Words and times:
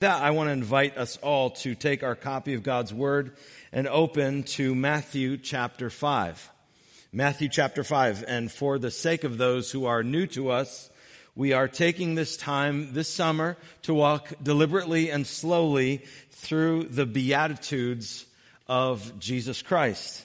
that, 0.00 0.22
I 0.22 0.30
want 0.30 0.48
to 0.48 0.52
invite 0.52 0.96
us 0.96 1.18
all 1.18 1.50
to 1.50 1.74
take 1.74 2.02
our 2.02 2.14
copy 2.14 2.54
of 2.54 2.62
God's 2.62 2.94
Word 2.94 3.36
and 3.70 3.86
open 3.86 4.44
to 4.44 4.74
Matthew 4.74 5.36
chapter 5.36 5.90
5. 5.90 6.50
Matthew 7.12 7.50
chapter 7.50 7.84
5. 7.84 8.24
And 8.26 8.50
for 8.50 8.78
the 8.78 8.90
sake 8.90 9.24
of 9.24 9.36
those 9.36 9.70
who 9.70 9.84
are 9.84 10.02
new 10.02 10.26
to 10.28 10.52
us, 10.52 10.88
we 11.36 11.52
are 11.52 11.68
taking 11.68 12.14
this 12.14 12.38
time 12.38 12.94
this 12.94 13.10
summer 13.12 13.58
to 13.82 13.92
walk 13.92 14.32
deliberately 14.42 15.10
and 15.10 15.26
slowly 15.26 16.02
through 16.30 16.84
the 16.84 17.04
Beatitudes 17.04 18.24
of 18.66 19.18
Jesus 19.18 19.60
Christ. 19.60 20.24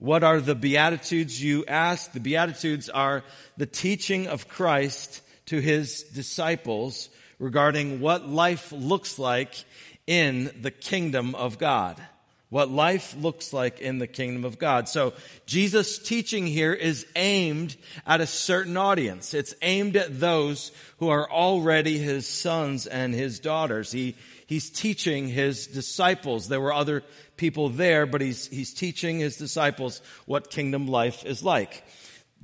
What 0.00 0.22
are 0.22 0.38
the 0.38 0.54
Beatitudes, 0.54 1.42
you 1.42 1.64
ask? 1.64 2.12
The 2.12 2.20
Beatitudes 2.20 2.90
are 2.90 3.24
the 3.56 3.64
teaching 3.64 4.26
of 4.26 4.48
Christ 4.48 5.22
to 5.46 5.60
his 5.60 6.02
disciples 6.02 7.08
regarding 7.38 8.00
what 8.00 8.28
life 8.28 8.72
looks 8.72 9.18
like 9.18 9.64
in 10.06 10.50
the 10.62 10.70
kingdom 10.70 11.34
of 11.34 11.58
God. 11.58 12.00
What 12.50 12.70
life 12.70 13.16
looks 13.18 13.52
like 13.52 13.80
in 13.80 13.98
the 13.98 14.06
kingdom 14.06 14.44
of 14.44 14.58
God. 14.58 14.88
So 14.88 15.14
Jesus' 15.44 15.98
teaching 15.98 16.46
here 16.46 16.72
is 16.72 17.04
aimed 17.16 17.74
at 18.06 18.20
a 18.20 18.28
certain 18.28 18.76
audience. 18.76 19.34
It's 19.34 19.54
aimed 19.60 19.96
at 19.96 20.20
those 20.20 20.70
who 20.98 21.08
are 21.08 21.28
already 21.28 21.98
his 21.98 22.28
sons 22.28 22.86
and 22.86 23.12
his 23.12 23.40
daughters. 23.40 23.90
He, 23.90 24.14
he's 24.46 24.70
teaching 24.70 25.26
his 25.26 25.66
disciples. 25.66 26.46
There 26.46 26.60
were 26.60 26.72
other 26.72 27.02
people 27.36 27.70
there, 27.70 28.06
but 28.06 28.20
he's, 28.20 28.46
he's 28.46 28.72
teaching 28.72 29.18
his 29.18 29.36
disciples 29.36 30.00
what 30.26 30.50
kingdom 30.50 30.86
life 30.86 31.24
is 31.24 31.42
like. 31.42 31.84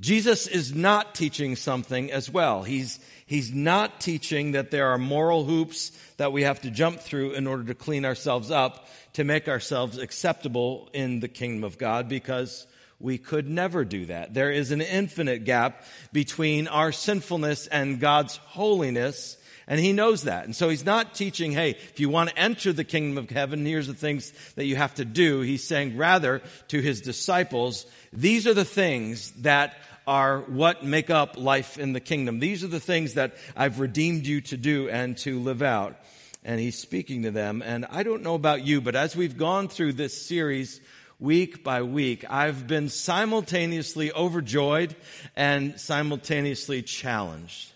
Jesus 0.01 0.47
is 0.47 0.75
not 0.75 1.15
teaching 1.15 1.55
something 1.55 2.11
as 2.11 2.29
well. 2.29 2.63
He's, 2.63 2.99
he's 3.31 3.53
not 3.53 4.01
teaching 4.01 4.51
that 4.51 4.71
there 4.71 4.89
are 4.89 4.97
moral 4.97 5.45
hoops 5.45 5.93
that 6.17 6.33
we 6.33 6.43
have 6.43 6.59
to 6.59 6.69
jump 6.69 6.99
through 6.99 7.31
in 7.31 7.47
order 7.47 7.63
to 7.63 7.73
clean 7.73 8.03
ourselves 8.03 8.51
up 8.51 8.89
to 9.13 9.23
make 9.23 9.47
ourselves 9.47 9.97
acceptable 9.97 10.89
in 10.91 11.21
the 11.21 11.29
kingdom 11.29 11.63
of 11.63 11.77
God 11.77 12.09
because 12.09 12.67
we 12.99 13.17
could 13.17 13.47
never 13.49 13.85
do 13.85 14.07
that. 14.07 14.33
There 14.33 14.51
is 14.51 14.71
an 14.71 14.81
infinite 14.81 15.45
gap 15.45 15.85
between 16.11 16.67
our 16.67 16.91
sinfulness 16.91 17.67
and 17.67 18.01
God's 18.01 18.35
holiness. 18.35 19.37
And 19.65 19.79
he 19.79 19.93
knows 19.93 20.23
that. 20.23 20.43
And 20.43 20.53
so 20.53 20.67
he's 20.67 20.83
not 20.83 21.15
teaching, 21.15 21.53
hey, 21.53 21.69
if 21.69 22.01
you 22.01 22.09
want 22.09 22.31
to 22.31 22.37
enter 22.37 22.73
the 22.73 22.83
kingdom 22.83 23.17
of 23.17 23.29
heaven, 23.29 23.65
here's 23.65 23.87
the 23.87 23.93
things 23.93 24.33
that 24.55 24.65
you 24.65 24.75
have 24.75 24.95
to 24.95 25.05
do. 25.05 25.39
He's 25.39 25.65
saying 25.65 25.95
rather 25.95 26.41
to 26.67 26.81
his 26.81 26.99
disciples, 26.99 27.85
these 28.11 28.45
are 28.45 28.53
the 28.53 28.65
things 28.65 29.31
that 29.43 29.75
are 30.07 30.39
what 30.41 30.83
make 30.83 31.09
up 31.09 31.37
life 31.37 31.77
in 31.77 31.93
the 31.93 31.99
kingdom. 31.99 32.39
These 32.39 32.63
are 32.63 32.67
the 32.67 32.79
things 32.79 33.15
that 33.15 33.35
I've 33.55 33.79
redeemed 33.79 34.25
you 34.25 34.41
to 34.41 34.57
do 34.57 34.89
and 34.89 35.17
to 35.19 35.39
live 35.39 35.61
out. 35.61 35.95
And 36.43 36.59
he's 36.59 36.77
speaking 36.77 37.23
to 37.23 37.31
them. 37.31 37.61
And 37.63 37.85
I 37.85 38.03
don't 38.03 38.23
know 38.23 38.35
about 38.35 38.65
you, 38.65 38.81
but 38.81 38.95
as 38.95 39.15
we've 39.15 39.37
gone 39.37 39.67
through 39.67 39.93
this 39.93 40.25
series, 40.25 40.81
week 41.19 41.63
by 41.63 41.83
week, 41.83 42.25
I've 42.29 42.65
been 42.65 42.89
simultaneously 42.89 44.11
overjoyed 44.11 44.95
and 45.35 45.79
simultaneously 45.79 46.81
challenged. 46.81 47.71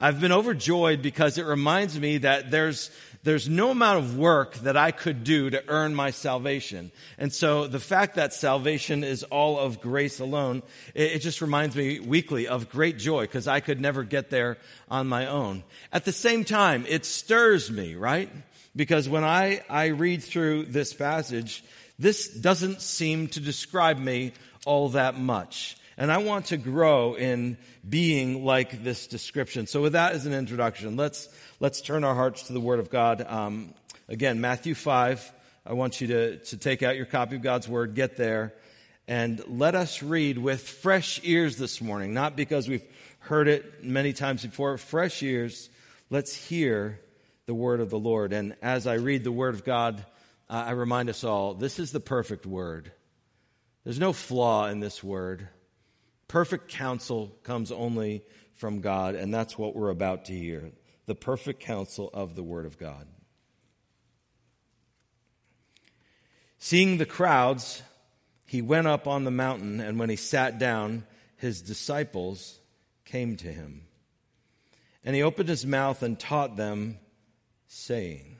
I've 0.00 0.20
been 0.20 0.32
overjoyed 0.32 1.02
because 1.02 1.38
it 1.38 1.46
reminds 1.46 1.98
me 1.98 2.18
that 2.18 2.50
there's 2.50 2.90
there's 3.24 3.48
no 3.48 3.70
amount 3.70 4.00
of 4.00 4.18
work 4.18 4.54
that 4.56 4.76
I 4.76 4.90
could 4.90 5.24
do 5.24 5.48
to 5.48 5.64
earn 5.66 5.94
my 5.94 6.10
salvation. 6.10 6.92
And 7.16 7.32
so 7.32 7.66
the 7.66 7.80
fact 7.80 8.16
that 8.16 8.34
salvation 8.34 9.02
is 9.02 9.22
all 9.24 9.58
of 9.58 9.80
grace 9.80 10.20
alone, 10.20 10.62
it, 10.94 11.12
it 11.12 11.18
just 11.20 11.40
reminds 11.40 11.74
me 11.74 12.00
weekly 12.00 12.46
of 12.46 12.68
great 12.68 12.98
joy 12.98 13.22
because 13.22 13.48
I 13.48 13.60
could 13.60 13.80
never 13.80 14.04
get 14.04 14.28
there 14.28 14.58
on 14.90 15.06
my 15.06 15.26
own. 15.26 15.64
At 15.90 16.04
the 16.04 16.12
same 16.12 16.44
time, 16.44 16.84
it 16.86 17.06
stirs 17.06 17.70
me, 17.70 17.94
right? 17.94 18.30
Because 18.76 19.08
when 19.08 19.24
I, 19.24 19.62
I 19.70 19.86
read 19.86 20.22
through 20.22 20.66
this 20.66 20.92
passage, 20.92 21.64
this 21.98 22.28
doesn't 22.28 22.82
seem 22.82 23.28
to 23.28 23.40
describe 23.40 23.98
me 23.98 24.32
all 24.66 24.90
that 24.90 25.18
much. 25.18 25.78
And 25.96 26.10
I 26.10 26.18
want 26.18 26.46
to 26.46 26.56
grow 26.56 27.14
in 27.14 27.56
being 27.88 28.44
like 28.44 28.82
this 28.82 29.06
description. 29.06 29.66
So 29.66 29.82
with 29.82 29.92
that 29.92 30.12
as 30.12 30.26
an 30.26 30.34
introduction, 30.34 30.96
let's, 30.96 31.28
let's 31.60 31.80
turn 31.80 32.02
our 32.04 32.14
hearts 32.14 32.44
to 32.44 32.52
the 32.52 32.60
Word 32.60 32.80
of 32.80 32.90
God. 32.90 33.24
Um, 33.26 33.74
again, 34.08 34.40
Matthew 34.40 34.74
5. 34.74 35.32
I 35.66 35.72
want 35.72 36.00
you 36.00 36.08
to, 36.08 36.38
to 36.38 36.56
take 36.58 36.82
out 36.82 36.96
your 36.96 37.06
copy 37.06 37.36
of 37.36 37.42
God's 37.42 37.66
Word, 37.66 37.94
get 37.94 38.16
there, 38.16 38.52
and 39.08 39.42
let 39.46 39.74
us 39.74 40.02
read 40.02 40.36
with 40.36 40.60
fresh 40.60 41.20
ears 41.24 41.56
this 41.56 41.80
morning. 41.80 42.12
Not 42.12 42.36
because 42.36 42.68
we've 42.68 42.84
heard 43.20 43.48
it 43.48 43.82
many 43.82 44.12
times 44.12 44.44
before, 44.44 44.76
fresh 44.76 45.22
ears. 45.22 45.70
Let's 46.10 46.34
hear 46.34 47.00
the 47.46 47.54
Word 47.54 47.80
of 47.80 47.88
the 47.88 47.98
Lord. 47.98 48.32
And 48.32 48.56
as 48.60 48.86
I 48.86 48.94
read 48.94 49.24
the 49.24 49.32
Word 49.32 49.54
of 49.54 49.64
God, 49.64 50.04
uh, 50.50 50.64
I 50.66 50.70
remind 50.72 51.08
us 51.08 51.24
all 51.24 51.54
this 51.54 51.78
is 51.78 51.92
the 51.92 52.00
perfect 52.00 52.44
Word. 52.44 52.92
There's 53.84 53.98
no 53.98 54.12
flaw 54.12 54.66
in 54.66 54.80
this 54.80 55.02
Word. 55.02 55.48
Perfect 56.34 56.66
counsel 56.66 57.30
comes 57.44 57.70
only 57.70 58.24
from 58.54 58.80
God, 58.80 59.14
and 59.14 59.32
that's 59.32 59.56
what 59.56 59.76
we're 59.76 59.90
about 59.90 60.24
to 60.24 60.32
hear 60.32 60.72
the 61.06 61.14
perfect 61.14 61.60
counsel 61.60 62.10
of 62.12 62.34
the 62.34 62.42
Word 62.42 62.66
of 62.66 62.76
God. 62.76 63.06
Seeing 66.58 66.98
the 66.98 67.06
crowds, 67.06 67.82
he 68.46 68.62
went 68.62 68.88
up 68.88 69.06
on 69.06 69.22
the 69.22 69.30
mountain, 69.30 69.78
and 69.78 69.96
when 69.96 70.10
he 70.10 70.16
sat 70.16 70.58
down, 70.58 71.04
his 71.36 71.62
disciples 71.62 72.58
came 73.04 73.36
to 73.36 73.52
him. 73.52 73.82
And 75.04 75.14
he 75.14 75.22
opened 75.22 75.48
his 75.48 75.64
mouth 75.64 76.02
and 76.02 76.18
taught 76.18 76.56
them, 76.56 76.98
saying, 77.68 78.38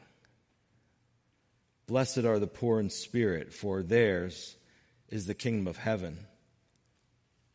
Blessed 1.87 2.25
are 2.25 2.41
the 2.41 2.49
poor 2.49 2.81
in 2.81 2.91
spirit, 2.91 3.53
for 3.53 3.85
theirs 3.85 4.57
is 5.11 5.27
the 5.27 5.35
kingdom 5.35 5.69
of 5.69 5.77
heaven. 5.77 6.27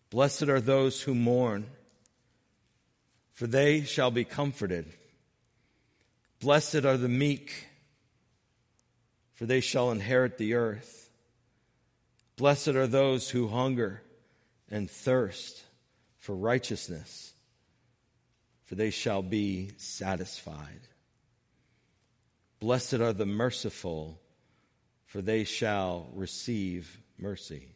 Blessed 0.09 0.43
are 0.43 0.61
those 0.61 1.01
who 1.01 1.13
mourn, 1.13 1.67
for 3.33 3.45
they 3.45 3.83
shall 3.83 4.09
be 4.09 4.23
comforted. 4.23 4.85
Blessed 6.39 6.83
are 6.85 6.97
the 6.97 7.09
meek, 7.09 7.67
for 9.33 9.45
they 9.45 9.59
shall 9.59 9.91
inherit 9.91 10.37
the 10.37 10.55
earth. 10.55 11.09
Blessed 12.37 12.69
are 12.69 12.87
those 12.87 13.29
who 13.29 13.49
hunger 13.49 14.01
and 14.69 14.89
thirst 14.89 15.63
for 16.17 16.35
righteousness, 16.35 17.33
for 18.65 18.75
they 18.75 18.89
shall 18.89 19.21
be 19.21 19.71
satisfied. 19.77 20.81
Blessed 22.59 22.95
are 22.95 23.13
the 23.13 23.25
merciful, 23.25 24.19
for 25.05 25.21
they 25.21 25.43
shall 25.43 26.09
receive 26.13 26.99
mercy. 27.17 27.75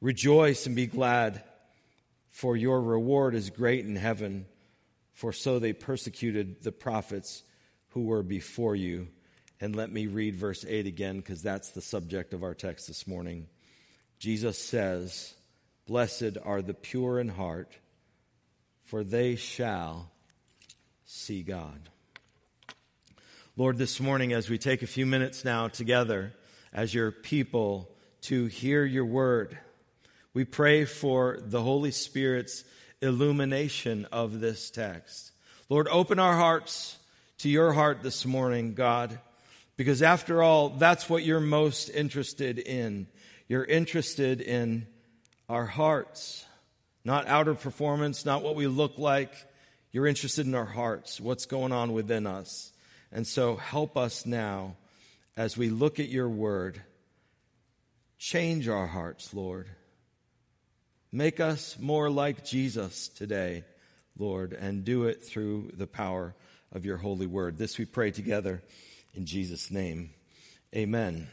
Rejoice 0.00 0.66
and 0.66 0.74
be 0.74 0.86
glad, 0.86 1.42
for 2.30 2.56
your 2.56 2.80
reward 2.80 3.34
is 3.34 3.50
great 3.50 3.84
in 3.84 3.96
heaven, 3.96 4.46
for 5.12 5.32
so 5.32 5.58
they 5.58 5.74
persecuted 5.74 6.62
the 6.62 6.72
prophets 6.72 7.42
who 7.88 8.04
were 8.04 8.22
before 8.22 8.74
you. 8.74 9.08
And 9.60 9.76
let 9.76 9.92
me 9.92 10.06
read 10.06 10.36
verse 10.36 10.64
8 10.66 10.86
again, 10.86 11.18
because 11.18 11.42
that's 11.42 11.72
the 11.72 11.82
subject 11.82 12.32
of 12.32 12.42
our 12.42 12.54
text 12.54 12.88
this 12.88 13.06
morning. 13.06 13.46
Jesus 14.18 14.58
says, 14.58 15.34
Blessed 15.86 16.38
are 16.42 16.62
the 16.62 16.72
pure 16.72 17.20
in 17.20 17.28
heart, 17.28 17.76
for 18.84 19.04
they 19.04 19.36
shall 19.36 20.10
see 21.04 21.42
God. 21.42 21.90
Lord, 23.56 23.76
this 23.76 24.00
morning, 24.00 24.32
as 24.32 24.48
we 24.48 24.56
take 24.56 24.80
a 24.80 24.86
few 24.86 25.04
minutes 25.04 25.44
now 25.44 25.68
together 25.68 26.32
as 26.72 26.94
your 26.94 27.10
people 27.10 27.90
to 28.22 28.46
hear 28.46 28.84
your 28.84 29.04
word, 29.04 29.58
we 30.32 30.44
pray 30.44 30.84
for 30.84 31.38
the 31.40 31.62
Holy 31.62 31.90
Spirit's 31.90 32.64
illumination 33.02 34.06
of 34.12 34.40
this 34.40 34.70
text. 34.70 35.32
Lord, 35.68 35.88
open 35.88 36.18
our 36.18 36.36
hearts 36.36 36.96
to 37.38 37.48
your 37.48 37.72
heart 37.72 38.02
this 38.02 38.24
morning, 38.24 38.74
God, 38.74 39.18
because 39.76 40.02
after 40.02 40.42
all, 40.42 40.70
that's 40.70 41.08
what 41.08 41.24
you're 41.24 41.40
most 41.40 41.88
interested 41.88 42.58
in. 42.58 43.08
You're 43.48 43.64
interested 43.64 44.40
in 44.40 44.86
our 45.48 45.66
hearts, 45.66 46.44
not 47.04 47.26
outer 47.26 47.54
performance, 47.54 48.24
not 48.24 48.42
what 48.42 48.54
we 48.54 48.66
look 48.68 48.98
like. 48.98 49.32
You're 49.90 50.06
interested 50.06 50.46
in 50.46 50.54
our 50.54 50.64
hearts, 50.64 51.20
what's 51.20 51.46
going 51.46 51.72
on 51.72 51.92
within 51.92 52.26
us. 52.26 52.72
And 53.10 53.26
so 53.26 53.56
help 53.56 53.96
us 53.96 54.24
now 54.24 54.76
as 55.36 55.56
we 55.56 55.70
look 55.70 55.98
at 55.98 56.08
your 56.08 56.28
word. 56.28 56.80
Change 58.18 58.68
our 58.68 58.86
hearts, 58.86 59.34
Lord. 59.34 59.68
Make 61.12 61.40
us 61.40 61.76
more 61.76 62.08
like 62.08 62.44
Jesus 62.44 63.08
today, 63.08 63.64
Lord, 64.16 64.52
and 64.52 64.84
do 64.84 65.06
it 65.06 65.24
through 65.24 65.72
the 65.76 65.88
power 65.88 66.36
of 66.70 66.84
your 66.84 66.98
holy 66.98 67.26
word. 67.26 67.58
This 67.58 67.78
we 67.78 67.84
pray 67.84 68.12
together 68.12 68.62
in 69.14 69.26
Jesus' 69.26 69.72
name. 69.72 70.10
Amen. 70.72 71.26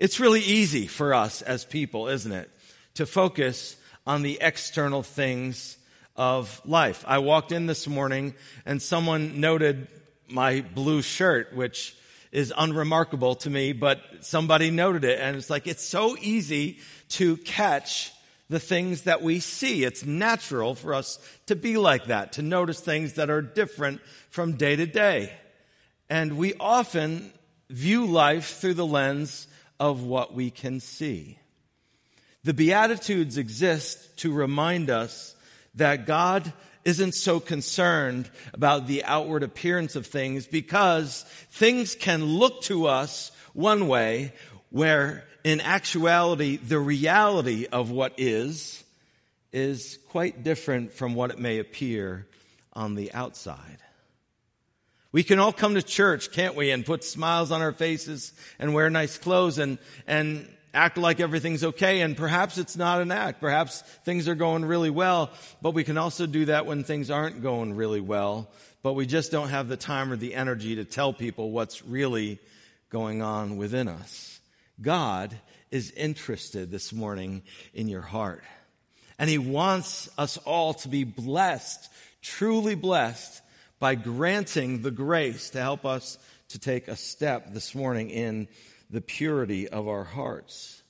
It's 0.00 0.18
really 0.18 0.40
easy 0.40 0.88
for 0.88 1.14
us 1.14 1.40
as 1.40 1.64
people, 1.64 2.08
isn't 2.08 2.32
it, 2.32 2.50
to 2.94 3.06
focus 3.06 3.76
on 4.08 4.22
the 4.22 4.38
external 4.40 5.04
things 5.04 5.78
of 6.16 6.60
life. 6.64 7.04
I 7.06 7.18
walked 7.18 7.52
in 7.52 7.66
this 7.66 7.86
morning 7.86 8.34
and 8.66 8.82
someone 8.82 9.40
noted 9.40 9.86
my 10.28 10.62
blue 10.62 11.00
shirt, 11.00 11.54
which 11.54 11.94
is 12.32 12.52
unremarkable 12.56 13.36
to 13.36 13.50
me, 13.50 13.72
but 13.72 14.00
somebody 14.22 14.72
noted 14.72 15.04
it 15.04 15.20
and 15.20 15.36
it's 15.36 15.48
like, 15.48 15.68
it's 15.68 15.84
so 15.84 16.16
easy 16.20 16.78
to 17.10 17.36
catch 17.36 18.10
the 18.48 18.60
things 18.60 19.02
that 19.02 19.22
we 19.22 19.40
see. 19.40 19.84
It's 19.84 20.04
natural 20.04 20.74
for 20.74 20.94
us 20.94 21.18
to 21.46 21.56
be 21.56 21.76
like 21.76 22.06
that, 22.06 22.32
to 22.32 22.42
notice 22.42 22.80
things 22.80 23.14
that 23.14 23.30
are 23.30 23.42
different 23.42 24.00
from 24.30 24.56
day 24.56 24.76
to 24.76 24.86
day. 24.86 25.32
And 26.10 26.36
we 26.36 26.54
often 26.54 27.32
view 27.70 28.06
life 28.06 28.58
through 28.58 28.74
the 28.74 28.86
lens 28.86 29.48
of 29.80 30.04
what 30.04 30.34
we 30.34 30.50
can 30.50 30.80
see. 30.80 31.38
The 32.44 32.54
Beatitudes 32.54 33.38
exist 33.38 34.18
to 34.18 34.32
remind 34.32 34.90
us 34.90 35.34
that 35.74 36.06
God 36.06 36.52
isn't 36.84 37.14
so 37.14 37.40
concerned 37.40 38.28
about 38.52 38.86
the 38.86 39.02
outward 39.04 39.42
appearance 39.42 39.96
of 39.96 40.06
things 40.06 40.46
because 40.46 41.22
things 41.50 41.94
can 41.94 42.24
look 42.24 42.62
to 42.62 42.86
us 42.86 43.32
one 43.54 43.88
way 43.88 44.32
where 44.74 45.22
in 45.44 45.60
actuality 45.60 46.56
the 46.56 46.80
reality 46.80 47.64
of 47.70 47.92
what 47.92 48.12
is 48.16 48.82
is 49.52 50.00
quite 50.08 50.42
different 50.42 50.92
from 50.92 51.14
what 51.14 51.30
it 51.30 51.38
may 51.38 51.60
appear 51.60 52.26
on 52.72 52.96
the 52.96 53.12
outside. 53.14 53.78
We 55.12 55.22
can 55.22 55.38
all 55.38 55.52
come 55.52 55.76
to 55.76 55.82
church, 55.82 56.32
can't 56.32 56.56
we, 56.56 56.72
and 56.72 56.84
put 56.84 57.04
smiles 57.04 57.52
on 57.52 57.62
our 57.62 57.70
faces 57.70 58.32
and 58.58 58.74
wear 58.74 58.90
nice 58.90 59.16
clothes 59.16 59.58
and, 59.58 59.78
and 60.08 60.48
act 60.74 60.98
like 60.98 61.20
everything's 61.20 61.62
okay. 61.62 62.00
And 62.00 62.16
perhaps 62.16 62.58
it's 62.58 62.76
not 62.76 63.00
an 63.00 63.12
act. 63.12 63.40
Perhaps 63.40 63.82
things 64.04 64.26
are 64.26 64.34
going 64.34 64.64
really 64.64 64.90
well, 64.90 65.30
but 65.62 65.70
we 65.70 65.84
can 65.84 65.98
also 65.98 66.26
do 66.26 66.46
that 66.46 66.66
when 66.66 66.82
things 66.82 67.12
aren't 67.12 67.42
going 67.42 67.76
really 67.76 68.00
well, 68.00 68.50
but 68.82 68.94
we 68.94 69.06
just 69.06 69.30
don't 69.30 69.50
have 69.50 69.68
the 69.68 69.76
time 69.76 70.10
or 70.10 70.16
the 70.16 70.34
energy 70.34 70.74
to 70.74 70.84
tell 70.84 71.12
people 71.12 71.52
what's 71.52 71.84
really 71.84 72.40
going 72.90 73.22
on 73.22 73.56
within 73.56 73.86
us. 73.86 74.33
God 74.80 75.34
is 75.70 75.90
interested 75.92 76.70
this 76.70 76.92
morning 76.92 77.42
in 77.72 77.88
your 77.88 78.02
heart. 78.02 78.44
And 79.18 79.28
He 79.28 79.38
wants 79.38 80.08
us 80.16 80.36
all 80.38 80.74
to 80.74 80.88
be 80.88 81.04
blessed, 81.04 81.88
truly 82.22 82.74
blessed 82.74 83.42
by 83.78 83.96
granting 83.96 84.82
the 84.82 84.90
grace 84.90 85.50
to 85.50 85.60
help 85.60 85.84
us 85.84 86.18
to 86.50 86.58
take 86.58 86.88
a 86.88 86.96
step 86.96 87.52
this 87.52 87.74
morning 87.74 88.10
in 88.10 88.48
the 88.90 89.00
purity 89.00 89.68
of 89.68 89.88
our 89.88 90.04
hearts. 90.04 90.83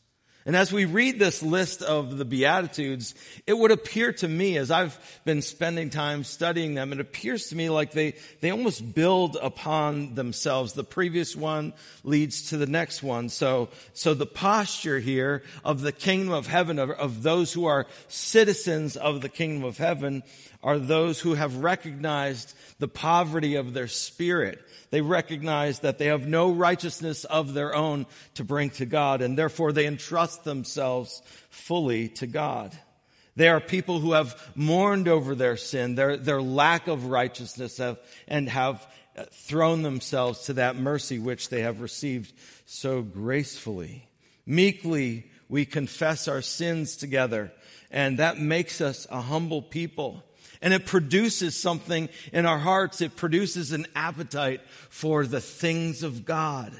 And 0.46 0.55
as 0.55 0.70
we 0.70 0.85
read 0.85 1.19
this 1.19 1.43
list 1.43 1.81
of 1.81 2.19
the 2.19 2.26
Beatitudes, 2.26 3.14
it 3.46 3.56
would 3.56 3.70
appear 3.70 4.12
to 4.14 4.29
me, 4.29 4.58
as 4.58 4.70
I've 4.70 4.99
been 5.25 5.41
spending 5.41 5.88
time 5.88 6.23
studying 6.23 6.75
them, 6.75 6.93
it 6.93 7.00
appears 7.00 7.49
to 7.49 7.56
me 7.56 7.70
like 7.70 7.93
they, 7.93 8.14
they 8.41 8.50
almost 8.50 8.94
build 8.94 9.38
upon 9.41 10.14
themselves. 10.14 10.75
The 10.75 10.85
previous 10.85 11.35
one 11.35 11.73
leads 12.02 12.50
to 12.50 12.58
the 12.58 12.67
next 12.67 13.02
one. 13.02 13.31
So, 13.31 13.70
so 13.94 14.12
the 14.12 14.26
posture 14.26 15.00
here 15.00 15.43
of 15.64 15.81
the 15.81 15.93
kingdom 15.93 16.35
of 16.35 16.47
heaven, 16.47 16.79
of, 16.79 16.90
of 16.90 17.23
those 17.23 17.52
who 17.55 17.64
are 17.64 17.87
citizens 18.08 18.99
of 18.99 19.23
the 19.23 19.31
kingdom 19.31 19.64
of 19.64 19.79
heaven, 19.79 20.23
are 20.64 20.78
those 20.78 21.20
who 21.20 21.34
have 21.34 21.58
recognized 21.58 22.55
the 22.78 22.88
poverty 22.88 23.55
of 23.55 23.75
their 23.75 23.87
spirit. 23.87 24.61
They 24.90 25.02
recognize 25.02 25.81
that 25.81 25.99
they 25.99 26.06
have 26.06 26.26
no 26.26 26.50
righteousness 26.50 27.25
of 27.25 27.52
their 27.52 27.75
own 27.75 28.06
to 28.34 28.44
bring 28.44 28.70
to 28.70 28.87
God, 28.87 29.20
and 29.20 29.37
therefore 29.37 29.72
they 29.72 29.87
entrust 29.87 30.43
themselves 30.43 31.22
fully 31.50 32.08
to 32.08 32.26
God. 32.26 32.76
They 33.37 33.49
are 33.49 33.61
people 33.61 34.00
who 34.00 34.12
have 34.12 34.40
mourned 34.55 35.06
over 35.06 35.34
their 35.34 35.58
sin, 35.58 35.96
their, 35.96 36.16
their 36.16 36.40
lack 36.40 36.88
of 36.88 37.06
righteousness, 37.06 37.76
have, 37.76 37.99
and 38.26 38.49
have 38.49 38.87
thrown 39.32 39.82
themselves 39.82 40.46
to 40.46 40.55
that 40.55 40.76
mercy 40.76 41.19
which 41.19 41.50
they 41.50 41.61
have 41.61 41.82
received 41.82 42.32
so 42.64 43.02
gracefully. 43.02 44.08
Meekly, 44.46 45.31
we 45.49 45.66
confess 45.66 46.26
our 46.26 46.43
sins 46.43 46.96
together, 46.96 47.52
and 47.90 48.19
that 48.19 48.38
makes 48.38 48.81
us 48.81 49.06
a 49.11 49.20
humble 49.20 49.61
people 49.61 50.25
and 50.64 50.72
it 50.72 50.87
produces 50.87 51.55
something 51.55 52.08
in 52.32 52.46
our 52.46 52.58
hearts. 52.58 53.02
It 53.02 53.16
produces 53.16 53.72
an 53.72 53.87
appetite 53.94 54.62
for 54.88 55.26
the 55.26 55.43
things 55.43 56.02
of 56.02 56.25
God. 56.25 56.72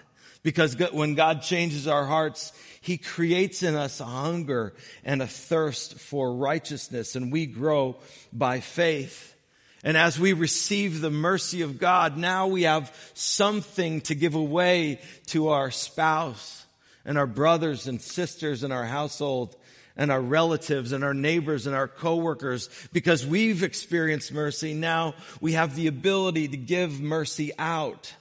Because 0.43 0.75
when 0.93 1.15
God 1.15 1.43
changes 1.43 1.87
our 1.87 2.07
hearts, 2.07 2.55
He 2.81 2.97
creates 2.97 3.63
in 3.63 3.75
us 3.75 4.01
a 4.01 4.07
hunger 4.07 4.73
and 5.05 5.21
a 5.21 5.27
thirst 5.27 5.99
for 5.99 6.35
righteousness, 6.35 7.15
and 7.15 7.31
we 7.31 7.45
grow 7.45 7.97
by 8.33 8.61
faith. 8.61 9.37
And 9.83 9.99
as 9.99 10.19
we 10.19 10.33
receive 10.33 11.03
the 11.03 11.11
mercy 11.11 11.61
of 11.61 11.79
God, 11.79 12.17
now 12.17 12.47
we 12.47 12.63
have 12.63 12.91
something 13.13 14.01
to 14.03 14.15
give 14.15 14.35
away 14.35 14.99
to 15.27 15.49
our 15.49 15.71
spouse 15.71 16.65
and 17.05 17.19
our 17.19 17.27
brothers 17.27 17.87
and 17.87 18.01
sisters 18.01 18.65
in 18.65 18.73
our 18.73 18.87
household 18.87 19.57
and 19.97 20.11
our 20.11 20.21
relatives 20.21 20.93
and 20.93 21.05
our 21.05 21.15
neighbors 21.15 21.67
and 21.67 21.75
our 21.75 21.89
coworkers 21.89 22.69
because 22.93 23.27
we've 23.27 23.63
experienced 23.63 24.33
mercy. 24.33 24.75
Now 24.75 25.15
we 25.41 25.53
have 25.53 25.77
the 25.77 25.87
ability 25.87 26.49
to 26.49 26.57
give 26.57 27.01
mercy 27.01 27.53
out. 27.59 28.13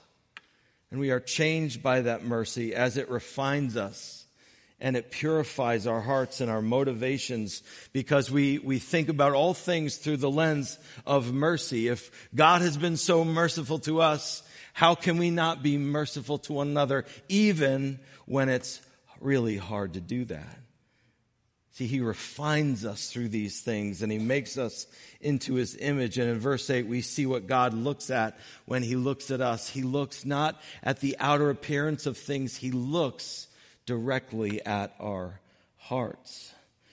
And 0.90 1.00
we 1.00 1.10
are 1.10 1.20
changed 1.20 1.82
by 1.82 2.02
that 2.02 2.24
mercy 2.24 2.74
as 2.74 2.96
it 2.96 3.10
refines 3.10 3.76
us 3.76 4.24
and 4.80 4.96
it 4.96 5.10
purifies 5.10 5.86
our 5.86 6.00
hearts 6.00 6.40
and 6.40 6.50
our 6.50 6.62
motivations 6.62 7.62
because 7.92 8.30
we, 8.30 8.58
we 8.58 8.78
think 8.78 9.08
about 9.08 9.32
all 9.32 9.54
things 9.54 9.96
through 9.96 10.18
the 10.18 10.30
lens 10.30 10.78
of 11.06 11.32
mercy. 11.32 11.88
If 11.88 12.28
God 12.34 12.60
has 12.60 12.76
been 12.76 12.96
so 12.96 13.24
merciful 13.24 13.78
to 13.80 14.00
us, 14.00 14.42
how 14.72 14.94
can 14.94 15.18
we 15.18 15.30
not 15.30 15.62
be 15.62 15.78
merciful 15.78 16.38
to 16.38 16.52
one 16.52 16.68
another 16.68 17.06
even 17.28 17.98
when 18.26 18.48
it's 18.48 18.80
really 19.20 19.56
hard 19.56 19.94
to 19.94 20.00
do 20.00 20.26
that? 20.26 20.58
See, 21.74 21.88
he 21.88 22.00
refines 22.00 22.84
us 22.84 23.10
through 23.10 23.30
these 23.30 23.60
things 23.60 24.00
and 24.00 24.12
he 24.12 24.18
makes 24.18 24.56
us 24.56 24.86
into 25.20 25.54
his 25.54 25.76
image. 25.76 26.18
And 26.18 26.30
in 26.30 26.38
verse 26.38 26.70
8, 26.70 26.86
we 26.86 27.00
see 27.00 27.26
what 27.26 27.48
God 27.48 27.74
looks 27.74 28.10
at 28.10 28.38
when 28.64 28.84
he 28.84 28.94
looks 28.94 29.32
at 29.32 29.40
us. 29.40 29.68
He 29.68 29.82
looks 29.82 30.24
not 30.24 30.60
at 30.84 31.00
the 31.00 31.16
outer 31.18 31.50
appearance 31.50 32.06
of 32.06 32.16
things, 32.16 32.56
he 32.56 32.70
looks 32.70 33.48
directly 33.86 34.64
at 34.64 34.94
our 35.00 35.40
hearts. 35.78 36.52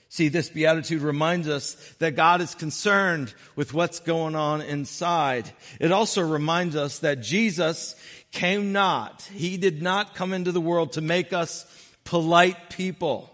See, 0.10 0.30
this 0.30 0.50
beatitude 0.50 1.04
reminds 1.04 1.48
us 1.48 1.76
that 2.00 2.16
God 2.16 2.42
is 2.42 2.56
concerned 2.56 3.36
with 3.56 3.76
what's 3.76 4.00
going 4.00 4.36
on 4.36 4.62
inside. 4.62 5.50
It 5.80 5.92
also 5.92 6.22
reminds 6.22 6.76
us 6.76 7.00
that 7.00 7.22
Jesus 7.22 7.96
came 8.32 8.72
not, 8.72 9.22
he 9.32 9.58
did 9.58 9.84
not 9.84 10.16
come 10.16 10.34
into 10.34 10.52
the 10.52 10.60
world 10.60 10.94
to 10.94 11.02
make 11.02 11.34
us 11.34 11.68
polite 12.04 12.72
people. 12.72 13.31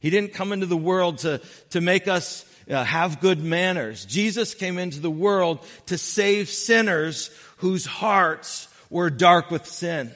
He 0.00 0.10
didn't 0.10 0.32
come 0.32 0.52
into 0.52 0.66
the 0.66 0.76
world 0.76 1.18
to, 1.18 1.40
to 1.70 1.80
make 1.80 2.08
us 2.08 2.44
uh, 2.70 2.84
have 2.84 3.20
good 3.20 3.42
manners. 3.42 4.04
Jesus 4.04 4.54
came 4.54 4.78
into 4.78 5.00
the 5.00 5.10
world 5.10 5.64
to 5.86 5.98
save 5.98 6.48
sinners 6.48 7.30
whose 7.58 7.84
hearts 7.84 8.68
were 8.88 9.10
dark 9.10 9.50
with 9.50 9.66
sin. 9.66 10.10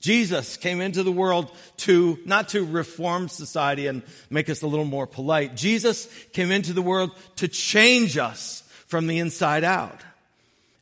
Jesus 0.00 0.56
came 0.56 0.80
into 0.80 1.02
the 1.02 1.12
world 1.12 1.50
to, 1.78 2.18
not 2.24 2.50
to 2.50 2.64
reform 2.64 3.28
society 3.28 3.88
and 3.88 4.02
make 4.30 4.48
us 4.48 4.62
a 4.62 4.66
little 4.66 4.84
more 4.84 5.06
polite. 5.06 5.56
Jesus 5.56 6.06
came 6.32 6.52
into 6.52 6.72
the 6.72 6.82
world 6.82 7.10
to 7.36 7.48
change 7.48 8.16
us 8.16 8.62
from 8.86 9.08
the 9.08 9.18
inside 9.18 9.64
out. 9.64 10.00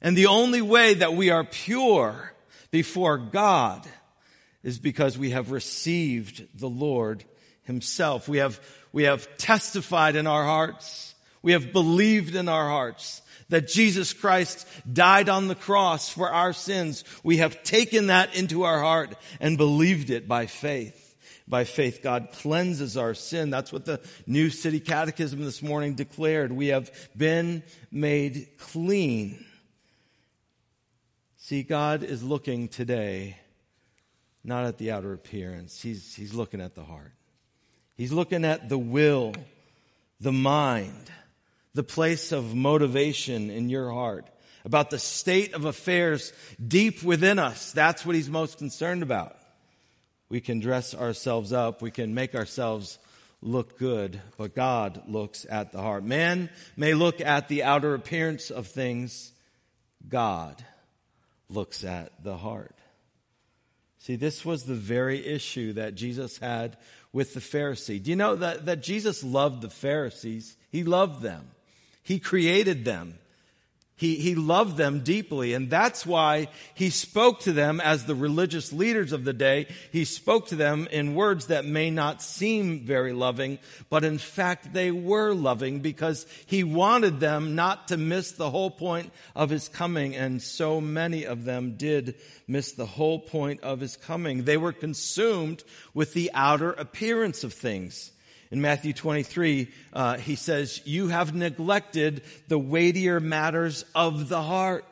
And 0.02 0.14
the 0.16 0.26
only 0.26 0.60
way 0.60 0.94
that 0.94 1.14
we 1.14 1.30
are 1.30 1.44
pure 1.44 2.32
before 2.70 3.16
God 3.16 3.86
is 4.62 4.78
because 4.78 5.16
we 5.16 5.30
have 5.30 5.50
received 5.50 6.46
the 6.58 6.68
Lord 6.68 7.24
himself. 7.64 8.28
We 8.28 8.38
have, 8.38 8.60
we 8.92 9.04
have 9.04 9.28
testified 9.36 10.16
in 10.16 10.26
our 10.26 10.44
hearts. 10.44 11.14
We 11.42 11.52
have 11.52 11.72
believed 11.72 12.34
in 12.34 12.48
our 12.48 12.68
hearts 12.68 13.22
that 13.48 13.68
Jesus 13.68 14.12
Christ 14.12 14.66
died 14.90 15.28
on 15.28 15.48
the 15.48 15.54
cross 15.54 16.08
for 16.08 16.30
our 16.30 16.52
sins. 16.52 17.04
We 17.22 17.38
have 17.38 17.62
taken 17.62 18.06
that 18.06 18.34
into 18.34 18.62
our 18.62 18.80
heart 18.80 19.14
and 19.40 19.58
believed 19.58 20.10
it 20.10 20.26
by 20.26 20.46
faith. 20.46 21.00
By 21.46 21.64
faith, 21.64 22.00
God 22.02 22.28
cleanses 22.32 22.96
our 22.96 23.12
sin. 23.12 23.50
That's 23.50 23.70
what 23.70 23.84
the 23.84 24.00
New 24.26 24.48
City 24.48 24.80
Catechism 24.80 25.44
this 25.44 25.62
morning 25.62 25.94
declared. 25.94 26.52
We 26.52 26.68
have 26.68 26.90
been 27.14 27.62
made 27.90 28.48
clean. 28.56 29.44
See, 31.36 31.62
God 31.62 32.02
is 32.02 32.22
looking 32.22 32.68
today 32.68 33.36
not 34.42 34.64
at 34.66 34.78
the 34.78 34.90
outer 34.90 35.12
appearance, 35.12 35.80
He's, 35.80 36.14
he's 36.14 36.34
looking 36.34 36.60
at 36.60 36.74
the 36.74 36.84
heart. 36.84 37.12
He's 37.96 38.12
looking 38.12 38.44
at 38.44 38.68
the 38.68 38.78
will, 38.78 39.34
the 40.20 40.32
mind, 40.32 41.10
the 41.74 41.82
place 41.82 42.32
of 42.32 42.54
motivation 42.54 43.50
in 43.50 43.68
your 43.68 43.90
heart, 43.90 44.26
about 44.64 44.90
the 44.90 44.98
state 44.98 45.54
of 45.54 45.64
affairs 45.64 46.32
deep 46.66 47.02
within 47.02 47.38
us. 47.38 47.72
That's 47.72 48.04
what 48.04 48.16
He's 48.16 48.30
most 48.30 48.58
concerned 48.58 49.02
about. 49.02 49.36
We 50.28 50.40
can 50.40 50.60
dress 50.60 50.94
ourselves 50.94 51.52
up, 51.52 51.82
we 51.82 51.90
can 51.90 52.14
make 52.14 52.34
ourselves 52.34 52.98
look 53.40 53.78
good, 53.78 54.20
but 54.38 54.54
God 54.54 55.02
looks 55.06 55.46
at 55.48 55.70
the 55.70 55.80
heart. 55.80 56.02
Man 56.02 56.50
may 56.76 56.94
look 56.94 57.20
at 57.20 57.48
the 57.48 57.62
outer 57.62 57.94
appearance 57.94 58.50
of 58.50 58.66
things, 58.66 59.32
God 60.08 60.64
looks 61.48 61.84
at 61.84 62.24
the 62.24 62.36
heart. 62.36 62.74
See, 63.98 64.16
this 64.16 64.44
was 64.44 64.64
the 64.64 64.74
very 64.74 65.24
issue 65.24 65.74
that 65.74 65.94
Jesus 65.94 66.38
had 66.38 66.76
with 67.14 67.32
the 67.32 67.40
Pharisee. 67.40 68.02
Do 68.02 68.10
you 68.10 68.16
know 68.16 68.34
that, 68.34 68.66
that 68.66 68.82
Jesus 68.82 69.24
loved 69.24 69.62
the 69.62 69.70
Pharisees? 69.70 70.56
He 70.70 70.82
loved 70.82 71.22
them. 71.22 71.48
He 72.02 72.18
created 72.18 72.84
them. 72.84 73.18
He, 73.96 74.16
he 74.16 74.34
loved 74.34 74.76
them 74.76 75.04
deeply, 75.04 75.54
and 75.54 75.70
that's 75.70 76.04
why 76.04 76.48
he 76.74 76.90
spoke 76.90 77.40
to 77.40 77.52
them 77.52 77.80
as 77.80 78.04
the 78.04 78.16
religious 78.16 78.72
leaders 78.72 79.12
of 79.12 79.22
the 79.22 79.32
day. 79.32 79.68
He 79.92 80.04
spoke 80.04 80.48
to 80.48 80.56
them 80.56 80.88
in 80.90 81.14
words 81.14 81.46
that 81.46 81.64
may 81.64 81.90
not 81.90 82.20
seem 82.20 82.80
very 82.80 83.12
loving, 83.12 83.60
but 83.90 84.02
in 84.02 84.18
fact 84.18 84.72
they 84.72 84.90
were 84.90 85.32
loving 85.32 85.78
because 85.78 86.26
he 86.46 86.64
wanted 86.64 87.20
them 87.20 87.54
not 87.54 87.86
to 87.88 87.96
miss 87.96 88.32
the 88.32 88.50
whole 88.50 88.70
point 88.70 89.12
of 89.36 89.50
his 89.50 89.68
coming, 89.68 90.16
and 90.16 90.42
so 90.42 90.80
many 90.80 91.24
of 91.24 91.44
them 91.44 91.76
did 91.76 92.16
miss 92.48 92.72
the 92.72 92.86
whole 92.86 93.20
point 93.20 93.62
of 93.62 93.78
his 93.78 93.96
coming. 93.96 94.42
They 94.42 94.56
were 94.56 94.72
consumed 94.72 95.62
with 95.94 96.14
the 96.14 96.32
outer 96.34 96.72
appearance 96.72 97.44
of 97.44 97.52
things. 97.52 98.10
In 98.50 98.60
Matthew 98.60 98.92
23, 98.92 99.68
uh, 99.92 100.16
he 100.18 100.36
says, 100.36 100.80
You 100.84 101.08
have 101.08 101.34
neglected 101.34 102.22
the 102.48 102.58
weightier 102.58 103.20
matters 103.20 103.84
of 103.94 104.28
the 104.28 104.42
heart. 104.42 104.84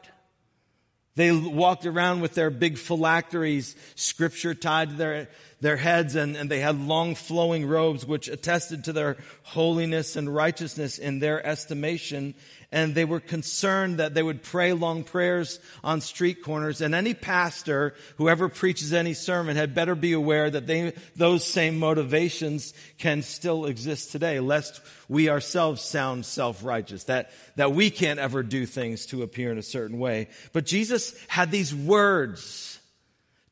They 1.15 1.31
walked 1.31 1.85
around 1.85 2.23
with 2.23 2.35
their 2.35 2.49
big 2.49 2.79
phylacteries, 2.79 3.77
scripture 3.97 4.55
tied 4.55 4.91
to 4.91 4.97
their, 4.97 5.29
their 5.61 5.77
heads, 5.77 6.15
and, 6.17 6.37
and 6.37 6.51
they 6.51 6.61
had 6.61 6.81
long 6.81 7.15
flowing 7.15 7.67
robes 7.67 8.07
which 8.07 8.29
attested 8.29 8.85
to 8.85 8.95
their 8.95 9.19
holiness 9.43 10.17
and 10.17 10.35
righteousness 10.35 10.99
in 10.99 11.19
their 11.19 11.45
estimation 11.47 12.35
and 12.73 12.95
they 12.95 13.05
were 13.05 13.21
concerned 13.21 13.99
that 13.99 14.15
they 14.15 14.23
would 14.23 14.43
pray 14.43 14.73
long 14.73 15.05
prayers 15.05 15.61
on 15.85 16.01
street 16.01 16.43
corners. 16.43 16.81
And 16.81 16.95
any 16.95 17.13
pastor, 17.13 17.95
whoever 18.17 18.49
preaches 18.49 18.93
any 18.95 19.13
sermon, 19.13 19.57
had 19.57 19.75
better 19.75 19.95
be 19.95 20.15
aware 20.15 20.51
that 20.51 20.67
they, 20.67 20.95
those 21.15 21.45
same 21.45 21.79
motivations 21.79 22.73
can 22.99 23.23
still 23.23 23.67
exist 23.67 24.11
today, 24.11 24.41
lest 24.41 24.81
we 25.09 25.29
ourselves 25.29 25.83
sound 25.83 26.25
self-righteous, 26.25 27.05
that, 27.05 27.31
that 27.57 27.73
we 27.73 27.91
can't 27.91 28.19
ever 28.19 28.43
do 28.43 28.65
things 28.65 29.07
to 29.07 29.23
appear 29.23 29.53
in 29.53 29.59
a 29.59 29.63
certain 29.63 29.99
way. 29.99 30.29
But 30.55 30.65
Jesus 30.65 31.15
had 31.29 31.51
these 31.51 31.75
words 31.75 32.79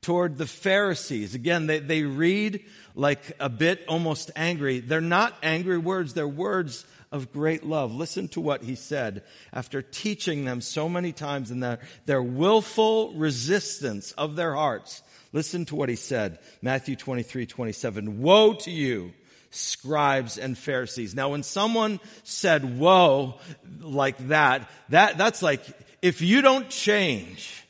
toward 0.00 0.38
the 0.38 0.46
Pharisees. 0.46 1.34
Again, 1.34 1.66
they, 1.66 1.78
they 1.78 2.04
read 2.04 2.64
like 2.94 3.36
a 3.38 3.50
bit 3.50 3.84
almost 3.86 4.30
angry. 4.34 4.80
They're 4.80 5.02
not 5.02 5.36
angry 5.42 5.76
words, 5.76 6.14
they're 6.14 6.26
words 6.26 6.86
of 7.12 7.32
great 7.32 7.64
love. 7.64 7.92
Listen 7.94 8.28
to 8.28 8.40
what 8.40 8.62
he 8.62 8.74
said 8.74 9.22
after 9.52 9.82
teaching 9.82 10.44
them 10.44 10.60
so 10.60 10.88
many 10.88 11.12
times 11.12 11.50
in 11.50 11.60
their, 11.60 11.80
their 12.06 12.22
willful 12.22 13.12
resistance 13.14 14.12
of 14.12 14.36
their 14.36 14.54
hearts. 14.54 15.02
Listen 15.32 15.64
to 15.66 15.76
what 15.76 15.88
he 15.88 15.96
said. 15.96 16.38
Matthew 16.62 16.96
23, 16.96 17.46
27. 17.46 18.20
Woe 18.20 18.54
to 18.54 18.70
you, 18.70 19.12
scribes 19.50 20.38
and 20.38 20.56
Pharisees. 20.56 21.14
Now 21.14 21.30
when 21.30 21.42
someone 21.42 21.98
said 22.22 22.78
woe 22.78 23.40
like 23.80 24.28
that, 24.28 24.70
that, 24.90 25.18
that's 25.18 25.42
like, 25.42 25.62
if 26.02 26.20
you 26.20 26.42
don't 26.42 26.68
change, 26.70 27.64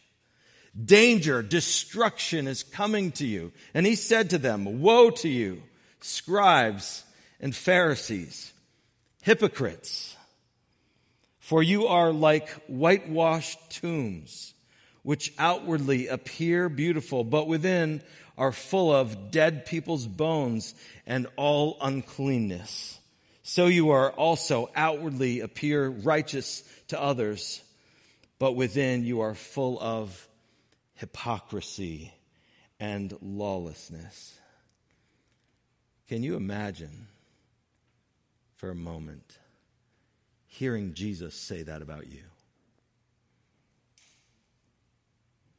danger, 0.82 1.42
destruction 1.42 2.47
is 2.47 2.62
coming 2.62 3.12
to 3.12 3.26
you. 3.26 3.52
And 3.73 3.87
he 3.87 3.94
said 3.94 4.30
to 4.30 4.38
them, 4.38 4.82
woe 4.82 5.11
to 5.11 5.28
you, 5.28 5.62
scribes 6.00 7.04
and 7.40 7.56
Pharisees 7.56 8.52
hypocrites. 9.23 10.17
For 11.39 11.62
you 11.62 11.89
are 11.89 12.12
like 12.12 12.49
whitewashed 12.69 13.59
tombs, 13.71 14.55
which 15.03 15.33
outwardly 15.39 16.09
appear 16.09 16.69
beautiful, 16.69 17.25
but 17.25 17.49
within 17.49 18.03
are 18.39 18.53
full 18.53 18.93
of 18.93 19.31
dead 19.31 19.67
people's 19.67 20.07
bones 20.07 20.75
and 21.07 21.27
all 21.37 21.77
uncleanness. 21.81 22.99
So 23.43 23.67
you 23.67 23.91
are 23.91 24.12
also 24.12 24.71
outwardly 24.77 25.41
appear 25.41 25.89
righteous 25.89 26.62
to 26.89 27.00
others, 27.00 27.62
but 28.39 28.53
within 28.53 29.05
you 29.05 29.21
are 29.21 29.35
full 29.35 29.81
of 29.81 30.29
hypocrisy 30.95 32.15
and 32.79 33.17
lawlessness. 33.21 34.39
Can 36.09 36.23
you 36.23 36.37
imagine 36.37 37.09
for 38.61 38.71
a 38.71 38.75
moment 38.75 39.38
hearing 40.47 40.93
Jesus 40.93 41.35
say 41.35 41.62
that 41.62 41.81
about 41.81 42.09
you. 42.09 42.21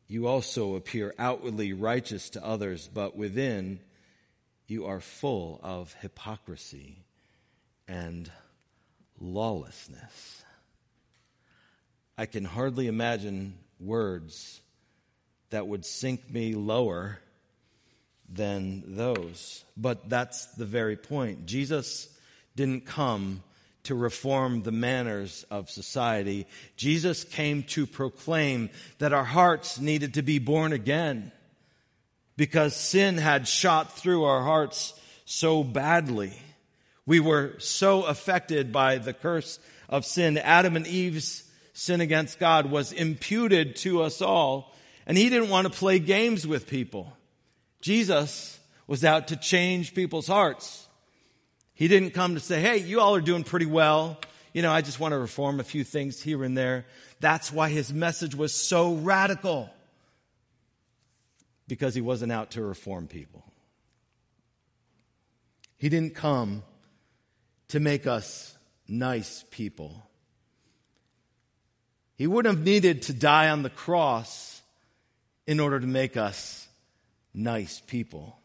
You 0.08 0.28
also 0.28 0.76
appear 0.76 1.16
outwardly 1.18 1.74
righteous 1.74 2.30
to 2.32 2.46
others, 2.46 2.88
but 2.94 3.18
within 3.18 3.80
you 4.68 4.86
are 4.86 5.00
full 5.00 5.60
of 5.64 5.96
hypocrisy 6.02 7.00
and 7.88 8.32
lawlessness. 9.20 10.44
I 12.20 12.28
can 12.28 12.46
hardly 12.46 12.86
imagine 12.86 13.58
words 13.80 14.62
that 15.50 15.66
would 15.66 15.86
sink 15.86 16.30
me 16.30 16.54
lower 16.54 17.18
than 18.30 18.96
those. 18.96 19.66
But 19.76 20.08
that's 20.08 20.46
the 20.54 20.66
very 20.66 20.98
point. 20.98 21.48
Jesus 21.48 22.08
didn't 22.56 22.86
come 22.86 23.44
to 23.84 23.96
reform 23.96 24.62
the 24.62 24.72
manners 24.72 25.46
of 25.50 25.70
society. 25.70 26.46
Jesus 26.76 27.24
came 27.24 27.64
to 27.64 27.88
proclaim 27.88 28.70
that 29.00 29.14
our 29.14 29.24
hearts 29.24 29.80
needed 29.80 30.16
to 30.16 30.22
be 30.22 30.40
born 30.40 30.72
again 30.72 31.32
because 32.38 32.76
sin 32.76 33.18
had 33.18 33.48
shot 33.48 33.98
through 33.98 34.24
our 34.24 34.44
hearts 34.44 35.00
so 35.26 35.64
badly. 35.64 36.34
We 37.06 37.20
were 37.20 37.56
so 37.58 38.04
affected 38.04 38.72
by 38.72 38.98
the 38.98 39.14
curse 39.14 39.60
of 39.90 40.06
sin. 40.06 40.38
Adam 40.38 40.76
and 40.76 40.88
Eve's 40.88 41.44
sin 41.74 42.02
against 42.02 42.40
God 42.40 42.68
was 42.68 42.92
imputed 42.92 43.76
to 43.78 44.04
us 44.04 44.22
all, 44.22 44.76
and 45.06 45.18
he 45.18 45.30
didn't 45.30 45.50
want 45.50 45.68
to 45.68 45.74
play 45.74 46.00
games 46.00 46.46
with 46.46 46.68
people. 46.68 47.12
Jesus 47.82 48.60
was 48.88 49.04
out 49.04 49.30
to 49.30 49.36
change 49.36 49.96
people's 49.96 50.28
hearts. 50.28 50.88
He 51.82 51.88
didn't 51.88 52.12
come 52.12 52.36
to 52.36 52.40
say, 52.40 52.62
hey, 52.62 52.78
you 52.78 53.02
all 53.02 53.16
are 53.16 53.22
doing 53.22 53.44
pretty 53.44 53.66
well. 53.66 54.20
You 54.54 54.62
know, 54.62 54.72
I 54.72 54.82
just 54.82 55.00
want 55.00 55.14
to 55.14 55.18
reform 55.18 55.60
a 55.60 55.64
few 55.64 55.84
things 55.84 56.22
here 56.22 56.44
and 56.44 56.56
there. 56.56 56.86
That's 57.22 57.52
why 57.52 57.70
his 57.72 57.92
message 57.92 58.36
was 58.36 58.54
so 58.54 58.94
radical. 58.94 59.68
Because 61.68 61.96
he 61.96 62.02
wasn't 62.02 62.32
out 62.32 62.52
to 62.52 62.62
reform 62.62 63.08
people. 63.08 63.44
He 65.80 65.90
didn't 65.90 66.14
come 66.14 66.62
to 67.70 67.80
make 67.80 68.06
us 68.06 68.56
nice 68.88 69.44
people. 69.50 70.08
He 72.16 72.28
wouldn't 72.28 72.58
have 72.58 72.64
needed 72.64 73.02
to 73.04 73.14
die 73.14 73.50
on 73.50 73.64
the 73.64 73.72
cross 73.72 74.62
in 75.48 75.60
order 75.60 75.80
to 75.80 75.88
make 75.88 76.16
us 76.16 76.68
nice 77.34 77.82
people. 77.88 78.38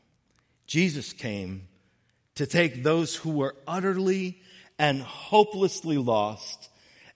Jesus 0.67 1.13
came 1.13 1.69
to 2.37 2.47
take 2.47 2.83
those 2.83 3.17
who 3.17 3.31
were 3.31 3.57
utterly 3.67 4.41
and 4.79 5.03
hopelessly 5.03 5.99
lost 5.99 6.71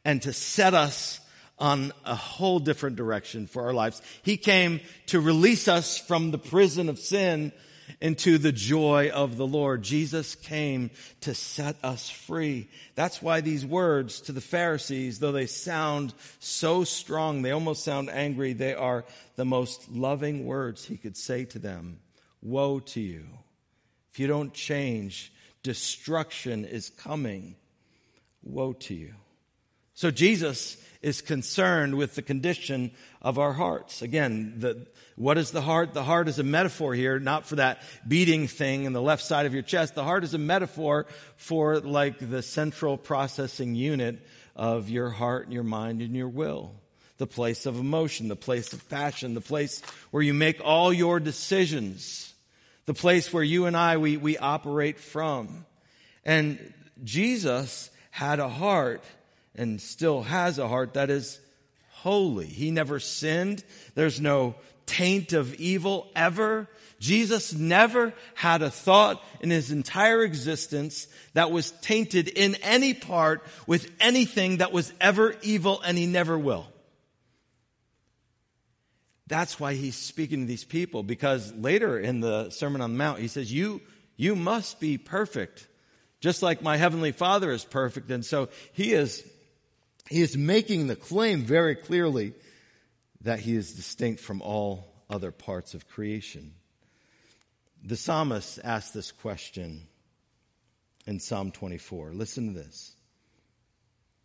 and 0.05 0.21
to 0.23 0.33
set 0.33 0.75
us 0.75 1.21
on 1.59 1.93
a 2.07 2.15
whole 2.15 2.59
different 2.59 2.97
direction 2.97 3.47
for 3.47 3.65
our 3.65 3.75
lives. 3.75 4.01
He 4.23 4.37
came 4.37 4.81
to 5.07 5.21
release 5.21 5.69
us 5.69 5.99
from 5.99 6.31
the 6.31 6.39
prison 6.39 6.89
of 6.89 6.99
sin 6.99 7.53
into 8.01 8.39
the 8.39 8.53
joy 8.53 9.11
of 9.13 9.37
the 9.37 9.47
Lord. 9.47 9.83
Jesus 9.83 10.35
came 10.37 10.91
to 11.23 11.35
set 11.35 11.77
us 11.83 12.09
free. 12.09 12.69
That's 12.95 13.21
why 13.21 13.43
these 13.43 13.67
words 13.67 14.23
to 14.23 14.33
the 14.33 14.41
Pharisees, 14.41 15.19
though 15.19 15.33
they 15.33 15.47
sound 15.47 16.15
so 16.39 16.85
strong, 16.85 17.43
they 17.43 17.51
almost 17.51 17.85
sound 17.85 18.09
angry, 18.09 18.55
they 18.55 18.75
are 18.75 19.05
the 19.37 19.45
most 19.45 19.91
loving 19.91 20.47
words 20.47 20.87
he 20.87 20.97
could 20.97 21.17
say 21.17 21.45
to 21.47 21.59
them. 21.59 21.99
Woe 22.41 22.81
to 22.81 23.01
you 23.01 23.27
you 24.21 24.27
don't 24.27 24.53
change, 24.53 25.33
destruction 25.63 26.65
is 26.65 26.91
coming. 26.91 27.57
Woe 28.43 28.75
to 28.75 28.95
you. 28.95 29.15
So 29.95 30.11
Jesus 30.11 30.77
is 31.03 31.21
concerned 31.21 31.95
with 31.95 32.15
the 32.15 32.23
condition 32.23 32.91
of 33.23 33.39
our 33.39 33.53
hearts. 33.53 34.03
Again, 34.03 34.55
the, 34.59 34.87
what 35.17 35.39
is 35.39 35.51
the 35.51 35.61
heart? 35.61 35.93
The 35.95 36.03
heart 36.03 36.29
is 36.29 36.39
a 36.39 36.43
metaphor 36.43 36.95
here, 36.95 37.19
not 37.19 37.47
for 37.47 37.57
that 37.57 37.83
beating 38.07 38.47
thing 38.47 38.85
in 38.85 38.93
the 38.93 39.03
left 39.03 39.23
side 39.23 39.47
of 39.47 39.55
your 39.55 39.63
chest. 39.63 39.95
The 39.95 40.05
heart 40.05 40.25
is 40.25 40.35
a 40.35 40.39
metaphor 40.39 41.07
for 41.37 41.81
like 41.81 42.19
the 42.19 42.43
central 42.43 42.97
processing 42.97 43.75
unit 43.75 44.27
of 44.57 44.89
your 44.89 45.11
heart 45.11 45.45
and 45.45 45.55
your 45.55 45.65
mind 45.65 46.03
and 46.03 46.15
your 46.15 46.29
will. 46.29 46.75
The 47.19 47.27
place 47.27 47.67
of 47.67 47.79
emotion, 47.79 48.29
the 48.29 48.37
place 48.37 48.73
of 48.73 48.89
passion, 48.89 49.35
the 49.35 49.41
place 49.43 49.83
where 50.11 50.23
you 50.23 50.33
make 50.33 50.61
all 50.65 50.93
your 50.93 51.21
decisions, 51.21 52.30
the 52.91 52.95
place 52.95 53.33
where 53.33 53.45
you 53.45 53.67
and 53.67 53.77
I, 53.77 53.99
we, 53.99 54.17
we 54.17 54.37
operate 54.37 54.99
from. 54.99 55.65
And 56.25 56.75
Jesus 57.05 57.89
had 58.11 58.41
a 58.41 58.49
heart 58.49 59.05
and 59.55 59.81
still 59.81 60.23
has 60.23 60.59
a 60.59 60.67
heart 60.67 60.95
that 60.95 61.09
is 61.09 61.39
holy. 61.91 62.47
He 62.47 62.73
never 62.73 62.99
sinned. 62.99 63.63
There's 63.95 64.21
no 64.21 64.57
taint 64.87 65.33
of 65.35 65.55
evil 65.55 66.11
ever. 66.17 66.67
Jesus 66.99 67.55
never 67.55 68.13
had 68.35 68.61
a 68.61 68.73
thought 68.73 69.23
in 69.41 69.51
his 69.51 69.71
entire 69.71 70.25
existence 70.25 71.07
that 71.35 71.53
was 71.53 71.71
tainted 71.71 72.27
in 72.27 72.57
any 72.57 72.93
part 72.93 73.45
with 73.69 73.89
anything 74.01 74.57
that 74.57 74.73
was 74.73 74.93
ever 75.01 75.37
evil 75.43 75.81
and 75.87 75.97
he 75.97 76.07
never 76.07 76.37
will. 76.37 76.67
That's 79.31 79.59
why 79.59 79.73
he's 79.73 79.97
speaking 79.97 80.41
to 80.41 80.47
these 80.47 80.65
people 80.65 81.03
because 81.03 81.55
later 81.55 81.99
in 81.99 82.21
the 82.21 82.51
Sermon 82.51 82.83
on 82.83 82.93
the 82.93 82.99
Mount, 82.99 83.21
he 83.21 83.29
says, 83.29 83.51
you, 83.51 83.81
you 84.19 84.37
must 84.37 84.79
be 84.79 84.99
perfect 84.99 85.67
just 86.21 86.43
like 86.43 86.63
my 86.63 86.77
heavenly 86.77 87.13
father 87.13 87.51
is 87.51 87.65
perfect. 87.65 88.11
And 88.11 88.25
so 88.25 88.51
he 88.73 88.93
is, 88.93 89.27
he 90.09 90.21
is 90.21 90.37
making 90.37 90.87
the 90.87 90.97
claim 90.97 91.43
very 91.43 91.75
clearly 91.75 92.35
that 93.23 93.41
he 93.41 93.57
is 93.57 93.73
distinct 93.73 94.21
from 94.21 94.43
all 94.43 94.93
other 95.09 95.31
parts 95.31 95.75
of 95.75 95.89
creation. 95.89 96.55
The 97.83 97.97
psalmist 97.97 98.61
asked 98.63 98.93
this 98.93 99.13
question 99.13 99.89
in 101.07 101.21
Psalm 101.21 101.51
24. 101.51 102.13
Listen 102.13 102.49
to 102.49 102.61
this. 102.61 102.95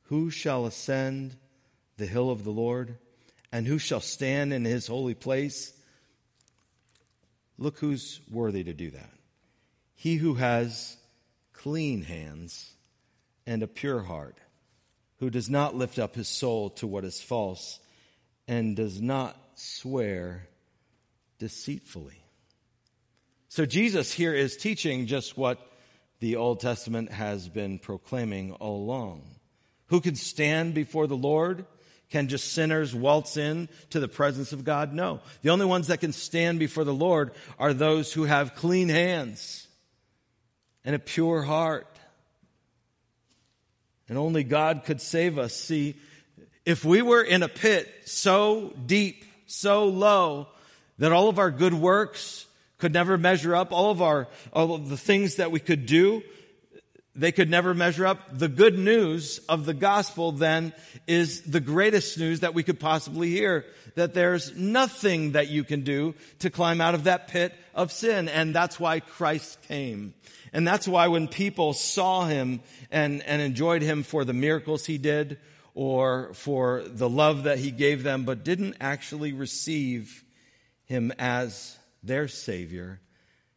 Who 0.03 0.29
shall 0.29 0.65
ascend 0.65 1.35
the 1.97 2.05
hill 2.05 2.29
of 2.29 2.43
the 2.43 2.51
Lord? 2.51 2.97
And 3.55 3.65
who 3.65 3.79
shall 3.79 4.01
stand 4.01 4.51
in 4.51 4.65
his 4.65 4.85
holy 4.85 5.13
place? 5.13 5.71
Look 7.57 7.79
who's 7.79 8.19
worthy 8.29 8.65
to 8.65 8.73
do 8.73 8.91
that. 8.91 9.11
He 9.93 10.17
who 10.17 10.33
has 10.33 10.97
clean 11.53 12.01
hands 12.01 12.73
and 13.47 13.63
a 13.63 13.67
pure 13.67 14.01
heart, 14.01 14.37
who 15.19 15.29
does 15.29 15.49
not 15.49 15.73
lift 15.73 15.99
up 15.99 16.15
his 16.15 16.27
soul 16.27 16.71
to 16.71 16.85
what 16.85 17.05
is 17.05 17.21
false 17.21 17.79
and 18.45 18.75
does 18.75 19.01
not 19.01 19.37
swear 19.55 20.49
deceitfully. 21.39 22.25
So 23.47 23.65
Jesus 23.65 24.11
here 24.11 24.33
is 24.33 24.57
teaching 24.57 25.07
just 25.07 25.37
what 25.37 25.65
the 26.19 26.35
Old 26.35 26.59
Testament 26.59 27.09
has 27.09 27.47
been 27.47 27.79
proclaiming 27.79 28.51
all 28.51 28.83
along. 28.83 29.23
Who 29.85 30.01
can 30.01 30.15
stand 30.15 30.73
before 30.73 31.07
the 31.07 31.15
Lord? 31.15 31.65
Can 32.15 32.29
just 32.29 32.53
sinners 32.53 32.95
waltz 32.95 33.35
in 33.35 33.67
to 33.89 33.99
the 33.99 34.07
presence 34.07 34.53
of 34.53 34.63
God? 34.63 34.93
No. 34.93 35.19
The 35.41 35.49
only 35.49 35.65
ones 35.65 35.87
that 35.87 35.99
can 35.99 36.13
stand 36.13 36.59
before 36.59 36.85
the 36.85 36.93
Lord 36.93 37.31
are 37.59 37.73
those 37.73 38.13
who 38.13 38.23
have 38.23 38.55
clean 38.55 38.87
hands 38.87 39.67
and 40.85 40.95
a 40.95 40.99
pure 40.99 41.41
heart. 41.41 41.93
And 44.07 44.17
only 44.17 44.45
God 44.45 44.83
could 44.85 45.01
save 45.01 45.37
us. 45.37 45.53
See, 45.53 45.95
if 46.65 46.85
we 46.85 47.01
were 47.01 47.21
in 47.21 47.43
a 47.43 47.49
pit 47.49 47.93
so 48.05 48.73
deep, 48.85 49.25
so 49.45 49.83
low, 49.83 50.47
that 50.99 51.11
all 51.11 51.27
of 51.27 51.37
our 51.37 51.51
good 51.51 51.73
works 51.73 52.45
could 52.77 52.93
never 52.93 53.17
measure 53.17 53.53
up, 53.53 53.73
all 53.73 53.91
of 53.91 54.01
our, 54.01 54.29
all 54.53 54.73
of 54.73 54.87
the 54.87 54.95
things 54.95 55.35
that 55.35 55.51
we 55.51 55.59
could 55.59 55.85
do, 55.85 56.23
they 57.15 57.31
could 57.31 57.49
never 57.49 57.73
measure 57.73 58.05
up. 58.05 58.37
The 58.37 58.49
good 58.49 58.77
news 58.77 59.39
of 59.47 59.65
the 59.65 59.73
gospel 59.73 60.33
then 60.33 60.73
is 61.07 61.41
the 61.43 61.61
greatest 61.61 62.17
news 62.17 62.41
that 62.41 62.53
we 62.53 62.63
could 62.63 62.79
possibly 62.79 63.29
hear. 63.29 63.65
That 63.95 64.13
there's 64.13 64.55
nothing 64.55 65.31
that 65.31 65.47
you 65.47 65.63
can 65.63 65.81
do 65.81 66.15
to 66.39 66.49
climb 66.49 66.81
out 66.81 66.93
of 66.93 67.05
that 67.05 67.29
pit 67.29 67.55
of 67.73 67.91
sin. 67.91 68.27
And 68.27 68.53
that's 68.53 68.79
why 68.79 68.99
Christ 68.99 69.61
came. 69.63 70.13
And 70.51 70.67
that's 70.67 70.87
why 70.87 71.07
when 71.07 71.27
people 71.29 71.73
saw 71.73 72.25
him 72.25 72.61
and, 72.91 73.23
and 73.23 73.41
enjoyed 73.41 73.81
him 73.81 74.03
for 74.03 74.25
the 74.25 74.33
miracles 74.33 74.85
he 74.85 74.97
did 74.97 75.37
or 75.73 76.33
for 76.33 76.83
the 76.85 77.09
love 77.09 77.43
that 77.43 77.59
he 77.59 77.71
gave 77.71 78.03
them, 78.03 78.23
but 78.23 78.43
didn't 78.43 78.75
actually 78.81 79.31
receive 79.31 80.23
him 80.85 81.13
as 81.17 81.77
their 82.03 82.27
Savior, 82.27 82.99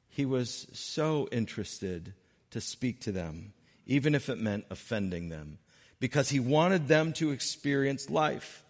he 0.08 0.24
was 0.24 0.66
so 0.72 1.28
interested 1.30 2.14
to 2.50 2.60
speak 2.60 3.00
to 3.02 3.12
them, 3.12 3.52
even 3.86 4.14
if 4.14 4.28
it 4.28 4.38
meant 4.38 4.64
offending 4.70 5.28
them, 5.28 5.58
because 6.00 6.28
he 6.28 6.40
wanted 6.40 6.88
them 6.88 7.12
to 7.14 7.30
experience 7.30 8.10
life. 8.10 8.64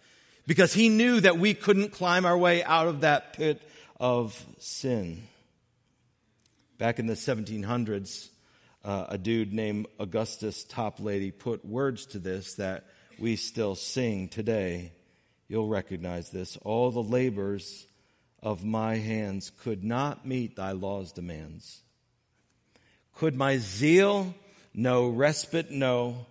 Because 0.47 0.73
he 0.73 0.89
knew 0.89 1.19
that 1.21 1.37
we 1.37 1.53
couldn't 1.53 1.91
climb 1.91 2.25
our 2.25 2.37
way 2.37 2.63
out 2.63 2.87
of 2.87 3.01
that 3.01 3.33
pit 3.33 3.61
of 3.99 4.43
sin. 4.57 5.23
Back 6.79 6.97
in 6.97 7.05
the 7.05 7.13
1700s, 7.13 8.29
uh, 8.83 9.05
a 9.09 9.17
dude 9.17 9.53
named 9.53 9.87
Augustus 9.99 10.65
Toplady 10.65 11.37
put 11.37 11.65
words 11.65 12.05
to 12.07 12.19
this 12.19 12.55
that 12.55 12.85
we 13.19 13.35
still 13.35 13.75
sing 13.75 14.29
today. 14.29 14.93
You'll 15.47 15.67
recognize 15.67 16.29
this. 16.29 16.57
All 16.63 16.89
the 16.89 17.03
labors 17.03 17.85
of 18.41 18.63
my 18.63 18.95
hands 18.95 19.51
could 19.61 19.83
not 19.83 20.25
meet 20.25 20.55
thy 20.55 20.71
law's 20.71 21.11
demands. 21.11 21.81
Could 23.19 23.35
my 23.35 23.57
zeal 23.57 24.33
no 24.73 25.07
respite 25.07 25.71
know? 25.71 26.25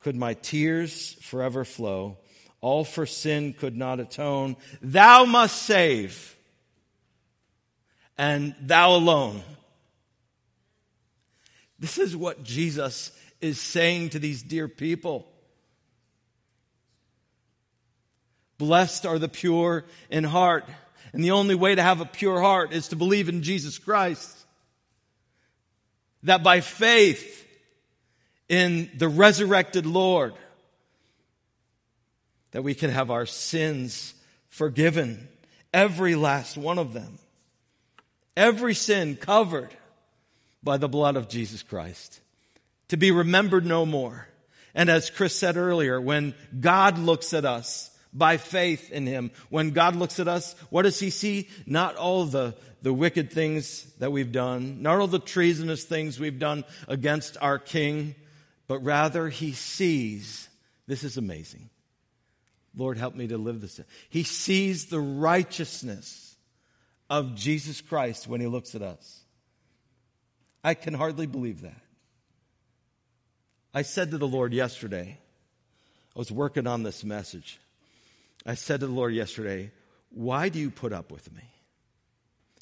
Could 0.00 0.16
my 0.16 0.34
tears 0.34 1.14
forever 1.20 1.64
flow? 1.64 2.16
All 2.60 2.84
for 2.84 3.04
sin 3.04 3.52
could 3.52 3.76
not 3.76 4.00
atone. 4.00 4.56
Thou 4.80 5.26
must 5.26 5.62
save. 5.62 6.36
And 8.16 8.54
thou 8.60 8.94
alone 8.94 9.42
this 11.84 11.98
is 11.98 12.16
what 12.16 12.42
Jesus 12.42 13.12
is 13.42 13.60
saying 13.60 14.08
to 14.10 14.18
these 14.18 14.42
dear 14.42 14.68
people. 14.68 15.26
Blessed 18.56 19.04
are 19.04 19.18
the 19.18 19.28
pure 19.28 19.84
in 20.08 20.24
heart. 20.24 20.64
And 21.12 21.22
the 21.22 21.32
only 21.32 21.54
way 21.54 21.74
to 21.74 21.82
have 21.82 22.00
a 22.00 22.06
pure 22.06 22.40
heart 22.40 22.72
is 22.72 22.88
to 22.88 22.96
believe 22.96 23.28
in 23.28 23.42
Jesus 23.42 23.78
Christ. 23.78 24.43
That 26.24 26.42
by 26.42 26.60
faith 26.60 27.46
in 28.48 28.90
the 28.96 29.08
resurrected 29.08 29.86
Lord, 29.86 30.34
that 32.50 32.62
we 32.62 32.74
can 32.74 32.90
have 32.90 33.10
our 33.10 33.26
sins 33.26 34.14
forgiven. 34.48 35.28
Every 35.72 36.14
last 36.14 36.56
one 36.56 36.78
of 36.78 36.92
them. 36.92 37.18
Every 38.36 38.74
sin 38.74 39.16
covered 39.16 39.74
by 40.62 40.76
the 40.76 40.88
blood 40.88 41.16
of 41.16 41.28
Jesus 41.28 41.62
Christ, 41.62 42.20
to 42.88 42.96
be 42.96 43.10
remembered 43.10 43.66
no 43.66 43.84
more. 43.84 44.26
And 44.74 44.88
as 44.88 45.10
Chris 45.10 45.36
said 45.36 45.56
earlier, 45.56 46.00
when 46.00 46.34
God 46.58 46.98
looks 46.98 47.34
at 47.34 47.44
us 47.44 47.90
by 48.12 48.38
faith 48.38 48.90
in 48.90 49.06
Him, 49.06 49.30
when 49.50 49.70
God 49.70 49.94
looks 49.94 50.18
at 50.20 50.28
us, 50.28 50.54
what 50.70 50.82
does 50.82 50.98
He 50.98 51.10
see? 51.10 51.48
Not 51.66 51.96
all 51.96 52.24
the, 52.24 52.54
the 52.84 52.92
wicked 52.92 53.32
things 53.32 53.84
that 53.98 54.12
we've 54.12 54.30
done, 54.30 54.82
not 54.82 55.00
all 55.00 55.06
the 55.06 55.18
treasonous 55.18 55.84
things 55.84 56.20
we've 56.20 56.38
done 56.38 56.64
against 56.86 57.38
our 57.40 57.58
King, 57.58 58.14
but 58.66 58.78
rather 58.80 59.30
He 59.30 59.52
sees, 59.52 60.50
this 60.86 61.02
is 61.02 61.16
amazing. 61.16 61.70
Lord, 62.76 62.98
help 62.98 63.14
me 63.14 63.26
to 63.28 63.38
live 63.38 63.62
this. 63.62 63.80
He 64.10 64.22
sees 64.22 64.86
the 64.86 65.00
righteousness 65.00 66.36
of 67.08 67.34
Jesus 67.34 67.80
Christ 67.80 68.28
when 68.28 68.42
He 68.42 68.46
looks 68.46 68.74
at 68.74 68.82
us. 68.82 69.22
I 70.62 70.74
can 70.74 70.92
hardly 70.92 71.26
believe 71.26 71.62
that. 71.62 71.80
I 73.72 73.80
said 73.80 74.10
to 74.10 74.18
the 74.18 74.28
Lord 74.28 74.52
yesterday, 74.52 75.18
I 76.14 76.18
was 76.18 76.30
working 76.30 76.66
on 76.66 76.82
this 76.82 77.02
message. 77.02 77.58
I 78.44 78.56
said 78.56 78.80
to 78.80 78.88
the 78.88 78.92
Lord 78.92 79.14
yesterday, 79.14 79.70
Why 80.10 80.50
do 80.50 80.58
you 80.58 80.70
put 80.70 80.92
up 80.92 81.10
with 81.10 81.32
me? 81.32 81.53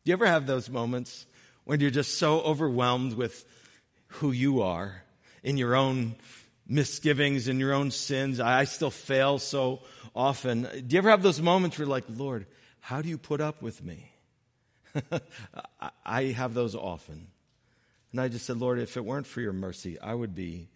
Do 0.05 0.11
you 0.11 0.15
ever 0.15 0.27
have 0.27 0.47
those 0.47 0.69
moments 0.69 1.27
when 1.65 1.81
you're 1.81 1.91
just 1.91 2.19
so 2.19 2.41
overwhelmed 2.41 3.15
with 3.15 3.45
who 4.09 4.33
you 4.33 4.63
are 4.63 5.03
in 5.43 5.57
your 5.57 5.77
own 5.77 6.17
misgivings 6.67 7.47
and 7.47 7.61
your 7.61 7.73
own 7.73 7.91
sins? 7.91 8.41
I 8.41 8.65
still 8.65 8.91
fail 8.91 9.39
so 9.39 9.83
often. 10.15 10.63
Do 10.63 10.95
you 10.95 10.99
ever 10.99 11.11
have 11.11 11.23
those 11.23 11.41
moments 11.41 11.79
where 11.79 11.87
you're 11.87 11.93
like, 11.93 12.05
Lord, 12.09 12.47
how 12.81 13.01
do 13.01 13.09
you 13.09 13.17
put 13.17 13.41
up 13.41 13.63
with 13.63 13.83
me? 13.83 14.11
I 16.05 16.25
have 16.25 16.53
those 16.53 16.75
often. 16.75 17.29
And 18.11 18.21
I 18.21 18.29
just 18.29 18.45
said, 18.45 18.59
Lord, 18.59 18.79
if 18.79 18.97
it 18.97 19.05
weren't 19.05 19.27
for 19.27 19.41
your 19.41 19.53
mercy, 19.53 20.01
I 20.01 20.15
would 20.15 20.35
be 20.35 20.69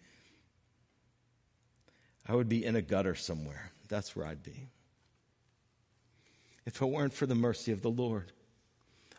I 2.29 2.35
would 2.35 2.49
be 2.49 2.65
in 2.65 2.75
a 2.75 2.81
gutter 2.81 3.15
somewhere. 3.15 3.71
That's 3.87 4.15
where 4.15 4.25
I'd 4.25 4.43
be. 4.43 4.67
If 6.65 6.81
it 6.81 6.85
weren't 6.85 7.13
for 7.13 7.25
the 7.25 7.35
mercy 7.35 7.71
of 7.71 7.81
the 7.81 7.89
Lord. 7.89 8.33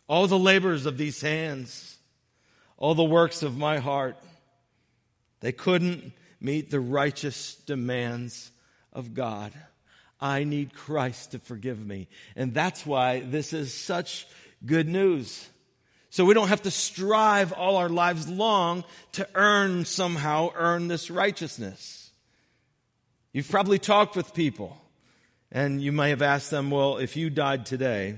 All 0.09 0.27
the 0.27 0.39
labors 0.39 0.87
of 0.87 0.99
these 0.99 1.21
hands, 1.21 1.99
all 2.77 2.95
the 2.95 3.05
works 3.05 3.43
of 3.43 3.57
my 3.57 3.79
heart, 3.79 4.17
they 5.41 5.53
couldn't 5.53 6.13
meet 6.41 6.71
the 6.71 6.81
righteous 6.81 7.55
demands 7.67 8.51
of 8.93 9.15
God. 9.15 9.53
I 10.21 10.45
need 10.45 10.75
Christ 10.75 11.33
to 11.33 11.39
forgive 11.39 11.85
me. 11.85 12.09
And 12.35 12.53
that's 12.53 12.85
why 12.85 13.21
this 13.21 13.53
is 13.53 13.73
such 13.73 14.27
good 14.67 14.89
news. 14.89 15.49
So 16.11 16.25
we 16.25 16.35
don't 16.35 16.49
have 16.49 16.63
to 16.63 16.71
strive 16.71 17.53
all 17.53 17.77
our 17.77 17.89
lives 17.89 18.29
long 18.29 18.85
to 19.13 19.29
earn 19.35 19.85
somehow 19.85 20.51
earn 20.55 20.89
this 20.89 21.11
righteousness. 21.11 22.11
You've 23.33 23.51
probably 23.51 23.79
talked 23.79 24.17
with 24.17 24.35
people 24.35 24.77
and 25.53 25.81
you 25.81 25.93
may 25.93 26.11
have 26.11 26.23
asked 26.23 26.51
them, 26.51 26.71
well, 26.71 26.97
if 26.97 27.17
you 27.17 27.31
died 27.31 27.67
today, 27.67 28.17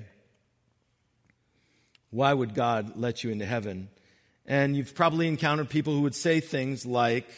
why 2.11 2.33
would 2.33 2.55
God 2.55 2.97
let 2.97 3.23
you 3.25 3.31
into 3.31 3.47
heaven? 3.47 3.89
And 4.47 4.77
you've 4.77 4.95
probably 4.95 5.29
encountered 5.29 5.69
people 5.69 5.95
who 5.95 6.03
would 6.03 6.15
say 6.15 6.41
things 6.41 6.85
like, 6.85 7.29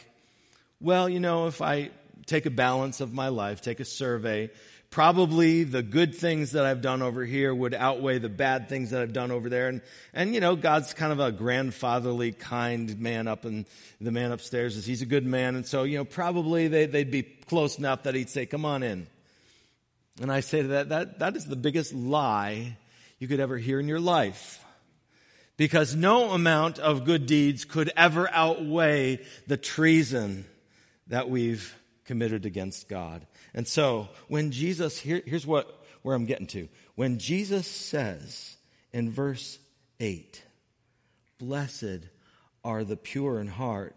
well, 0.81 1.09
you 1.09 1.21
know, 1.21 1.47
if 1.47 1.61
I 1.61 1.91
take 2.27 2.47
a 2.47 2.51
balance 2.51 3.01
of 3.01 3.13
my 3.13 3.29
life, 3.29 3.61
take 3.61 3.81
a 3.81 3.85
survey, 3.85 4.51
probably 4.91 5.65
the 5.65 5.83
good 5.83 6.15
things 6.15 6.53
that 6.53 6.65
I've 6.65 6.83
done 6.83 7.03
over 7.03 7.25
here 7.25 7.53
would 7.55 7.75
outweigh 7.75 8.19
the 8.19 8.29
bad 8.29 8.69
things 8.69 8.91
that 8.91 9.03
I've 9.03 9.13
done 9.13 9.31
over 9.31 9.49
there. 9.49 9.69
And, 9.69 9.81
and 10.13 10.35
you 10.35 10.41
know, 10.41 10.55
God's 10.55 10.95
kind 10.95 11.13
of 11.13 11.19
a 11.19 11.33
grandfatherly, 11.33 12.33
kind 12.33 12.99
man 13.01 13.27
up 13.27 13.45
and 13.45 13.67
the 14.01 14.13
man 14.13 14.33
upstairs 14.33 14.77
is 14.77 14.87
he's 14.87 15.03
a 15.03 15.07
good 15.07 15.27
man. 15.27 15.57
And 15.57 15.67
so, 15.67 15.83
you 15.83 15.99
know, 15.99 16.05
probably 16.05 16.69
they, 16.69 16.87
they'd 16.87 17.11
be 17.11 17.23
close 17.23 17.79
enough 17.79 18.05
that 18.05 18.15
he'd 18.15 18.31
say, 18.31 18.47
come 18.47 18.65
on 18.65 18.83
in. 18.83 19.07
And 20.21 20.31
I 20.31 20.41
say 20.41 20.63
to 20.63 20.69
that, 20.69 20.91
that, 20.91 21.19
that 21.21 21.37
is 21.37 21.47
the 21.47 21.57
biggest 21.57 21.95
lie 21.95 22.77
you 23.19 23.29
could 23.29 23.41
ever 23.41 23.57
hear 23.57 23.81
in 23.81 23.89
your 23.89 24.01
life. 24.01 24.62
Because 25.57 25.95
no 25.95 26.31
amount 26.31 26.79
of 26.79 27.05
good 27.05 27.27
deeds 27.27 27.65
could 27.65 27.93
ever 27.97 28.29
outweigh 28.33 29.21
the 29.47 29.57
treason 29.57 30.45
that 31.09 31.29
we've 31.29 31.75
committed 32.05 32.47
against 32.47 32.89
God. 32.89 33.27
And 33.55 33.69
so 33.69 34.09
when 34.29 34.51
Jesus, 34.51 34.99
here, 34.99 35.23
here's 35.25 35.47
what, 35.47 35.85
where 36.03 36.15
I'm 36.17 36.27
getting 36.27 36.47
to. 36.49 36.69
When 36.95 37.19
Jesus 37.19 37.67
says 37.67 38.57
in 38.93 39.11
verse 39.11 39.59
8, 40.01 40.43
blessed 41.39 42.09
are 42.65 42.85
the 42.85 42.97
pure 42.97 43.41
in 43.41 43.49
heart, 43.49 43.97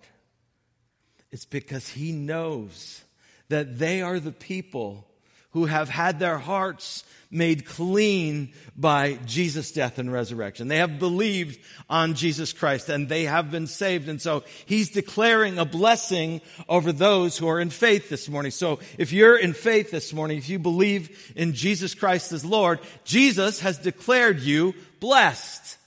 it's 1.31 1.45
because 1.45 1.89
he 1.89 2.11
knows 2.11 3.03
that 3.49 3.77
they 3.77 4.01
are 4.01 4.19
the 4.19 4.31
people 4.31 5.07
who 5.55 5.67
have 5.67 5.87
had 5.87 6.19
their 6.19 6.37
hearts 6.37 7.05
made 7.31 7.65
clean 7.65 8.51
by 8.75 9.13
Jesus' 9.25 9.71
death 9.71 9.99
and 9.99 10.11
resurrection. 10.11 10.67
They 10.67 10.79
have 10.79 10.99
believed 10.99 11.57
on 11.89 12.15
Jesus 12.15 12.51
Christ 12.51 12.89
and 12.89 13.07
they 13.07 13.23
have 13.23 13.51
been 13.51 13.65
saved. 13.65 14.09
And 14.09 14.21
so 14.21 14.43
he's 14.65 14.89
declaring 14.89 15.57
a 15.57 15.63
blessing 15.63 16.41
over 16.67 16.91
those 16.91 17.37
who 17.37 17.47
are 17.47 17.61
in 17.61 17.69
faith 17.69 18.09
this 18.09 18.27
morning. 18.27 18.51
So 18.51 18.79
if 18.97 19.13
you're 19.13 19.37
in 19.37 19.53
faith 19.53 19.91
this 19.91 20.11
morning, 20.11 20.37
if 20.37 20.49
you 20.49 20.59
believe 20.59 21.33
in 21.37 21.53
Jesus 21.53 21.95
Christ 21.95 22.33
as 22.33 22.43
Lord, 22.43 22.81
Jesus 23.05 23.61
has 23.61 23.77
declared 23.77 24.41
you 24.41 24.73
blessed. 24.99 25.77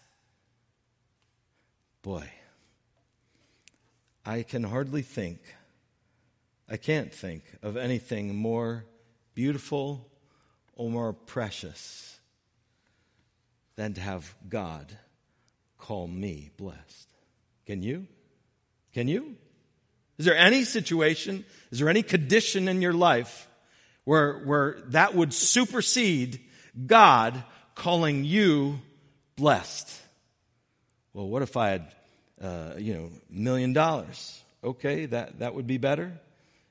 Boy, 2.01 2.27
I 4.25 4.45
can 4.45 4.63
hardly 4.63 5.03
think, 5.03 5.41
I 6.71 6.79
can't 6.79 7.13
think 7.13 7.43
of 7.63 7.77
anything 7.77 8.35
more 8.35 8.87
beautiful 9.39 10.05
or 10.75 10.91
more 10.91 11.13
precious 11.13 12.19
than 13.77 13.95
to 13.95 14.01
have 14.01 14.35
God 14.49 14.99
call 15.79 16.09
me 16.09 16.51
blessed. 16.57 17.09
Can 17.65 17.81
you? 17.81 18.09
Can 18.93 19.07
you? 19.07 19.37
Is 20.19 20.27
there 20.27 20.37
any 20.37 20.65
situation, 20.65 21.45
is 21.71 21.79
there 21.79 21.89
any 21.89 22.03
condition 22.03 22.67
in 22.67 22.83
your 22.83 22.93
life 22.93 23.47
where, 24.03 24.41
where 24.41 24.81
that 24.87 25.15
would 25.15 25.33
supersede 25.33 26.41
God 26.85 27.41
calling 27.77 28.25
you 28.25 28.81
blessed? 29.37 29.89
Well, 31.13 31.29
what 31.29 31.43
if 31.43 31.57
I 31.57 31.69
had, 31.69 31.95
uh, 32.43 32.73
you 32.77 32.95
know, 32.95 33.11
million 33.31 33.73
dollars? 33.73 34.43
Okay, 34.65 35.07
that, 35.07 35.39
that 35.39 35.55
would 35.55 35.69
be 35.69 35.79
better 35.79 36.19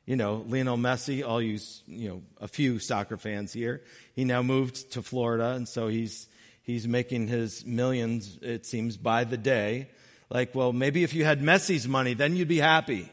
you 0.08 0.16
know, 0.16 0.46
Lionel 0.48 0.78
Messi, 0.78 1.24
all 1.24 1.42
you, 1.42 1.60
you 1.86 2.10
know, 2.10 2.22
a 2.40 2.48
few 2.48 2.80
soccer 2.80 3.18
fans 3.18 3.52
here. 3.52 3.84
He 4.16 4.24
now 4.24 4.42
moved 4.42 4.94
to 4.94 5.04
Florida, 5.04 5.50
and 5.50 5.68
so 5.68 5.90
he's, 5.90 6.28
he's 6.64 6.88
making 6.88 7.28
his 7.28 7.66
millions, 7.66 8.40
it 8.42 8.66
seems, 8.66 8.96
by 8.96 9.26
the 9.26 9.36
day. 9.36 9.90
Like, 10.30 10.56
well, 10.56 10.72
maybe 10.72 11.04
if 11.04 11.14
you 11.14 11.26
had 11.26 11.42
Messi's 11.42 11.90
money, 11.90 12.14
then 12.14 12.38
you'd 12.38 12.48
be 12.48 12.58
happy. 12.58 13.12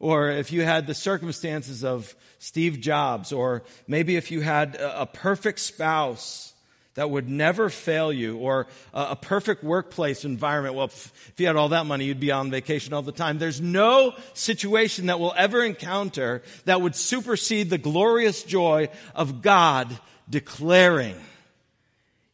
Or 0.00 0.30
if 0.30 0.52
you 0.52 0.62
had 0.62 0.86
the 0.86 0.94
circumstances 0.94 1.84
of 1.84 2.16
Steve 2.38 2.80
Jobs, 2.80 3.30
or 3.30 3.62
maybe 3.86 4.16
if 4.16 4.30
you 4.30 4.40
had 4.40 4.76
a, 4.76 5.02
a 5.02 5.06
perfect 5.06 5.60
spouse, 5.60 6.54
that 6.94 7.08
would 7.08 7.28
never 7.28 7.70
fail 7.70 8.12
you 8.12 8.36
or 8.36 8.66
a, 8.92 9.16
perfect 9.16 9.64
workplace 9.64 10.24
environment. 10.24 10.74
Well, 10.74 10.86
if 10.86 11.32
you 11.38 11.46
had 11.46 11.56
all 11.56 11.70
that 11.70 11.86
money, 11.86 12.04
you'd 12.04 12.20
be 12.20 12.30
on 12.30 12.50
vacation 12.50 12.92
all 12.92 13.02
the 13.02 13.12
time. 13.12 13.38
There's 13.38 13.60
no 13.60 14.14
situation 14.34 15.06
that 15.06 15.18
we'll 15.18 15.34
ever 15.36 15.64
encounter 15.64 16.42
that 16.66 16.82
would 16.82 16.94
supersede 16.94 17.70
the 17.70 17.78
glorious 17.78 18.42
joy 18.42 18.88
of 19.14 19.40
God 19.40 19.98
declaring 20.28 21.16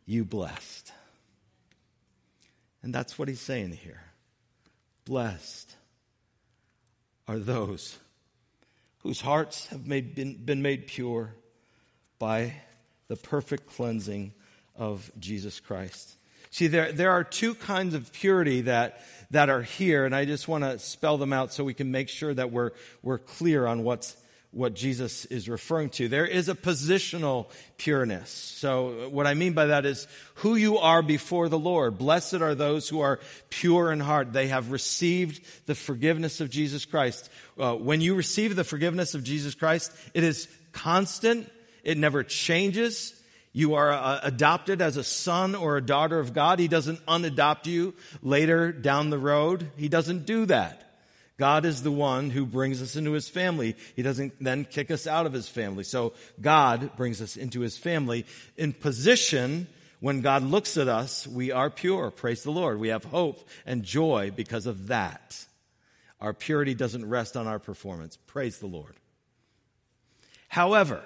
you 0.06 0.24
blessed. 0.24 0.92
And 2.82 2.92
that's 2.92 3.18
what 3.18 3.28
he's 3.28 3.40
saying 3.40 3.72
here. 3.72 4.02
Blessed 5.04 5.74
are 7.28 7.38
those 7.38 7.98
whose 9.02 9.20
hearts 9.20 9.66
have 9.68 9.86
made, 9.86 10.14
been, 10.14 10.34
been 10.34 10.62
made 10.62 10.86
pure 10.86 11.34
by 12.18 12.54
the 13.06 13.16
perfect 13.16 13.66
cleansing 13.66 14.32
of 14.78 15.10
Jesus 15.18 15.60
Christ. 15.60 16.14
See, 16.50 16.68
there, 16.68 16.92
there 16.92 17.10
are 17.10 17.24
two 17.24 17.54
kinds 17.54 17.94
of 17.94 18.10
purity 18.12 18.62
that, 18.62 19.02
that 19.30 19.50
are 19.50 19.62
here, 19.62 20.06
and 20.06 20.14
I 20.14 20.24
just 20.24 20.48
want 20.48 20.64
to 20.64 20.78
spell 20.78 21.18
them 21.18 21.32
out 21.32 21.52
so 21.52 21.62
we 21.62 21.74
can 21.74 21.90
make 21.90 22.08
sure 22.08 22.32
that 22.32 22.50
we're, 22.50 22.70
we're 23.02 23.18
clear 23.18 23.66
on 23.66 23.84
what's, 23.84 24.16
what 24.50 24.72
Jesus 24.74 25.26
is 25.26 25.46
referring 25.46 25.90
to. 25.90 26.08
There 26.08 26.26
is 26.26 26.48
a 26.48 26.54
positional 26.54 27.50
pureness. 27.76 28.30
So 28.30 29.10
what 29.10 29.26
I 29.26 29.34
mean 29.34 29.52
by 29.52 29.66
that 29.66 29.84
is 29.84 30.06
who 30.36 30.56
you 30.56 30.78
are 30.78 31.02
before 31.02 31.50
the 31.50 31.58
Lord. 31.58 31.98
Blessed 31.98 32.36
are 32.36 32.54
those 32.54 32.88
who 32.88 33.00
are 33.00 33.20
pure 33.50 33.92
in 33.92 34.00
heart. 34.00 34.32
They 34.32 34.48
have 34.48 34.70
received 34.70 35.44
the 35.66 35.74
forgiveness 35.74 36.40
of 36.40 36.48
Jesus 36.48 36.86
Christ. 36.86 37.28
Uh, 37.58 37.74
when 37.74 38.00
you 38.00 38.14
receive 38.14 38.56
the 38.56 38.64
forgiveness 38.64 39.14
of 39.14 39.22
Jesus 39.22 39.54
Christ, 39.54 39.92
it 40.14 40.24
is 40.24 40.48
constant. 40.72 41.50
It 41.84 41.98
never 41.98 42.22
changes. 42.22 43.14
You 43.58 43.74
are 43.74 43.90
uh, 43.90 44.20
adopted 44.22 44.80
as 44.80 44.96
a 44.96 45.02
son 45.02 45.56
or 45.56 45.76
a 45.76 45.82
daughter 45.84 46.20
of 46.20 46.32
God. 46.32 46.60
He 46.60 46.68
doesn't 46.68 47.04
unadopt 47.06 47.66
you 47.66 47.92
later 48.22 48.70
down 48.70 49.10
the 49.10 49.18
road. 49.18 49.72
He 49.76 49.88
doesn't 49.88 50.26
do 50.26 50.46
that. 50.46 50.96
God 51.38 51.64
is 51.64 51.82
the 51.82 51.90
one 51.90 52.30
who 52.30 52.46
brings 52.46 52.80
us 52.80 52.94
into 52.94 53.10
his 53.10 53.28
family. 53.28 53.74
He 53.96 54.02
doesn't 54.02 54.34
then 54.40 54.64
kick 54.64 54.92
us 54.92 55.08
out 55.08 55.26
of 55.26 55.32
his 55.32 55.48
family. 55.48 55.82
So 55.82 56.12
God 56.40 56.96
brings 56.96 57.20
us 57.20 57.36
into 57.36 57.58
his 57.58 57.76
family 57.76 58.26
in 58.56 58.72
position 58.72 59.66
when 59.98 60.20
God 60.20 60.44
looks 60.44 60.76
at 60.76 60.86
us, 60.86 61.26
we 61.26 61.50
are 61.50 61.68
pure. 61.68 62.12
Praise 62.12 62.44
the 62.44 62.52
Lord. 62.52 62.78
We 62.78 62.90
have 62.90 63.02
hope 63.02 63.44
and 63.66 63.82
joy 63.82 64.30
because 64.36 64.66
of 64.66 64.86
that. 64.86 65.44
Our 66.20 66.32
purity 66.32 66.74
doesn't 66.74 67.08
rest 67.08 67.36
on 67.36 67.48
our 67.48 67.58
performance. 67.58 68.18
Praise 68.28 68.58
the 68.58 68.68
Lord. 68.68 68.94
However, 70.46 71.02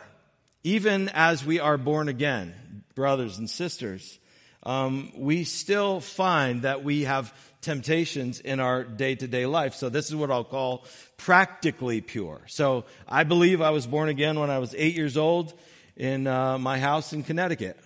even 0.65 1.09
as 1.11 1.45
we 1.45 1.61
are 1.61 1.77
born 1.77 2.09
again, 2.09 2.55
brothers 2.95 3.39
and 3.39 3.49
sisters, 3.49 4.19
um, 4.63 5.13
we 5.17 5.45
still 5.45 6.01
find 6.01 6.63
that 6.63 6.85
we 6.85 7.03
have 7.03 7.33
temptations 7.63 8.41
in 8.41 8.61
our 8.61 8.85
day 8.85 9.15
to 9.15 9.27
day 9.27 9.47
life. 9.47 9.75
So 9.75 9.89
this 9.89 10.09
is 10.09 10.15
what 10.15 10.31
I'll 10.31 10.45
call 10.45 10.85
practically 11.17 12.01
pure. 12.01 12.43
So 12.47 12.85
I 13.09 13.25
believe 13.25 13.61
I 13.61 13.71
was 13.71 13.87
born 13.87 14.09
again 14.09 14.39
when 14.39 14.51
I 14.51 14.59
was 14.59 14.75
eight 14.77 14.97
years 14.97 15.17
old 15.17 15.53
in 15.97 16.27
uh, 16.27 16.59
my 16.59 16.79
house 16.79 17.13
in 17.13 17.23
Connecticut. 17.23 17.79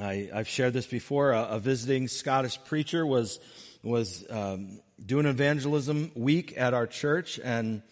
I, 0.00 0.30
have 0.32 0.48
shared 0.48 0.74
this 0.74 0.86
before. 0.86 1.32
A, 1.32 1.42
a, 1.42 1.58
visiting 1.58 2.08
Scottish 2.08 2.62
preacher 2.64 3.04
was 3.04 3.40
was 3.82 4.24
um, 4.30 4.80
doing 5.04 5.26
evangelism 5.26 6.12
week 6.14 6.54
at 6.56 6.72
our 6.72 6.86
church, 6.86 7.40
and 7.42 7.82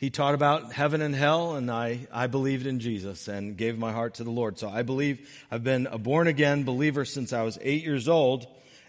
he 0.00 0.08
taught 0.08 0.34
about 0.34 0.72
heaven 0.72 1.02
and 1.02 1.14
hell, 1.14 1.56
and 1.56 1.70
I, 1.70 2.08
I 2.10 2.26
believed 2.26 2.66
in 2.66 2.80
Jesus 2.80 3.28
and 3.28 3.54
gave 3.54 3.76
my 3.76 3.92
heart 3.92 4.14
to 4.14 4.24
the 4.24 4.30
Lord. 4.30 4.58
So 4.58 4.66
I 4.66 4.80
believe 4.80 5.28
I've 5.50 5.62
been 5.62 5.86
a 5.86 5.98
born 5.98 6.26
again 6.26 6.64
believer 6.64 7.04
since 7.04 7.34
I 7.34 7.42
was 7.42 7.58
eight 7.60 7.84
years 7.84 8.08
old, 8.08 8.46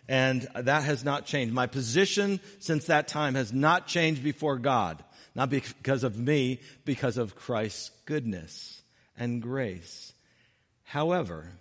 and 0.07 0.47
that 0.55 0.83
has 0.83 1.03
not 1.03 1.25
changed. 1.25 1.53
My 1.53 1.67
position 1.67 2.39
since 2.59 2.85
that 2.85 3.09
time 3.09 3.35
has 3.35 3.51
not 3.51 3.87
changed 3.87 4.23
before 4.23 4.57
God. 4.57 5.03
not 5.35 5.49
because 5.49 6.03
of 6.03 6.17
me, 6.17 6.59
because 6.85 7.17
of 7.17 7.35
Christ's 7.35 7.91
goodness 8.05 8.81
and 9.17 9.41
grace. 9.41 10.13
However, 10.83 11.51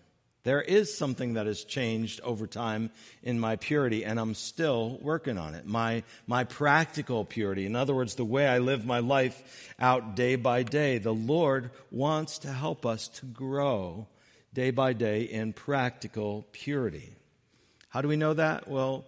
there 0.42 0.62
is 0.62 0.96
something 0.96 1.34
that 1.34 1.46
has 1.46 1.64
changed 1.64 2.20
over 2.22 2.46
time 2.46 2.90
in 3.22 3.38
my 3.38 3.56
purity, 3.56 4.04
and 4.04 4.18
I'm 4.18 4.34
still 4.34 4.98
working 5.02 5.36
on 5.36 5.54
it. 5.54 5.66
My, 5.66 6.02
my 6.26 6.44
practical 6.44 7.24
purity. 7.24 7.66
In 7.66 7.76
other 7.76 7.94
words, 7.94 8.14
the 8.14 8.24
way 8.24 8.48
I 8.48 8.58
live 8.58 8.86
my 8.86 9.00
life 9.00 9.74
out 9.78 10.16
day 10.16 10.36
by 10.36 10.62
day. 10.62 10.98
The 10.98 11.12
Lord 11.12 11.70
wants 11.90 12.38
to 12.38 12.52
help 12.52 12.86
us 12.86 13.08
to 13.08 13.26
grow 13.26 14.06
day 14.54 14.70
by 14.70 14.94
day 14.94 15.22
in 15.22 15.52
practical 15.52 16.46
purity. 16.52 17.12
How 17.88 18.00
do 18.00 18.08
we 18.08 18.16
know 18.16 18.34
that? 18.34 18.66
Well, 18.66 19.04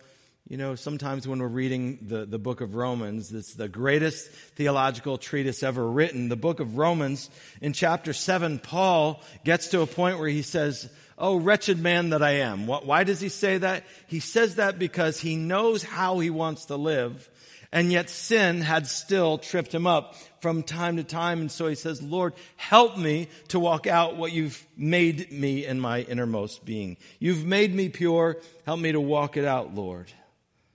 you 0.49 0.59
know, 0.59 0.75
sometimes 0.75 1.27
when 1.27 1.39
we're 1.39 1.47
reading 1.47 1.99
the, 2.03 2.27
the 2.27 2.39
book 2.39 2.61
of 2.61 2.75
Romans, 2.75 3.33
it's 3.33 3.55
the 3.55 3.69
greatest 3.69 4.29
theological 4.29 5.17
treatise 5.17 5.63
ever 5.63 5.89
written. 5.89 6.29
The 6.29 6.37
book 6.37 6.61
of 6.61 6.77
Romans, 6.77 7.31
in 7.63 7.73
chapter 7.73 8.13
7, 8.13 8.59
Paul 8.59 9.23
gets 9.45 9.69
to 9.69 9.81
a 9.81 9.87
point 9.87 10.19
where 10.19 10.29
he 10.29 10.43
says, 10.43 10.91
Oh, 11.23 11.37
wretched 11.37 11.79
man 11.79 12.11
that 12.11 12.21
I 12.21 12.39
am. 12.39 12.67
Why 12.67 13.05
does 13.05 13.21
he 13.21 13.29
say 13.29 13.59
that? 13.59 13.85
He 14.09 14.19
says 14.19 14.57
that 14.57 14.81
because 14.81 15.21
he 15.21 15.37
knows 15.37 15.85
how 15.85 16.19
he 16.19 16.31
wants 16.31 16.65
to 16.65 16.77
live, 16.77 17.31
and 17.71 17.93
yet 17.93 18.11
sin 18.11 18.61
had 18.61 18.89
still 18.89 19.39
tripped 19.39 19.73
him 19.73 19.87
up 19.87 20.17
from 20.41 20.65
time 20.65 20.97
to 20.97 21.05
time. 21.05 21.41
And 21.41 21.51
so 21.53 21.69
he 21.69 21.77
says, 21.77 22.03
Lord, 22.03 22.35
help 22.57 22.99
me 22.99 23.29
to 23.49 23.61
walk 23.61 23.87
out 23.87 24.17
what 24.17 24.33
you've 24.33 24.67
made 24.77 25.31
me 25.31 25.65
in 25.65 25.79
my 25.79 26.01
innermost 26.01 26.65
being. 26.65 26.97
You've 27.21 27.47
made 27.47 27.73
me 27.73 27.89
pure. 27.89 28.39
Help 28.67 28.81
me 28.81 28.91
to 28.91 29.01
walk 29.01 29.37
it 29.37 29.45
out, 29.45 29.77
Lord. 29.77 30.11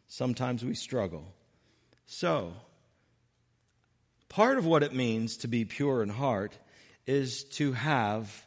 Sometimes 0.07 0.63
we 0.63 0.75
struggle. 0.75 1.25
So, 2.05 2.53
part 4.29 4.57
of 4.57 4.65
what 4.65 4.81
it 4.81 4.93
means 4.93 5.35
to 5.37 5.49
be 5.49 5.65
pure 5.65 6.01
in 6.01 6.07
heart 6.07 6.57
is 7.05 7.43
to 7.43 7.73
have 7.73 8.45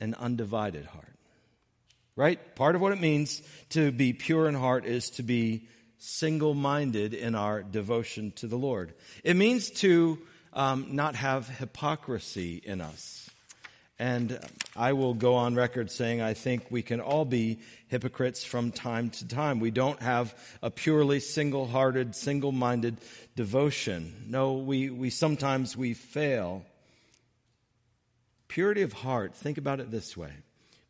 an 0.00 0.16
undivided 0.16 0.84
heart. 0.84 1.11
Right? 2.14 2.54
Part 2.54 2.74
of 2.74 2.80
what 2.80 2.92
it 2.92 3.00
means 3.00 3.40
to 3.70 3.90
be 3.90 4.12
pure 4.12 4.46
in 4.48 4.54
heart 4.54 4.84
is 4.84 5.10
to 5.10 5.22
be 5.22 5.66
single 5.98 6.52
minded 6.52 7.14
in 7.14 7.34
our 7.34 7.62
devotion 7.62 8.32
to 8.32 8.46
the 8.46 8.56
Lord. 8.56 8.92
It 9.24 9.34
means 9.34 9.70
to 9.80 10.18
um, 10.52 10.88
not 10.90 11.14
have 11.14 11.48
hypocrisy 11.48 12.60
in 12.62 12.80
us. 12.80 13.30
And 13.98 14.40
I 14.74 14.94
will 14.94 15.14
go 15.14 15.36
on 15.36 15.54
record 15.54 15.90
saying 15.90 16.20
I 16.20 16.34
think 16.34 16.66
we 16.70 16.82
can 16.82 17.00
all 17.00 17.24
be 17.24 17.60
hypocrites 17.86 18.42
from 18.42 18.72
time 18.72 19.10
to 19.10 19.28
time. 19.28 19.60
We 19.60 19.70
don't 19.70 20.02
have 20.02 20.34
a 20.60 20.70
purely 20.70 21.20
single 21.20 21.68
hearted, 21.68 22.16
single 22.16 22.50
minded 22.50 22.98
devotion. 23.36 24.24
No, 24.26 24.54
we, 24.54 24.90
we 24.90 25.10
sometimes 25.10 25.76
we 25.76 25.94
fail. 25.94 26.64
Purity 28.48 28.82
of 28.82 28.92
heart, 28.92 29.36
think 29.36 29.56
about 29.56 29.78
it 29.78 29.90
this 29.90 30.16
way. 30.16 30.32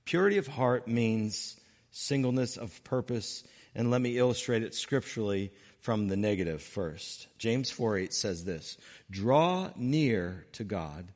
Purity 0.04 0.38
of 0.38 0.46
heart 0.46 0.88
means 0.88 1.56
singleness 1.90 2.56
of 2.56 2.82
purpose. 2.84 3.44
And 3.74 3.90
let 3.90 4.00
me 4.00 4.18
illustrate 4.18 4.62
it 4.62 4.74
scripturally 4.74 5.52
from 5.80 6.08
the 6.08 6.16
negative 6.16 6.62
first. 6.62 7.26
James 7.38 7.70
4 7.70 7.98
8 7.98 8.14
says 8.14 8.44
this 8.44 8.78
Draw 9.10 9.70
near 9.76 10.46
to 10.52 10.64
God 10.64 11.12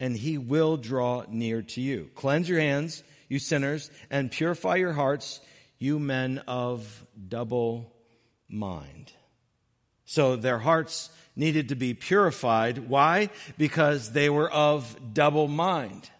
and 0.00 0.16
he 0.16 0.38
will 0.38 0.78
draw 0.78 1.24
near 1.28 1.60
to 1.60 1.80
you. 1.80 2.10
Cleanse 2.14 2.48
your 2.48 2.58
hands, 2.58 3.04
you 3.28 3.38
sinners, 3.38 3.90
and 4.10 4.32
purify 4.32 4.76
your 4.76 4.94
hearts, 4.94 5.40
you 5.78 5.98
men 5.98 6.38
of 6.48 7.06
double 7.28 7.92
mind. 8.48 9.12
So 10.06 10.34
their 10.34 10.58
hearts 10.58 11.10
needed 11.36 11.68
to 11.68 11.76
be 11.76 11.94
purified. 11.94 12.88
Why? 12.88 13.28
Because 13.58 14.12
they 14.12 14.30
were 14.30 14.50
of 14.50 14.96
double 15.12 15.46
mind. 15.46 16.10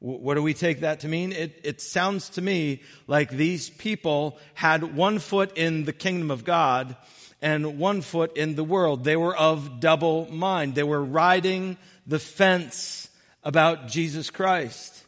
What 0.00 0.34
do 0.34 0.42
we 0.42 0.52
take 0.52 0.80
that 0.80 1.00
to 1.00 1.08
mean? 1.08 1.32
It, 1.32 1.60
it 1.64 1.80
sounds 1.80 2.30
to 2.30 2.42
me 2.42 2.82
like 3.06 3.30
these 3.30 3.70
people 3.70 4.38
had 4.52 4.94
one 4.94 5.18
foot 5.18 5.56
in 5.56 5.84
the 5.84 5.94
kingdom 5.94 6.30
of 6.30 6.44
God 6.44 6.96
and 7.40 7.78
one 7.78 8.02
foot 8.02 8.36
in 8.36 8.54
the 8.54 8.64
world. 8.64 9.04
They 9.04 9.16
were 9.16 9.36
of 9.36 9.80
double 9.80 10.30
mind. 10.30 10.74
They 10.74 10.82
were 10.82 11.02
riding 11.02 11.78
the 12.06 12.18
fence 12.18 13.08
about 13.42 13.88
Jesus 13.88 14.30
Christ. 14.30 15.04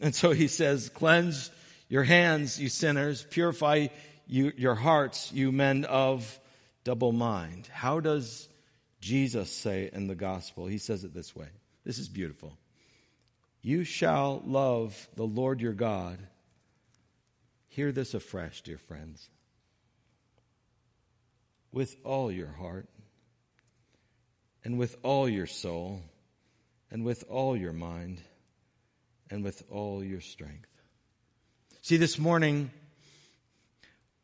And 0.00 0.14
so 0.14 0.30
he 0.32 0.48
says, 0.48 0.88
cleanse 0.88 1.50
your 1.88 2.04
hands, 2.04 2.58
you 2.60 2.68
sinners, 2.68 3.26
purify 3.30 3.88
you, 4.26 4.52
your 4.56 4.74
hearts, 4.74 5.32
you 5.32 5.52
men 5.52 5.84
of 5.84 6.38
double 6.82 7.12
mind. 7.12 7.68
How 7.70 8.00
does 8.00 8.48
Jesus 9.00 9.50
say 9.50 9.90
in 9.92 10.06
the 10.06 10.14
gospel? 10.14 10.66
He 10.66 10.78
says 10.78 11.04
it 11.04 11.12
this 11.12 11.36
way. 11.36 11.48
This 11.84 11.98
is 11.98 12.08
beautiful. 12.08 12.56
You 13.66 13.84
shall 13.84 14.42
love 14.44 15.08
the 15.16 15.26
Lord 15.26 15.62
your 15.62 15.72
God. 15.72 16.18
Hear 17.68 17.92
this 17.92 18.12
afresh, 18.12 18.60
dear 18.60 18.76
friends. 18.76 19.26
With 21.72 21.96
all 22.04 22.30
your 22.30 22.52
heart 22.52 22.90
and 24.64 24.78
with 24.78 24.98
all 25.02 25.26
your 25.26 25.46
soul 25.46 26.02
and 26.90 27.06
with 27.06 27.24
all 27.30 27.56
your 27.56 27.72
mind 27.72 28.20
and 29.30 29.42
with 29.42 29.62
all 29.70 30.04
your 30.04 30.20
strength. 30.20 30.68
See, 31.80 31.96
this 31.96 32.18
morning, 32.18 32.70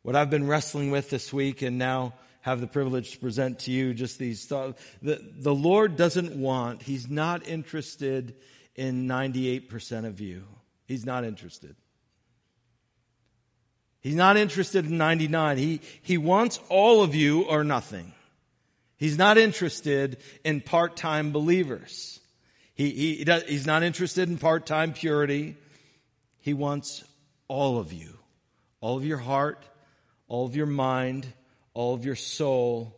what 0.03 0.17
I've 0.17 0.29
been 0.29 0.49
wrestling 0.49 0.91
with 0.91 1.09
this 1.09 1.33
week 1.33 1.63
and 1.63 1.79
now 1.79 2.13
have 2.43 2.61
the 2.61 2.67
privilege 2.67 3.13
to 3.13 3.19
present 3.19 3.61
to 3.61 3.71
you 3.71 3.95
just 3.95 4.19
these 4.19 4.45
thoughts. 4.45 4.83
The, 5.01 5.19
the 5.39 5.55
Lord 5.55 5.97
doesn't 5.97 6.37
want, 6.37 6.83
He's 6.83 7.09
not 7.09 7.49
interested 7.49 8.35
in 8.81 9.07
98% 9.07 10.07
of 10.07 10.23
you. 10.23 10.43
He's 10.87 11.05
not 11.05 11.27
interested. 11.27 11.77
He's 14.01 14.15
not 14.15 14.39
interested 14.39 14.87
in 14.87 14.97
99. 14.97 15.59
He, 15.59 15.81
he 16.01 16.17
wants 16.17 16.59
all 16.71 17.03
of 17.03 17.15
you 17.15 17.43
or 17.43 17.63
nothing. 17.63 18.15
He's 18.97 19.19
not 19.19 19.37
interested 19.37 20.17
in 20.47 20.63
part-time 20.63 21.31
believers. 21.31 22.21
He, 22.73 23.17
he, 23.17 23.25
does, 23.25 23.43
he's 23.43 23.67
not 23.67 23.83
interested 23.83 24.31
in 24.31 24.39
part 24.39 24.65
time 24.65 24.95
purity. 24.95 25.59
He 26.39 26.55
wants 26.55 27.05
all 27.49 27.79
of 27.79 27.93
you, 27.93 28.17
all 28.81 28.97
of 28.97 29.05
your 29.05 29.19
heart, 29.19 29.63
all 30.27 30.47
of 30.47 30.57
your 30.57 30.65
mind, 30.65 31.27
all 31.75 31.93
of 31.93 32.07
your 32.07 32.17
soul, 32.17 32.97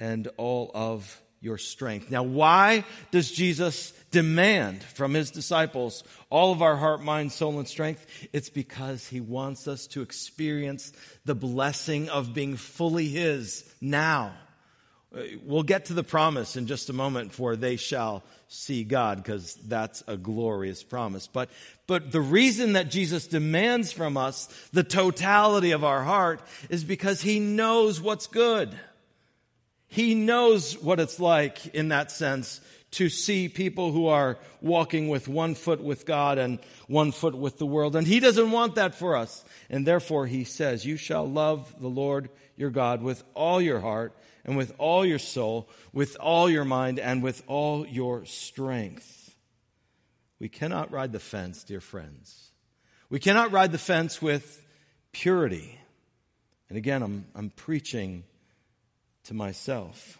and 0.00 0.26
all 0.36 0.72
of 0.74 1.21
your 1.42 1.58
strength. 1.58 2.10
Now, 2.10 2.22
why 2.22 2.84
does 3.10 3.30
Jesus 3.30 3.92
demand 4.12 4.82
from 4.82 5.12
his 5.12 5.30
disciples 5.32 6.04
all 6.30 6.52
of 6.52 6.62
our 6.62 6.76
heart, 6.76 7.02
mind, 7.02 7.32
soul, 7.32 7.58
and 7.58 7.66
strength? 7.66 8.06
It's 8.32 8.48
because 8.48 9.08
he 9.08 9.20
wants 9.20 9.66
us 9.66 9.88
to 9.88 10.02
experience 10.02 10.92
the 11.24 11.34
blessing 11.34 12.08
of 12.08 12.32
being 12.32 12.56
fully 12.56 13.08
his 13.08 13.68
now. 13.80 14.32
We'll 15.44 15.64
get 15.64 15.86
to 15.86 15.94
the 15.94 16.04
promise 16.04 16.56
in 16.56 16.66
just 16.66 16.88
a 16.88 16.94
moment 16.94 17.32
for 17.32 17.54
they 17.54 17.76
shall 17.76 18.22
see 18.48 18.84
God 18.84 19.18
because 19.18 19.54
that's 19.54 20.02
a 20.06 20.16
glorious 20.16 20.82
promise. 20.82 21.26
But, 21.26 21.50
but 21.86 22.12
the 22.12 22.20
reason 22.20 22.74
that 22.74 22.90
Jesus 22.90 23.26
demands 23.26 23.92
from 23.92 24.16
us 24.16 24.46
the 24.72 24.84
totality 24.84 25.72
of 25.72 25.84
our 25.84 26.02
heart 26.02 26.40
is 26.70 26.84
because 26.84 27.20
he 27.20 27.40
knows 27.40 28.00
what's 28.00 28.26
good. 28.26 28.74
He 29.92 30.14
knows 30.14 30.78
what 30.78 31.00
it's 31.00 31.20
like 31.20 31.66
in 31.74 31.88
that 31.88 32.10
sense 32.10 32.62
to 32.92 33.10
see 33.10 33.50
people 33.50 33.92
who 33.92 34.06
are 34.06 34.38
walking 34.62 35.10
with 35.10 35.28
one 35.28 35.54
foot 35.54 35.82
with 35.82 36.06
God 36.06 36.38
and 36.38 36.58
one 36.88 37.12
foot 37.12 37.34
with 37.34 37.58
the 37.58 37.66
world. 37.66 37.94
And 37.94 38.06
he 38.06 38.18
doesn't 38.18 38.50
want 38.50 38.76
that 38.76 38.94
for 38.94 39.14
us. 39.14 39.44
And 39.68 39.86
therefore 39.86 40.26
he 40.26 40.44
says, 40.44 40.86
you 40.86 40.96
shall 40.96 41.28
love 41.28 41.74
the 41.78 41.90
Lord 41.90 42.30
your 42.56 42.70
God 42.70 43.02
with 43.02 43.22
all 43.34 43.60
your 43.60 43.80
heart 43.80 44.16
and 44.46 44.56
with 44.56 44.72
all 44.78 45.04
your 45.04 45.18
soul, 45.18 45.68
with 45.92 46.16
all 46.18 46.48
your 46.48 46.64
mind, 46.64 46.98
and 46.98 47.22
with 47.22 47.42
all 47.46 47.86
your 47.86 48.24
strength. 48.24 49.36
We 50.38 50.48
cannot 50.48 50.90
ride 50.90 51.12
the 51.12 51.20
fence, 51.20 51.64
dear 51.64 51.82
friends. 51.82 52.50
We 53.10 53.18
cannot 53.18 53.52
ride 53.52 53.72
the 53.72 53.78
fence 53.78 54.22
with 54.22 54.64
purity. 55.12 55.78
And 56.70 56.78
again, 56.78 57.02
I'm, 57.02 57.26
I'm 57.34 57.50
preaching 57.50 58.24
to 59.24 59.34
myself. 59.34 60.18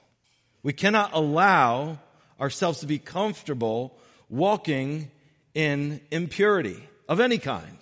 We 0.63 0.73
cannot 0.73 1.11
allow 1.13 1.99
ourselves 2.41 2.81
to 2.81 2.87
be 2.87 2.99
comfortable 2.99 3.99
walking 4.29 5.11
in 5.55 6.01
impurity 6.11 6.83
of 7.09 7.21
any 7.21 7.39
kind 7.39 7.77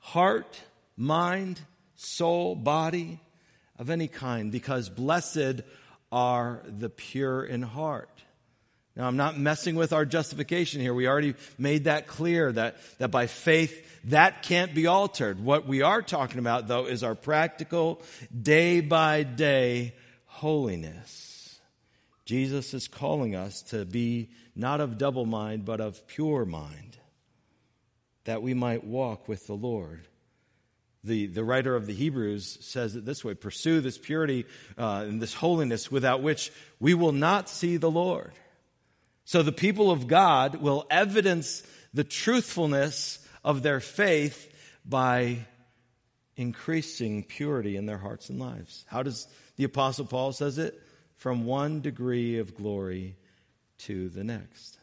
heart, 0.00 0.60
mind, 0.96 1.60
soul, 1.96 2.54
body 2.54 3.18
of 3.78 3.90
any 3.90 4.06
kind, 4.06 4.52
because 4.52 4.88
blessed 4.88 5.62
are 6.12 6.62
the 6.64 6.88
pure 6.88 7.44
in 7.44 7.62
heart. 7.62 8.08
Now, 8.94 9.06
I'm 9.06 9.16
not 9.18 9.36
messing 9.38 9.74
with 9.74 9.92
our 9.92 10.06
justification 10.06 10.80
here. 10.80 10.94
We 10.94 11.06
already 11.06 11.34
made 11.58 11.84
that 11.84 12.06
clear 12.06 12.50
that, 12.52 12.76
that 12.98 13.10
by 13.10 13.26
faith, 13.26 14.00
that 14.04 14.42
can't 14.42 14.74
be 14.74 14.86
altered. 14.86 15.38
What 15.38 15.66
we 15.66 15.82
are 15.82 16.00
talking 16.00 16.38
about, 16.38 16.66
though, 16.66 16.86
is 16.86 17.02
our 17.02 17.14
practical, 17.14 18.00
day 18.40 18.80
by 18.80 19.24
day 19.24 19.92
holiness. 20.36 21.58
Jesus 22.26 22.74
is 22.74 22.88
calling 22.88 23.34
us 23.34 23.62
to 23.62 23.86
be 23.86 24.28
not 24.54 24.82
of 24.82 24.98
double 24.98 25.24
mind, 25.24 25.64
but 25.64 25.80
of 25.80 26.06
pure 26.06 26.44
mind, 26.44 26.98
that 28.24 28.42
we 28.42 28.52
might 28.52 28.84
walk 28.84 29.28
with 29.28 29.46
the 29.46 29.54
Lord. 29.54 30.06
The, 31.02 31.26
the 31.28 31.44
writer 31.44 31.74
of 31.74 31.86
the 31.86 31.94
Hebrews 31.94 32.58
says 32.60 32.96
it 32.96 33.06
this 33.06 33.24
way 33.24 33.34
Pursue 33.34 33.80
this 33.80 33.96
purity 33.96 34.44
uh, 34.76 35.06
and 35.08 35.22
this 35.22 35.32
holiness 35.32 35.90
without 35.90 36.22
which 36.22 36.52
we 36.80 36.92
will 36.92 37.12
not 37.12 37.48
see 37.48 37.78
the 37.78 37.90
Lord. 37.90 38.32
So 39.24 39.42
the 39.42 39.52
people 39.52 39.90
of 39.90 40.06
God 40.06 40.56
will 40.56 40.86
evidence 40.90 41.62
the 41.94 42.04
truthfulness 42.04 43.26
of 43.42 43.62
their 43.62 43.80
faith 43.80 44.52
by 44.84 45.46
increasing 46.36 47.22
purity 47.22 47.76
in 47.76 47.86
their 47.86 47.98
hearts 47.98 48.28
and 48.28 48.38
lives. 48.38 48.84
How 48.88 49.02
does 49.02 49.26
the 49.56 49.64
apostle 49.64 50.04
Paul 50.04 50.32
says 50.32 50.58
it? 50.58 50.80
From 51.16 51.46
one 51.46 51.80
degree 51.80 52.38
of 52.38 52.54
glory 52.54 53.16
to 53.78 54.08
the 54.10 54.22
next. 54.22 54.78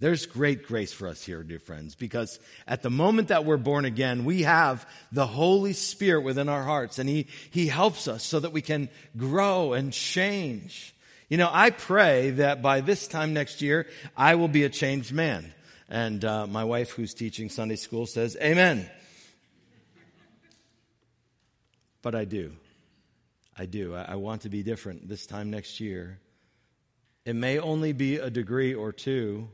There's 0.00 0.24
great 0.24 0.66
grace 0.66 0.94
for 0.94 1.08
us 1.08 1.22
here, 1.22 1.42
dear 1.42 1.58
friends, 1.58 1.94
because 1.94 2.40
at 2.66 2.82
the 2.82 2.90
moment 2.90 3.28
that 3.28 3.44
we're 3.44 3.58
born 3.58 3.84
again, 3.84 4.24
we 4.24 4.42
have 4.42 4.88
the 5.12 5.26
Holy 5.26 5.74
Spirit 5.74 6.22
within 6.22 6.48
our 6.48 6.64
hearts 6.64 6.98
and 6.98 7.08
He, 7.08 7.26
He 7.50 7.66
helps 7.66 8.08
us 8.08 8.24
so 8.24 8.40
that 8.40 8.52
we 8.52 8.62
can 8.62 8.88
grow 9.16 9.74
and 9.74 9.92
change. 9.92 10.94
You 11.28 11.36
know, 11.36 11.50
I 11.52 11.68
pray 11.68 12.30
that 12.30 12.62
by 12.62 12.80
this 12.80 13.06
time 13.08 13.34
next 13.34 13.60
year, 13.60 13.86
I 14.16 14.36
will 14.36 14.48
be 14.48 14.64
a 14.64 14.70
changed 14.70 15.12
man. 15.12 15.52
And 15.90 16.24
uh, 16.24 16.46
my 16.46 16.64
wife, 16.64 16.90
who's 16.90 17.12
teaching 17.12 17.50
Sunday 17.50 17.76
school, 17.76 18.06
says, 18.06 18.38
Amen. 18.40 18.88
But 22.02 22.14
I 22.14 22.24
do. 22.24 22.52
I 23.56 23.66
do. 23.66 23.94
I, 23.94 24.12
I 24.12 24.14
want 24.16 24.42
to 24.42 24.48
be 24.48 24.62
different 24.62 25.08
this 25.08 25.26
time 25.26 25.50
next 25.50 25.80
year. 25.80 26.18
It 27.24 27.36
may 27.36 27.58
only 27.58 27.92
be 27.92 28.16
a 28.16 28.30
degree 28.30 28.74
or 28.74 28.92
two, 28.92 29.48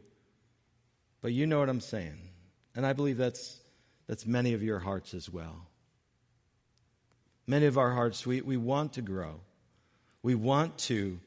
but 1.20 1.32
you 1.32 1.46
know 1.46 1.58
what 1.58 1.68
I'm 1.68 1.80
saying. 1.80 2.18
And 2.74 2.86
I 2.86 2.92
believe 2.92 3.16
that's, 3.16 3.58
that's 4.06 4.26
many 4.26 4.52
of 4.52 4.62
your 4.62 4.78
hearts 4.78 5.14
as 5.14 5.28
well. 5.28 5.66
Many 7.46 7.66
of 7.66 7.78
our 7.78 7.92
hearts, 7.92 8.26
we, 8.26 8.40
we 8.40 8.56
want 8.56 8.94
to 8.94 9.02
grow. 9.02 9.40
We 10.22 10.34
want 10.34 10.78
to 10.78 11.18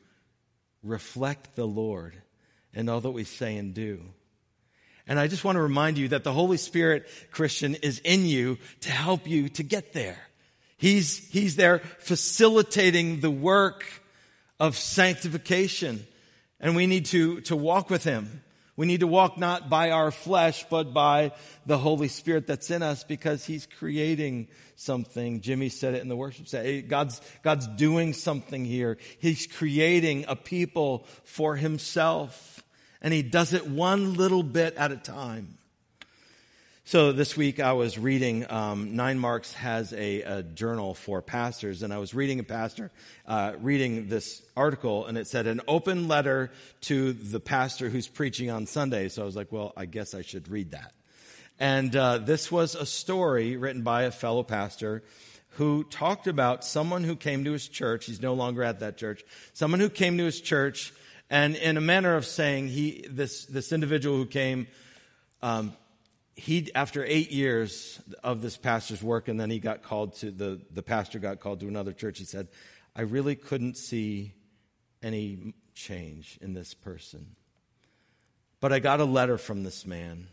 reflect 0.83 1.55
the 1.55 1.65
Lord 1.67 2.15
in 2.73 2.87
all 2.87 3.01
that 3.01 3.11
we 3.11 3.23
say 3.23 3.57
and 3.57 3.73
do. 3.73 4.01
And 5.07 5.19
I 5.19 5.27
just 5.27 5.43
want 5.43 5.55
to 5.55 5.61
remind 5.61 5.97
you 5.97 6.09
that 6.09 6.23
the 6.23 6.33
Holy 6.33 6.57
Spirit, 6.57 7.07
Christian, 7.31 7.75
is 7.75 7.99
in 7.99 8.25
you 8.25 8.57
to 8.81 8.91
help 8.91 9.27
you 9.27 9.49
to 9.49 9.63
get 9.63 9.91
there. 9.91 10.19
He's, 10.79 11.17
he's 11.29 11.57
there 11.57 11.79
facilitating 11.99 13.19
the 13.19 13.29
work 13.29 13.85
of 14.61 14.77
sanctification. 14.77 16.07
And 16.57 16.73
we 16.73 16.87
need 16.87 17.05
to, 17.07 17.41
to 17.41 17.55
walk 17.57 17.89
with 17.89 18.05
Him. 18.05 18.43
We 18.77 18.85
need 18.85 19.01
to 19.01 19.07
walk 19.07 19.37
not 19.37 19.69
by 19.69 19.91
our 19.91 20.09
flesh, 20.09 20.65
but 20.69 20.93
by 20.93 21.33
the 21.65 21.77
Holy 21.77 22.07
Spirit 22.07 22.47
that's 22.47 22.71
in 22.71 22.81
us 22.81 23.03
because 23.03 23.45
He's 23.45 23.65
creating 23.65 24.47
something. 24.77 25.41
Jimmy 25.41 25.67
said 25.67 25.95
it 25.95 26.01
in 26.01 26.07
the 26.07 26.15
worship 26.15 26.47
set. 26.47 26.87
God's, 26.87 27.21
God's 27.43 27.67
doing 27.67 28.13
something 28.13 28.63
here. 28.63 28.97
He's 29.19 29.47
creating 29.47 30.25
a 30.29 30.37
people 30.37 31.05
for 31.25 31.57
Himself. 31.57 32.63
And 33.01 33.13
He 33.13 33.21
does 33.21 33.51
it 33.51 33.67
one 33.67 34.13
little 34.13 34.43
bit 34.43 34.75
at 34.75 34.93
a 34.93 34.97
time. 34.97 35.58
So 36.89 37.11
this 37.11 37.37
week 37.37 37.59
I 37.59 37.73
was 37.73 37.99
reading, 37.99 38.49
um, 38.49 38.95
Nine 38.95 39.19
Marks 39.19 39.53
has 39.53 39.93
a, 39.93 40.23
a, 40.23 40.41
journal 40.41 40.95
for 40.95 41.21
pastors, 41.21 41.83
and 41.83 41.93
I 41.93 41.99
was 41.99 42.15
reading 42.15 42.39
a 42.39 42.43
pastor, 42.43 42.89
uh, 43.27 43.53
reading 43.61 44.07
this 44.07 44.41
article, 44.57 45.05
and 45.05 45.15
it 45.15 45.27
said 45.27 45.45
an 45.45 45.61
open 45.67 46.07
letter 46.07 46.49
to 46.81 47.13
the 47.13 47.39
pastor 47.39 47.89
who's 47.89 48.07
preaching 48.07 48.49
on 48.49 48.65
Sunday. 48.65 49.07
So 49.09 49.21
I 49.21 49.25
was 49.25 49.35
like, 49.35 49.51
well, 49.51 49.71
I 49.77 49.85
guess 49.85 50.15
I 50.15 50.23
should 50.23 50.47
read 50.47 50.71
that. 50.71 50.91
And 51.59 51.95
uh, 51.95 52.17
this 52.17 52.51
was 52.51 52.73
a 52.73 52.87
story 52.87 53.55
written 53.55 53.83
by 53.83 54.05
a 54.05 54.11
fellow 54.11 54.41
pastor 54.41 55.03
who 55.57 55.83
talked 55.83 56.25
about 56.25 56.65
someone 56.65 57.03
who 57.03 57.15
came 57.15 57.43
to 57.43 57.51
his 57.51 57.67
church. 57.67 58.07
He's 58.07 58.19
no 58.19 58.33
longer 58.33 58.63
at 58.63 58.79
that 58.79 58.97
church. 58.97 59.23
Someone 59.53 59.79
who 59.79 59.91
came 59.91 60.17
to 60.17 60.25
his 60.25 60.41
church, 60.41 60.91
and 61.29 61.55
in 61.55 61.77
a 61.77 61.81
manner 61.81 62.15
of 62.15 62.25
saying, 62.25 62.69
he 62.69 63.05
this 63.07 63.45
this 63.45 63.71
individual 63.71 64.17
who 64.17 64.25
came. 64.25 64.65
Um, 65.43 65.73
he, 66.39 66.73
after 66.73 67.03
eight 67.03 67.31
years 67.31 67.99
of 68.23 68.41
this 68.41 68.57
pastor's 68.57 69.03
work, 69.03 69.27
and 69.27 69.39
then 69.39 69.49
he 69.49 69.59
got 69.59 69.83
called 69.83 70.15
to 70.15 70.31
the, 70.31 70.61
the 70.71 70.81
pastor 70.81 71.19
got 71.19 71.39
called 71.39 71.59
to 71.59 71.67
another 71.67 71.93
church, 71.93 72.17
he 72.17 72.25
said, 72.25 72.47
I 72.95 73.01
really 73.01 73.35
couldn't 73.35 73.77
see 73.77 74.33
any 75.03 75.53
change 75.75 76.37
in 76.41 76.53
this 76.53 76.73
person. 76.73 77.35
But 78.61 78.73
I 78.73 78.79
got 78.79 78.99
a 78.99 79.05
letter 79.05 79.37
from 79.37 79.63
this 79.63 79.85
man, 79.85 80.27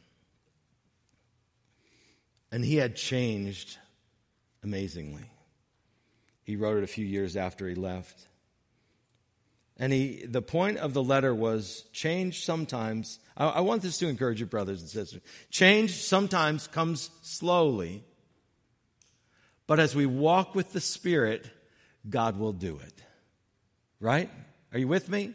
and 2.51 2.65
he 2.65 2.77
had 2.77 2.97
changed 2.97 3.79
amazingly. 4.63 5.31
He 6.43 6.57
wrote 6.57 6.79
it 6.79 6.85
a 6.85 6.89
few 6.89 7.05
years 7.05 7.37
after 7.37 7.69
he 7.69 7.75
left. 7.75 8.29
And 9.77 9.93
he, 9.93 10.25
the 10.25 10.43
point 10.43 10.79
of 10.79 10.95
the 10.95 11.03
letter 11.03 11.35
was 11.35 11.85
change 11.93 12.45
sometimes. 12.45 13.19
I, 13.37 13.47
I 13.47 13.61
want 13.61 13.83
this 13.83 13.99
to 13.99 14.09
encourage 14.09 14.41
you, 14.41 14.47
brothers 14.47 14.81
and 14.81 14.89
sisters. 14.89 15.21
Change 15.51 15.93
sometimes 16.03 16.67
comes 16.67 17.11
slowly, 17.23 18.05
but 19.67 19.81
as 19.81 19.95
we 19.95 20.07
walk 20.07 20.55
with 20.55 20.73
the 20.73 20.81
Spirit, 20.81 21.49
God 22.09 22.39
will 22.39 22.53
do 22.53 22.79
it. 22.79 23.03
Right? 24.01 24.31
Are 24.73 24.79
you 24.79 24.89
with 24.89 25.09
me? 25.09 25.35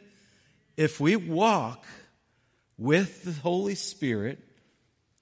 If 0.77 0.99
we 0.99 1.15
walk 1.15 1.85
with 2.77 3.23
the 3.23 3.33
Holy 3.33 3.75
Spirit, 3.75 4.39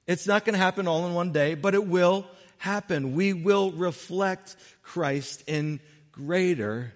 it's 0.08 0.28
not 0.28 0.46
going 0.46 0.54
to 0.54 0.60
happen 0.60 0.88
all 0.88 1.06
in 1.08 1.13
one 1.13 1.32
day, 1.32 1.56
but 1.56 1.74
it 1.74 1.86
will 1.86 2.26
happen. 2.58 3.13
We 3.13 3.34
will 3.34 3.72
reflect 3.72 4.56
Christ 4.84 5.44
in 5.48 5.80
greater 6.12 6.94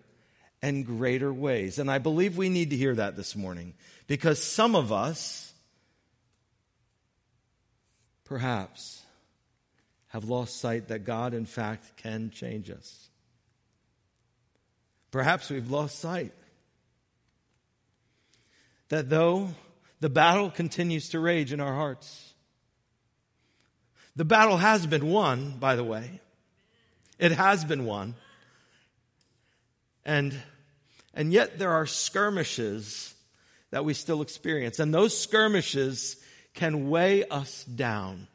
and 0.62 0.86
greater 0.86 1.32
ways. 1.32 1.80
And 1.80 1.90
I 1.90 1.98
believe 1.98 2.38
we 2.38 2.50
need 2.50 2.70
to 2.70 2.78
hear 2.78 2.96
that 2.96 3.16
this 3.16 3.36
morning 3.36 3.74
because 4.08 4.42
some 4.42 4.76
of 4.76 4.92
us, 4.92 5.43
perhaps, 8.34 9.04
have 10.08 10.24
lost 10.24 10.60
sight 10.60 10.88
that 10.88 11.06
God, 11.06 11.36
in 11.36 11.46
fact, 11.46 11.96
can 11.98 12.32
change 12.32 12.72
us. 12.72 13.10
Perhaps 15.12 15.52
we've 15.52 15.70
lost 15.70 16.00
sight 16.00 16.34
that 18.90 19.08
though 19.08 19.50
the 20.00 20.10
battle 20.10 20.50
continues 20.50 21.10
to 21.10 21.20
rage 21.20 21.54
in 21.54 21.60
our 21.60 21.76
hearts, 21.76 22.34
the 24.16 24.26
battle 24.26 24.58
has 24.58 24.88
been 24.88 25.12
won, 25.12 25.60
by 25.60 25.76
the 25.76 25.84
way. 25.84 26.20
It 27.20 27.34
has 27.34 27.64
been 27.64 27.86
won. 27.86 28.16
And 30.06 30.36
and 31.14 31.32
yet 31.32 31.60
there 31.60 31.74
are 31.74 31.86
skirmishes 31.86 33.14
that 33.70 33.86
we 33.86 33.94
still 33.94 34.24
experience. 34.24 34.80
And 34.80 34.92
those 34.92 35.16
skirmishes 35.16 36.18
can 36.54 36.90
weigh 36.90 37.26
us 37.26 37.64
down. 37.64 38.28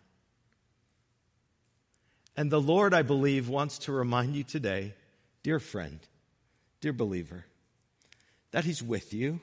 And 2.37 2.51
the 2.51 2.61
Lord, 2.61 2.95
I 2.95 3.03
believe, 3.03 3.49
wants 3.49 3.79
to 3.81 3.93
remind 3.93 4.37
you 4.37 4.45
today, 4.45 4.95
dear 5.43 5.59
friend, 5.59 5.99
dear 6.81 6.93
believer, 6.93 7.45
that 8.53 8.65
He's 8.65 8.83
with 8.83 9.13
you, 9.13 9.41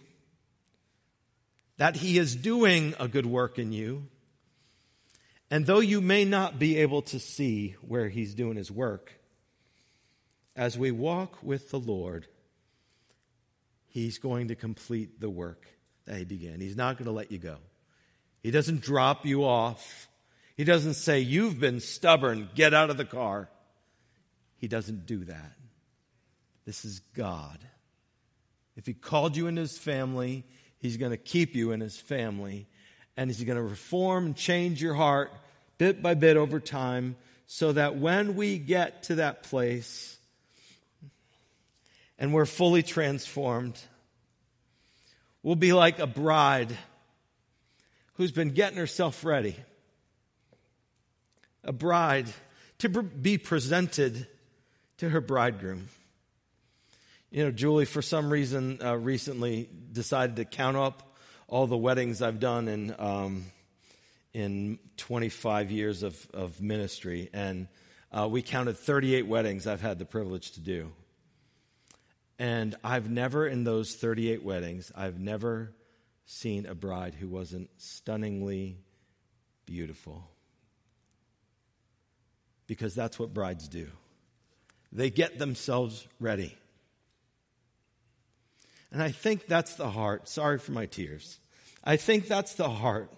that 1.77 1.97
He 1.97 2.17
is 2.17 2.35
doing 2.35 2.93
a 2.99 3.07
good 3.07 3.25
work 3.25 3.59
in 3.59 3.71
you. 3.71 4.07
And 5.51 5.65
though 5.65 5.79
you 5.79 6.01
may 6.01 6.25
not 6.25 6.57
be 6.57 6.77
able 6.77 7.01
to 7.03 7.19
see 7.19 7.75
where 7.81 8.09
He's 8.09 8.33
doing 8.33 8.55
His 8.55 8.71
work, 8.71 9.11
as 10.55 10.77
we 10.77 10.91
walk 10.91 11.43
with 11.43 11.71
the 11.71 11.79
Lord, 11.79 12.27
He's 13.87 14.17
going 14.17 14.47
to 14.49 14.55
complete 14.55 15.19
the 15.19 15.29
work 15.29 15.67
that 16.05 16.17
He 16.17 16.25
began. 16.25 16.61
He's 16.61 16.77
not 16.77 16.97
going 16.97 17.05
to 17.05 17.11
let 17.11 17.31
you 17.31 17.39
go. 17.39 17.57
He 18.45 18.51
doesn't 18.51 18.81
drop 18.81 19.25
you 19.25 19.43
off. 19.43 20.07
He 20.55 20.65
doesn't 20.65 20.93
say, 20.93 21.19
You've 21.19 21.59
been 21.59 21.79
stubborn, 21.79 22.47
get 22.53 22.75
out 22.75 22.91
of 22.91 22.97
the 22.97 23.03
car. 23.03 23.49
He 24.57 24.67
doesn't 24.67 25.07
do 25.07 25.23
that. 25.23 25.53
This 26.63 26.85
is 26.85 26.99
God. 27.15 27.57
If 28.75 28.85
He 28.85 28.93
called 28.93 29.35
you 29.35 29.47
into 29.47 29.61
His 29.61 29.79
family, 29.79 30.43
He's 30.77 30.97
going 30.97 31.09
to 31.09 31.17
keep 31.17 31.55
you 31.55 31.71
in 31.71 31.79
His 31.79 31.97
family. 31.97 32.67
And 33.17 33.31
He's 33.31 33.43
going 33.43 33.57
to 33.57 33.63
reform 33.63 34.27
and 34.27 34.35
change 34.35 34.79
your 34.79 34.93
heart 34.93 35.33
bit 35.79 36.03
by 36.03 36.13
bit 36.13 36.37
over 36.37 36.59
time 36.59 37.15
so 37.47 37.71
that 37.71 37.95
when 37.95 38.35
we 38.35 38.59
get 38.59 39.01
to 39.05 39.15
that 39.15 39.41
place, 39.41 40.19
and 42.19 42.31
we're 42.31 42.45
fully 42.45 42.83
transformed. 42.83 43.81
We'll 45.41 45.55
be 45.55 45.73
like 45.73 45.97
a 45.97 46.05
bride 46.05 46.77
who's 48.15 48.31
been 48.31 48.51
getting 48.51 48.77
herself 48.77 49.23
ready. 49.23 49.55
A 51.63 51.73
bride 51.73 52.27
to 52.79 52.89
be 52.89 53.37
presented 53.37 54.27
to 54.97 55.09
her 55.09 55.21
bridegroom. 55.21 55.89
You 57.31 57.45
know, 57.45 57.51
Julie, 57.51 57.85
for 57.85 58.01
some 58.01 58.29
reason, 58.29 58.79
uh, 58.83 58.95
recently 58.95 59.69
decided 59.91 60.37
to 60.37 60.45
count 60.45 60.77
up 60.77 61.15
all 61.47 61.67
the 61.67 61.77
weddings 61.77 62.21
I've 62.21 62.39
done 62.39 62.67
in 62.67 62.95
um, 62.97 63.45
in 64.33 64.79
25 64.97 65.71
years 65.71 66.03
of, 66.03 66.27
of 66.33 66.61
ministry, 66.61 67.29
and 67.33 67.69
uh, 68.11 68.27
we 68.29 68.41
counted 68.41 68.77
38 68.77 69.27
weddings 69.27 69.65
I've 69.65 69.79
had 69.79 69.97
the 69.97 70.05
privilege 70.05 70.51
to 70.51 70.59
do. 70.59 70.91
And 72.37 72.75
I've 72.83 73.09
never, 73.09 73.47
in 73.47 73.63
those 73.63 73.95
38 73.95 74.43
weddings, 74.43 74.91
I've 74.93 75.19
never 75.19 75.71
seen 76.25 76.65
a 76.65 76.75
bride 76.75 77.15
who 77.15 77.27
wasn't 77.27 77.69
stunningly 77.77 78.77
beautiful. 79.65 80.27
Because 82.67 82.95
that's 82.95 83.19
what 83.19 83.33
brides 83.33 83.67
do. 83.67 83.87
They 84.91 85.09
get 85.09 85.37
themselves 85.37 86.07
ready. 86.19 86.57
And 88.91 89.03
I 89.03 89.11
think 89.11 89.45
that's 89.45 89.75
the 89.75 89.89
heart. 89.89 90.27
Sorry 90.27 90.57
for 90.57 90.71
my 90.71 90.85
tears. 90.85 91.39
I 91.83 91.97
think 91.97 92.27
that's 92.27 92.53
the 92.55 92.69
heart 92.69 93.11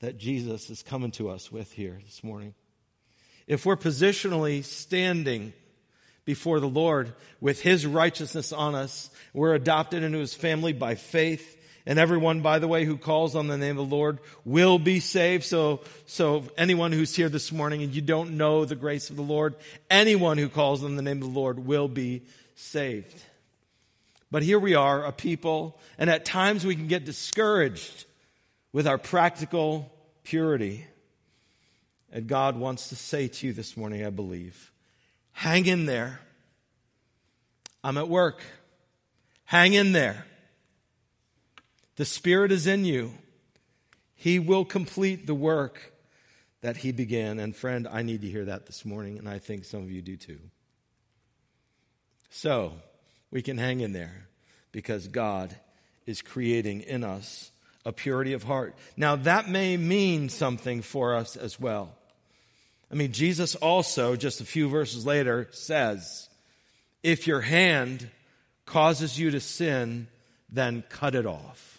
that 0.00 0.18
Jesus 0.18 0.68
is 0.70 0.82
coming 0.82 1.12
to 1.12 1.30
us 1.30 1.50
with 1.50 1.72
here 1.72 1.98
this 2.04 2.22
morning. 2.22 2.54
If 3.46 3.66
we're 3.66 3.76
positionally 3.76 4.62
standing 4.64 5.52
before 6.24 6.60
the 6.60 6.68
Lord 6.68 7.12
with 7.40 7.60
His 7.60 7.86
righteousness 7.86 8.52
on 8.52 8.74
us, 8.74 9.10
we're 9.32 9.54
adopted 9.54 10.02
into 10.02 10.18
His 10.18 10.34
family 10.34 10.72
by 10.72 10.94
faith. 10.94 11.58
And 11.84 11.98
everyone, 11.98 12.42
by 12.42 12.60
the 12.60 12.68
way, 12.68 12.84
who 12.84 12.96
calls 12.96 13.34
on 13.34 13.48
the 13.48 13.58
name 13.58 13.76
of 13.76 13.88
the 13.88 13.96
Lord 13.96 14.20
will 14.44 14.78
be 14.78 15.00
saved. 15.00 15.44
So, 15.44 15.80
so 16.06 16.44
anyone 16.56 16.92
who's 16.92 17.14
here 17.16 17.28
this 17.28 17.50
morning 17.50 17.82
and 17.82 17.92
you 17.92 18.00
don't 18.00 18.36
know 18.36 18.64
the 18.64 18.76
grace 18.76 19.10
of 19.10 19.16
the 19.16 19.22
Lord, 19.22 19.56
anyone 19.90 20.38
who 20.38 20.48
calls 20.48 20.84
on 20.84 20.94
the 20.94 21.02
name 21.02 21.20
of 21.22 21.32
the 21.32 21.38
Lord 21.38 21.66
will 21.66 21.88
be 21.88 22.22
saved. 22.54 23.20
But 24.30 24.42
here 24.42 24.58
we 24.58 24.74
are, 24.74 25.04
a 25.04 25.12
people, 25.12 25.78
and 25.98 26.08
at 26.08 26.24
times 26.24 26.64
we 26.64 26.74
can 26.74 26.86
get 26.86 27.04
discouraged 27.04 28.06
with 28.72 28.86
our 28.86 28.96
practical 28.96 29.92
purity. 30.24 30.86
And 32.10 32.26
God 32.26 32.56
wants 32.56 32.88
to 32.88 32.96
say 32.96 33.28
to 33.28 33.46
you 33.46 33.52
this 33.52 33.76
morning, 33.76 34.06
I 34.06 34.10
believe, 34.10 34.71
hang 35.32 35.66
in 35.66 35.86
there. 35.86 36.20
I'm 37.84 37.98
at 37.98 38.08
work. 38.08 38.42
Hang 39.44 39.74
in 39.74 39.92
there. 39.92 40.26
The 41.96 42.04
Spirit 42.04 42.52
is 42.52 42.66
in 42.66 42.84
you. 42.84 43.12
He 44.14 44.38
will 44.38 44.64
complete 44.64 45.26
the 45.26 45.34
work 45.34 45.92
that 46.60 46.78
He 46.78 46.92
began. 46.92 47.38
And 47.38 47.54
friend, 47.54 47.88
I 47.90 48.02
need 48.02 48.22
to 48.22 48.28
hear 48.28 48.46
that 48.46 48.66
this 48.66 48.84
morning, 48.84 49.18
and 49.18 49.28
I 49.28 49.38
think 49.38 49.64
some 49.64 49.82
of 49.82 49.90
you 49.90 50.00
do 50.00 50.16
too. 50.16 50.38
So, 52.30 52.74
we 53.30 53.42
can 53.42 53.58
hang 53.58 53.80
in 53.80 53.92
there 53.92 54.28
because 54.70 55.08
God 55.08 55.54
is 56.06 56.22
creating 56.22 56.80
in 56.82 57.04
us 57.04 57.50
a 57.84 57.92
purity 57.92 58.32
of 58.32 58.44
heart. 58.44 58.74
Now, 58.96 59.16
that 59.16 59.48
may 59.48 59.76
mean 59.76 60.28
something 60.28 60.82
for 60.82 61.14
us 61.14 61.36
as 61.36 61.58
well. 61.58 61.96
I 62.92 62.94
mean, 62.94 63.12
Jesus 63.12 63.54
also, 63.54 64.16
just 64.16 64.42
a 64.42 64.44
few 64.44 64.68
verses 64.68 65.06
later, 65.06 65.48
says, 65.50 66.28
if 67.02 67.26
your 67.26 67.40
hand 67.40 68.10
causes 68.66 69.18
you 69.18 69.30
to 69.30 69.40
sin, 69.40 70.08
then 70.50 70.84
cut 70.90 71.14
it 71.14 71.24
off. 71.24 71.78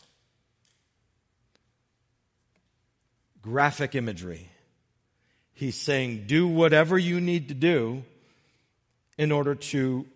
Graphic 3.43 3.93
imagery. 3.93 4.49
He's 5.53 5.79
saying, 5.79 6.23
do 6.25 6.47
whatever 6.47 6.97
you 6.97 7.21
need 7.21 7.49
to 7.49 7.53
do 7.53 8.03
in 9.17 9.31
order 9.31 9.53
to 9.53 10.07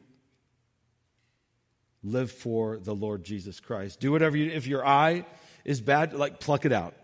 live 2.03 2.31
for 2.31 2.77
the 2.77 2.95
Lord 2.95 3.23
Jesus 3.23 3.59
Christ. 3.59 3.99
Do 3.99 4.11
whatever 4.11 4.35
you, 4.35 4.49
if 4.49 4.65
your 4.65 4.83
eye 4.83 5.25
is 5.63 5.79
bad, 5.79 6.13
like 6.13 6.39
pluck 6.39 6.65
it 6.65 6.71
out. 6.71 6.95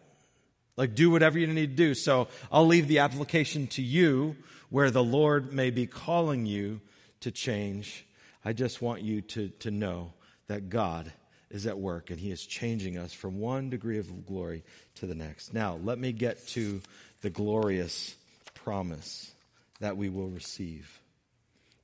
Like 0.75 0.95
do 0.95 1.11
whatever 1.11 1.37
you 1.37 1.47
need 1.47 1.71
to 1.71 1.75
do. 1.75 1.93
So 1.93 2.27
I'll 2.51 2.65
leave 2.65 2.87
the 2.87 2.99
application 2.99 3.67
to 3.67 3.81
you 3.81 4.35
where 4.69 4.89
the 4.89 5.03
Lord 5.03 5.53
may 5.53 5.69
be 5.69 5.85
calling 5.85 6.45
you 6.45 6.81
to 7.19 7.31
change. 7.31 8.05
I 8.43 8.53
just 8.53 8.81
want 8.81 9.01
you 9.01 9.21
to, 9.21 9.49
to 9.59 9.71
know 9.71 10.13
that 10.47 10.69
God 10.69 11.11
is 11.51 11.67
at 11.67 11.77
work 11.77 12.09
and 12.09 12.19
He 12.19 12.31
is 12.31 12.45
changing 12.45 12.97
us 12.97 13.13
from 13.13 13.39
one 13.39 13.69
degree 13.69 13.99
of 13.99 14.25
glory 14.25 14.63
to 14.95 15.05
the 15.05 15.15
next. 15.15 15.53
Now, 15.53 15.79
let 15.83 15.99
me 15.99 16.11
get 16.11 16.47
to 16.49 16.81
the 17.21 17.29
glorious 17.29 18.15
promise 18.55 19.31
that 19.79 19.95
we 19.95 20.09
will 20.09 20.29
receive 20.29 20.99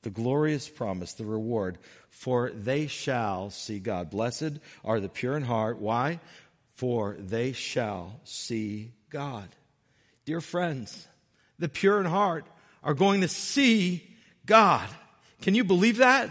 the 0.01 0.09
glorious 0.09 0.69
promise, 0.69 1.13
the 1.13 1.25
reward, 1.25 1.77
for 2.09 2.51
they 2.51 2.87
shall 2.87 3.49
see 3.49 3.79
God. 3.79 4.09
Blessed 4.09 4.59
are 4.85 4.99
the 4.99 5.09
pure 5.09 5.35
in 5.35 5.43
heart. 5.43 5.79
Why? 5.79 6.19
For 6.79 7.17
they 7.19 7.51
shall 7.51 8.21
see 8.23 8.93
God. 9.09 9.49
Dear 10.23 10.39
friends, 10.39 11.09
the 11.57 11.67
pure 11.67 11.99
in 11.99 12.05
heart 12.05 12.45
are 12.81 12.93
going 12.93 13.19
to 13.19 13.27
see 13.27 14.01
God. 14.45 14.87
Can 15.41 15.55
you 15.55 15.65
believe 15.65 15.97
that? 15.97 16.29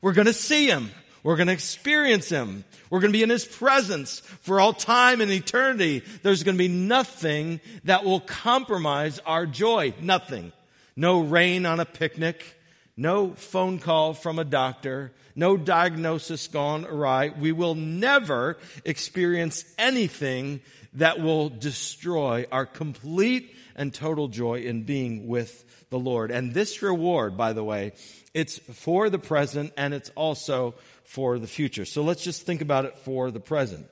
We're 0.00 0.12
going 0.12 0.26
to 0.26 0.32
see 0.32 0.66
Him. 0.66 0.90
We're 1.22 1.36
going 1.36 1.46
to 1.46 1.52
experience 1.52 2.28
Him. 2.28 2.64
We're 2.90 2.98
going 2.98 3.12
to 3.12 3.16
be 3.16 3.22
in 3.22 3.30
His 3.30 3.44
presence 3.44 4.18
for 4.18 4.58
all 4.58 4.72
time 4.72 5.20
and 5.20 5.30
eternity. 5.30 6.02
There's 6.24 6.42
going 6.42 6.56
to 6.56 6.58
be 6.58 6.66
nothing 6.66 7.60
that 7.84 8.04
will 8.04 8.18
compromise 8.18 9.20
our 9.20 9.46
joy. 9.46 9.94
Nothing. 10.00 10.50
No 10.96 11.20
rain 11.20 11.64
on 11.64 11.78
a 11.78 11.84
picnic 11.84 12.55
no 12.96 13.30
phone 13.30 13.78
call 13.78 14.14
from 14.14 14.38
a 14.38 14.44
doctor, 14.44 15.12
no 15.34 15.56
diagnosis 15.56 16.48
gone 16.48 16.86
awry. 16.86 17.28
We 17.28 17.52
will 17.52 17.74
never 17.74 18.56
experience 18.84 19.64
anything 19.78 20.60
that 20.94 21.20
will 21.20 21.50
destroy 21.50 22.46
our 22.50 22.64
complete 22.64 23.54
and 23.74 23.92
total 23.92 24.28
joy 24.28 24.60
in 24.60 24.84
being 24.84 25.26
with 25.26 25.86
the 25.90 25.98
Lord. 25.98 26.30
And 26.30 26.54
this 26.54 26.80
reward, 26.82 27.36
by 27.36 27.52
the 27.52 27.62
way, 27.62 27.92
it's 28.32 28.58
for 28.58 29.10
the 29.10 29.18
present 29.18 29.72
and 29.76 29.92
it's 29.92 30.10
also 30.14 30.74
for 31.04 31.38
the 31.38 31.46
future. 31.46 31.84
So 31.84 32.02
let's 32.02 32.24
just 32.24 32.42
think 32.46 32.62
about 32.62 32.86
it 32.86 32.98
for 32.98 33.30
the 33.30 33.40
present. 33.40 33.86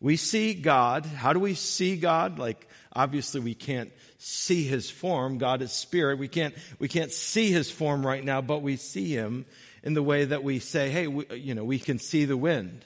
We 0.00 0.16
see 0.16 0.54
God. 0.54 1.06
How 1.06 1.32
do 1.32 1.40
we 1.40 1.54
see 1.54 1.96
God? 1.96 2.38
Like, 2.38 2.68
obviously 2.92 3.40
we 3.40 3.54
can't 3.54 3.92
see 4.18 4.64
his 4.64 4.90
form. 4.90 5.38
God 5.38 5.62
is 5.62 5.72
spirit. 5.72 6.18
We 6.18 6.28
can't, 6.28 6.54
we 6.78 6.88
can't 6.88 7.12
see 7.12 7.50
his 7.50 7.70
form 7.70 8.06
right 8.06 8.24
now, 8.24 8.40
but 8.40 8.62
we 8.62 8.76
see 8.76 9.12
him 9.12 9.46
in 9.82 9.94
the 9.94 10.02
way 10.02 10.24
that 10.24 10.42
we 10.42 10.58
say, 10.58 10.90
hey, 10.90 11.06
we, 11.06 11.24
you 11.36 11.54
know, 11.54 11.64
we 11.64 11.78
can 11.78 11.98
see 11.98 12.24
the 12.24 12.36
wind. 12.36 12.84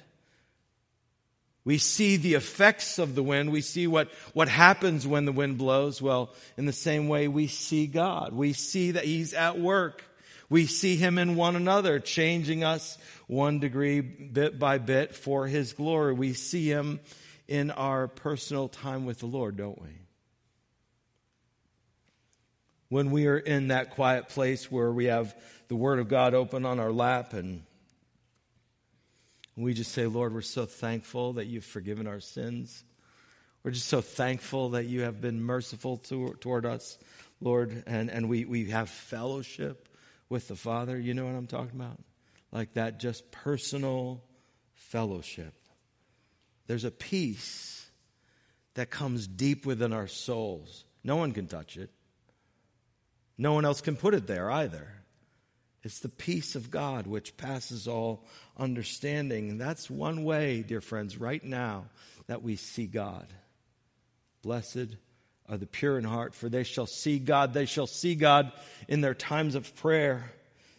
We 1.64 1.78
see 1.78 2.16
the 2.16 2.34
effects 2.34 2.98
of 2.98 3.14
the 3.14 3.22
wind. 3.22 3.52
We 3.52 3.60
see 3.60 3.86
what, 3.86 4.10
what 4.32 4.48
happens 4.48 5.06
when 5.06 5.26
the 5.26 5.32
wind 5.32 5.58
blows. 5.58 6.02
Well, 6.02 6.34
in 6.56 6.66
the 6.66 6.72
same 6.72 7.08
way, 7.08 7.28
we 7.28 7.46
see 7.46 7.86
God. 7.86 8.32
We 8.32 8.52
see 8.52 8.92
that 8.92 9.04
He's 9.04 9.32
at 9.32 9.60
work. 9.60 10.04
We 10.52 10.66
see 10.66 10.96
Him 10.96 11.18
in 11.18 11.34
one 11.34 11.56
another, 11.56 11.98
changing 11.98 12.62
us 12.62 12.98
one 13.26 13.58
degree 13.58 14.00
bit 14.00 14.58
by 14.58 14.78
bit 14.78 15.14
for 15.14 15.46
His 15.46 15.72
glory. 15.72 16.12
We 16.12 16.34
see 16.34 16.68
Him 16.68 17.00
in 17.48 17.70
our 17.70 18.06
personal 18.06 18.68
time 18.68 19.06
with 19.06 19.18
the 19.18 19.26
Lord, 19.26 19.56
don't 19.56 19.80
we? 19.80 19.88
when 22.92 23.10
we 23.10 23.26
are 23.26 23.38
in 23.38 23.68
that 23.68 23.88
quiet 23.92 24.28
place 24.28 24.70
where 24.70 24.92
we 24.92 25.06
have 25.06 25.34
the 25.68 25.74
Word 25.74 25.98
of 25.98 26.08
God 26.08 26.34
open 26.34 26.66
on 26.66 26.78
our 26.78 26.92
lap 26.92 27.32
and 27.32 27.62
we 29.56 29.72
just 29.72 29.92
say, 29.92 30.04
Lord, 30.04 30.34
we're 30.34 30.42
so 30.42 30.66
thankful 30.66 31.32
that 31.34 31.46
you've 31.46 31.64
forgiven 31.64 32.06
our 32.06 32.20
sins. 32.20 32.84
We're 33.62 33.70
just 33.70 33.88
so 33.88 34.02
thankful 34.02 34.70
that 34.70 34.84
you 34.84 35.02
have 35.02 35.22
been 35.22 35.42
merciful 35.42 35.96
to, 36.08 36.36
toward 36.40 36.66
us, 36.66 36.98
Lord, 37.40 37.82
and, 37.86 38.10
and 38.10 38.28
we, 38.28 38.44
we 38.44 38.68
have 38.68 38.90
fellowship 38.90 39.88
with 40.32 40.48
the 40.48 40.56
Father. 40.56 40.98
You 40.98 41.12
know 41.12 41.26
what 41.26 41.34
I'm 41.34 41.46
talking 41.46 41.78
about? 41.78 42.00
Like 42.50 42.72
that 42.72 42.98
just 42.98 43.30
personal 43.30 44.24
fellowship. 44.74 45.54
There's 46.66 46.84
a 46.84 46.90
peace 46.90 47.90
that 48.74 48.90
comes 48.90 49.26
deep 49.26 49.66
within 49.66 49.92
our 49.92 50.06
souls. 50.06 50.84
No 51.04 51.16
one 51.16 51.32
can 51.32 51.46
touch 51.46 51.76
it. 51.76 51.90
No 53.36 53.52
one 53.52 53.66
else 53.66 53.82
can 53.82 53.94
put 53.94 54.14
it 54.14 54.26
there 54.26 54.50
either. 54.50 54.88
It's 55.82 55.98
the 55.98 56.08
peace 56.08 56.54
of 56.54 56.70
God 56.70 57.06
which 57.06 57.36
passes 57.36 57.86
all 57.86 58.24
understanding. 58.56 59.50
And 59.50 59.60
that's 59.60 59.90
one 59.90 60.24
way, 60.24 60.62
dear 60.62 60.80
friends, 60.80 61.18
right 61.18 61.44
now 61.44 61.86
that 62.26 62.42
we 62.42 62.56
see 62.56 62.86
God. 62.86 63.26
Blessed 64.42 64.96
are 65.48 65.56
the 65.56 65.66
pure 65.66 65.98
in 65.98 66.04
heart, 66.04 66.34
for 66.34 66.48
they 66.48 66.64
shall 66.64 66.86
see 66.86 67.18
God. 67.18 67.52
They 67.52 67.66
shall 67.66 67.86
see 67.86 68.14
God 68.14 68.52
in 68.88 69.00
their 69.00 69.14
times 69.14 69.54
of 69.54 69.74
prayer. 69.76 70.32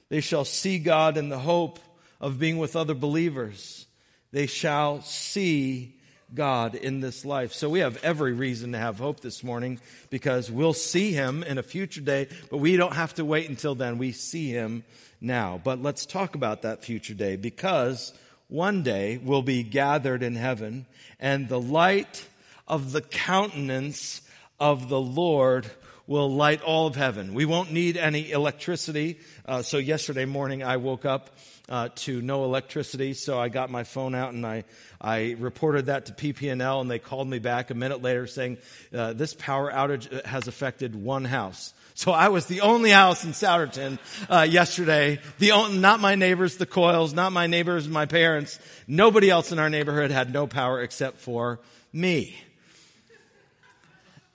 They 0.09 0.21
shall 0.21 0.45
see 0.45 0.79
God 0.79 1.17
in 1.17 1.29
the 1.29 1.39
hope 1.39 1.79
of 2.19 2.39
being 2.39 2.57
with 2.57 2.75
other 2.75 2.93
believers. 2.93 3.85
They 4.31 4.47
shall 4.47 5.01
see 5.01 5.95
God 6.33 6.75
in 6.75 6.99
this 6.99 7.25
life. 7.25 7.53
So 7.53 7.69
we 7.69 7.79
have 7.79 8.03
every 8.03 8.33
reason 8.33 8.71
to 8.71 8.77
have 8.77 8.97
hope 8.97 9.19
this 9.19 9.43
morning 9.43 9.79
because 10.09 10.49
we'll 10.49 10.73
see 10.73 11.11
him 11.11 11.43
in 11.43 11.57
a 11.57 11.63
future 11.63 12.01
day, 12.01 12.27
but 12.49 12.57
we 12.57 12.77
don't 12.77 12.95
have 12.95 13.13
to 13.15 13.25
wait 13.25 13.49
until 13.49 13.75
then. 13.75 13.97
We 13.97 14.11
see 14.11 14.49
him 14.49 14.83
now. 15.21 15.61
But 15.63 15.81
let's 15.81 16.05
talk 16.05 16.35
about 16.35 16.63
that 16.63 16.83
future 16.83 17.13
day 17.13 17.35
because 17.35 18.13
one 18.47 18.83
day 18.83 19.19
we'll 19.23 19.41
be 19.41 19.63
gathered 19.63 20.23
in 20.23 20.35
heaven 20.35 20.85
and 21.19 21.47
the 21.47 21.61
light 21.61 22.27
of 22.67 22.91
the 22.91 23.01
countenance 23.01 24.21
of 24.63 24.87
the 24.87 24.99
Lord 24.99 25.69
will 26.07 26.33
light 26.33 26.61
all 26.61 26.87
of 26.87 26.95
heaven. 26.95 27.33
We 27.33 27.43
won't 27.43 27.73
need 27.73 27.97
any 27.97 28.31
electricity. 28.31 29.19
Uh, 29.45 29.61
so 29.61 29.77
yesterday 29.77 30.23
morning 30.23 30.63
I 30.63 30.77
woke 30.77 31.03
up 31.03 31.31
uh, 31.67 31.89
to 31.95 32.21
no 32.21 32.45
electricity, 32.45 33.13
so 33.13 33.37
I 33.37 33.49
got 33.49 33.69
my 33.69 33.83
phone 33.83 34.15
out 34.15 34.33
and 34.33 34.45
I 34.45 34.63
I 35.01 35.35
reported 35.37 35.87
that 35.87 36.05
to 36.05 36.13
PP&L, 36.13 36.79
and 36.79 36.89
they 36.89 36.97
called 36.97 37.27
me 37.27 37.39
back 37.39 37.71
a 37.71 37.73
minute 37.73 38.01
later 38.01 38.25
saying 38.25 38.57
uh, 38.93 39.11
this 39.11 39.33
power 39.33 39.69
outage 39.69 40.25
has 40.25 40.47
affected 40.47 40.95
one 40.95 41.25
house. 41.25 41.73
So 41.93 42.13
I 42.13 42.29
was 42.29 42.45
the 42.45 42.61
only 42.61 42.91
house 42.91 43.25
in 43.25 43.31
Souderton 43.31 43.99
uh, 44.29 44.47
yesterday. 44.49 45.19
The 45.39 45.51
only, 45.51 45.77
not 45.77 45.99
my 45.99 46.15
neighbors, 46.15 46.55
the 46.55 46.65
Coils, 46.65 47.13
not 47.13 47.33
my 47.33 47.47
neighbors, 47.47 47.89
my 47.89 48.05
parents. 48.05 48.59
Nobody 48.87 49.29
else 49.29 49.51
in 49.51 49.59
our 49.59 49.69
neighborhood 49.69 50.09
had 50.09 50.31
no 50.31 50.47
power 50.47 50.81
except 50.81 51.19
for 51.19 51.59
me. 51.91 52.37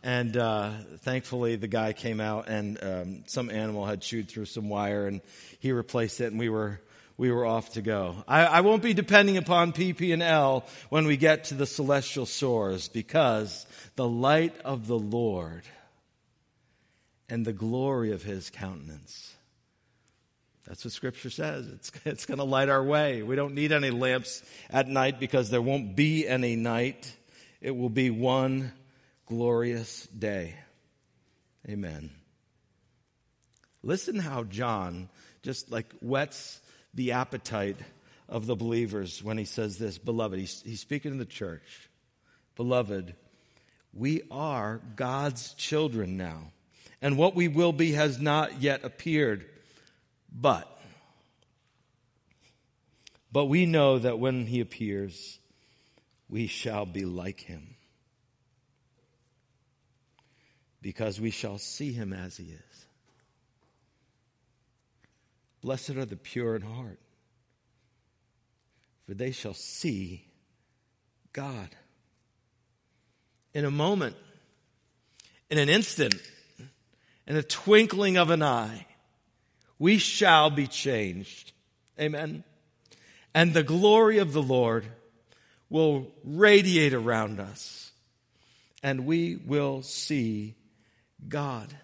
And 0.02 0.36
uh, 0.36 0.70
thankfully, 0.98 1.56
the 1.56 1.66
guy 1.66 1.92
came 1.92 2.20
out, 2.20 2.48
and 2.48 2.78
um, 2.82 3.24
some 3.26 3.50
animal 3.50 3.84
had 3.84 4.00
chewed 4.00 4.28
through 4.28 4.44
some 4.44 4.68
wire, 4.68 5.06
and 5.06 5.20
he 5.58 5.72
replaced 5.72 6.20
it, 6.20 6.26
and 6.26 6.38
we 6.38 6.48
were 6.48 6.80
we 7.16 7.32
were 7.32 7.44
off 7.44 7.72
to 7.72 7.82
go. 7.82 8.14
I, 8.28 8.44
I 8.44 8.60
won't 8.60 8.80
be 8.80 8.94
depending 8.94 9.36
upon 9.36 9.72
PP 9.72 10.12
and 10.12 10.22
L 10.22 10.64
when 10.88 11.04
we 11.04 11.16
get 11.16 11.44
to 11.44 11.54
the 11.54 11.66
celestial 11.66 12.26
shores, 12.26 12.88
because 12.88 13.66
the 13.96 14.08
light 14.08 14.54
of 14.64 14.86
the 14.86 14.98
Lord 14.98 15.64
and 17.28 17.44
the 17.44 17.52
glory 17.52 18.12
of 18.12 18.22
His 18.22 18.50
countenance. 18.50 19.34
That's 20.64 20.84
what 20.84 20.92
Scripture 20.92 21.30
says. 21.30 21.66
It's, 21.66 21.90
it's 22.04 22.26
going 22.26 22.38
to 22.38 22.44
light 22.44 22.68
our 22.68 22.84
way. 22.84 23.22
We 23.22 23.34
don't 23.34 23.54
need 23.54 23.72
any 23.72 23.90
lamps 23.90 24.42
at 24.70 24.86
night 24.86 25.18
because 25.18 25.50
there 25.50 25.62
won't 25.62 25.96
be 25.96 26.28
any 26.28 26.54
night. 26.54 27.12
It 27.60 27.76
will 27.76 27.88
be 27.88 28.10
one 28.10 28.72
glorious 29.28 30.06
day. 30.06 30.54
Amen. 31.68 32.10
Listen 33.82 34.18
how 34.18 34.44
John 34.44 35.10
just 35.42 35.70
like 35.70 35.92
whets 36.00 36.60
the 36.94 37.12
appetite 37.12 37.76
of 38.28 38.46
the 38.46 38.56
believers 38.56 39.22
when 39.22 39.36
he 39.38 39.44
says 39.44 39.78
this 39.78 39.98
Beloved, 39.98 40.38
he's, 40.38 40.62
he's 40.62 40.80
speaking 40.80 41.12
to 41.12 41.18
the 41.18 41.26
church. 41.26 41.90
Beloved, 42.56 43.14
we 43.92 44.22
are 44.30 44.80
God's 44.96 45.52
children 45.54 46.16
now, 46.16 46.50
and 47.02 47.18
what 47.18 47.34
we 47.34 47.48
will 47.48 47.72
be 47.72 47.92
has 47.92 48.18
not 48.18 48.62
yet 48.62 48.82
appeared. 48.82 49.44
But, 50.30 50.68
but 53.30 53.46
we 53.46 53.66
know 53.66 53.98
that 53.98 54.18
when 54.18 54.46
he 54.46 54.60
appears, 54.60 55.38
we 56.28 56.46
shall 56.46 56.84
be 56.84 57.04
like 57.04 57.40
him 57.40 57.76
because 60.80 61.20
we 61.20 61.30
shall 61.30 61.58
see 61.58 61.92
him 61.92 62.12
as 62.12 62.36
he 62.36 62.44
is. 62.44 62.86
Blessed 65.60 65.90
are 65.90 66.04
the 66.04 66.16
pure 66.16 66.54
in 66.54 66.62
heart, 66.62 67.00
for 69.06 69.14
they 69.14 69.32
shall 69.32 69.54
see 69.54 70.24
God. 71.32 71.68
In 73.54 73.64
a 73.64 73.70
moment, 73.70 74.14
in 75.50 75.58
an 75.58 75.68
instant, 75.68 76.14
in 77.26 77.36
a 77.36 77.42
twinkling 77.42 78.16
of 78.16 78.30
an 78.30 78.42
eye, 78.42 78.86
we 79.78 79.98
shall 79.98 80.50
be 80.50 80.66
changed. 80.66 81.52
Amen. 82.00 82.44
And 83.34 83.52
the 83.52 83.62
glory 83.62 84.18
of 84.18 84.32
the 84.32 84.42
Lord 84.42 84.86
will 85.70 86.12
radiate 86.24 86.94
around 86.94 87.40
us, 87.40 87.92
and 88.82 89.06
we 89.06 89.36
will 89.36 89.82
see 89.82 90.54
God. 91.26 91.74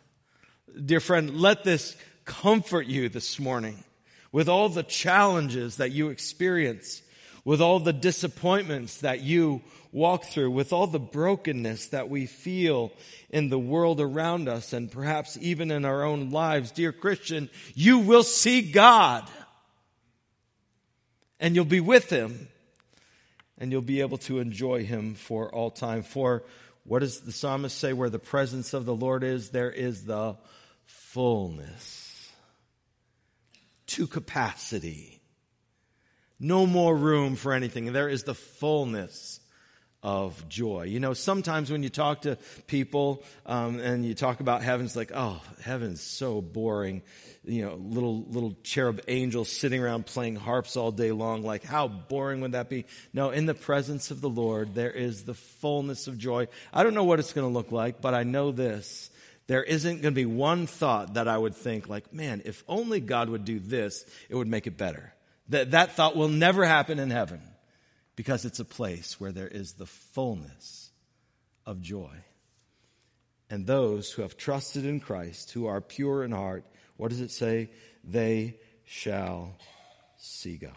Dear 0.84 1.00
friend, 1.00 1.40
let 1.40 1.64
this 1.64 1.96
comfort 2.24 2.86
you 2.86 3.08
this 3.08 3.38
morning 3.38 3.84
with 4.32 4.48
all 4.48 4.68
the 4.68 4.82
challenges 4.82 5.76
that 5.76 5.92
you 5.92 6.08
experience, 6.08 7.02
with 7.44 7.60
all 7.60 7.78
the 7.78 7.92
disappointments 7.92 8.98
that 8.98 9.20
you 9.20 9.62
walk 9.92 10.24
through, 10.24 10.50
with 10.50 10.72
all 10.72 10.88
the 10.88 10.98
brokenness 10.98 11.86
that 11.88 12.08
we 12.08 12.26
feel 12.26 12.92
in 13.30 13.48
the 13.48 13.58
world 13.58 14.00
around 14.00 14.48
us 14.48 14.72
and 14.72 14.90
perhaps 14.90 15.38
even 15.40 15.70
in 15.70 15.84
our 15.84 16.02
own 16.02 16.30
lives. 16.30 16.72
Dear 16.72 16.92
Christian, 16.92 17.48
you 17.74 18.00
will 18.00 18.24
see 18.24 18.60
God 18.72 19.28
and 21.38 21.54
you'll 21.54 21.64
be 21.64 21.80
with 21.80 22.10
Him 22.10 22.48
and 23.58 23.70
you'll 23.70 23.82
be 23.82 24.00
able 24.00 24.18
to 24.18 24.40
enjoy 24.40 24.84
Him 24.84 25.14
for 25.14 25.48
all 25.54 25.70
time. 25.70 26.02
For 26.02 26.42
what 26.84 27.00
does 27.00 27.20
the 27.20 27.32
psalmist 27.32 27.78
say? 27.78 27.92
Where 27.92 28.10
the 28.10 28.18
presence 28.18 28.74
of 28.74 28.84
the 28.84 28.94
Lord 28.94 29.24
is, 29.24 29.50
there 29.50 29.70
is 29.70 30.04
the 30.04 30.36
fullness 30.84 32.30
to 33.88 34.06
capacity. 34.06 35.20
No 36.38 36.66
more 36.66 36.94
room 36.94 37.36
for 37.36 37.52
anything. 37.52 37.92
There 37.92 38.08
is 38.08 38.24
the 38.24 38.34
fullness 38.34 39.40
of 40.04 40.46
joy. 40.50 40.82
You 40.82 41.00
know, 41.00 41.14
sometimes 41.14 41.72
when 41.72 41.82
you 41.82 41.88
talk 41.88 42.20
to 42.22 42.36
people 42.66 43.24
um, 43.46 43.80
and 43.80 44.04
you 44.04 44.14
talk 44.14 44.40
about 44.40 44.62
heaven, 44.62 44.84
it's 44.84 44.94
like, 44.94 45.10
oh, 45.14 45.40
heaven's 45.62 46.02
so 46.02 46.42
boring. 46.42 47.02
You 47.46 47.62
know, 47.62 47.74
little 47.74 48.24
little 48.28 48.54
cherub 48.62 49.00
angels 49.08 49.50
sitting 49.50 49.82
around 49.82 50.06
playing 50.06 50.36
harps 50.36 50.76
all 50.76 50.92
day 50.92 51.10
long. 51.10 51.42
Like, 51.42 51.64
how 51.64 51.88
boring 51.88 52.42
would 52.42 52.52
that 52.52 52.68
be? 52.68 52.84
No, 53.12 53.30
in 53.30 53.46
the 53.46 53.54
presence 53.54 54.10
of 54.10 54.20
the 54.20 54.28
Lord, 54.28 54.74
there 54.74 54.90
is 54.90 55.24
the 55.24 55.34
fullness 55.34 56.06
of 56.06 56.18
joy. 56.18 56.48
I 56.72 56.82
don't 56.82 56.94
know 56.94 57.04
what 57.04 57.18
it's 57.18 57.32
going 57.32 57.48
to 57.48 57.52
look 57.52 57.72
like, 57.72 58.00
but 58.00 58.14
I 58.14 58.22
know 58.22 58.52
this. 58.52 59.10
There 59.46 59.62
isn't 59.62 60.00
going 60.00 60.14
to 60.14 60.18
be 60.18 60.26
one 60.26 60.66
thought 60.66 61.14
that 61.14 61.28
I 61.28 61.36
would 61.36 61.54
think 61.54 61.88
like, 61.88 62.14
man, 62.14 62.42
if 62.44 62.64
only 62.66 63.00
God 63.00 63.28
would 63.28 63.44
do 63.44 63.58
this, 63.58 64.04
it 64.30 64.34
would 64.34 64.48
make 64.48 64.66
it 64.66 64.78
better. 64.78 65.12
That, 65.50 65.72
that 65.72 65.92
thought 65.92 66.16
will 66.16 66.28
never 66.28 66.64
happen 66.64 66.98
in 66.98 67.10
heaven 67.10 67.42
because 68.16 68.44
it's 68.44 68.60
a 68.60 68.64
place 68.64 69.20
where 69.20 69.32
there 69.32 69.48
is 69.48 69.74
the 69.74 69.86
fullness 69.86 70.90
of 71.66 71.80
joy. 71.80 72.10
And 73.50 73.66
those 73.66 74.10
who 74.10 74.22
have 74.22 74.36
trusted 74.36 74.84
in 74.84 75.00
Christ, 75.00 75.52
who 75.52 75.66
are 75.66 75.80
pure 75.80 76.24
in 76.24 76.32
heart, 76.32 76.64
what 76.96 77.10
does 77.10 77.20
it 77.20 77.30
say? 77.30 77.70
They 78.02 78.56
shall 78.84 79.56
see 80.16 80.56
God. 80.56 80.72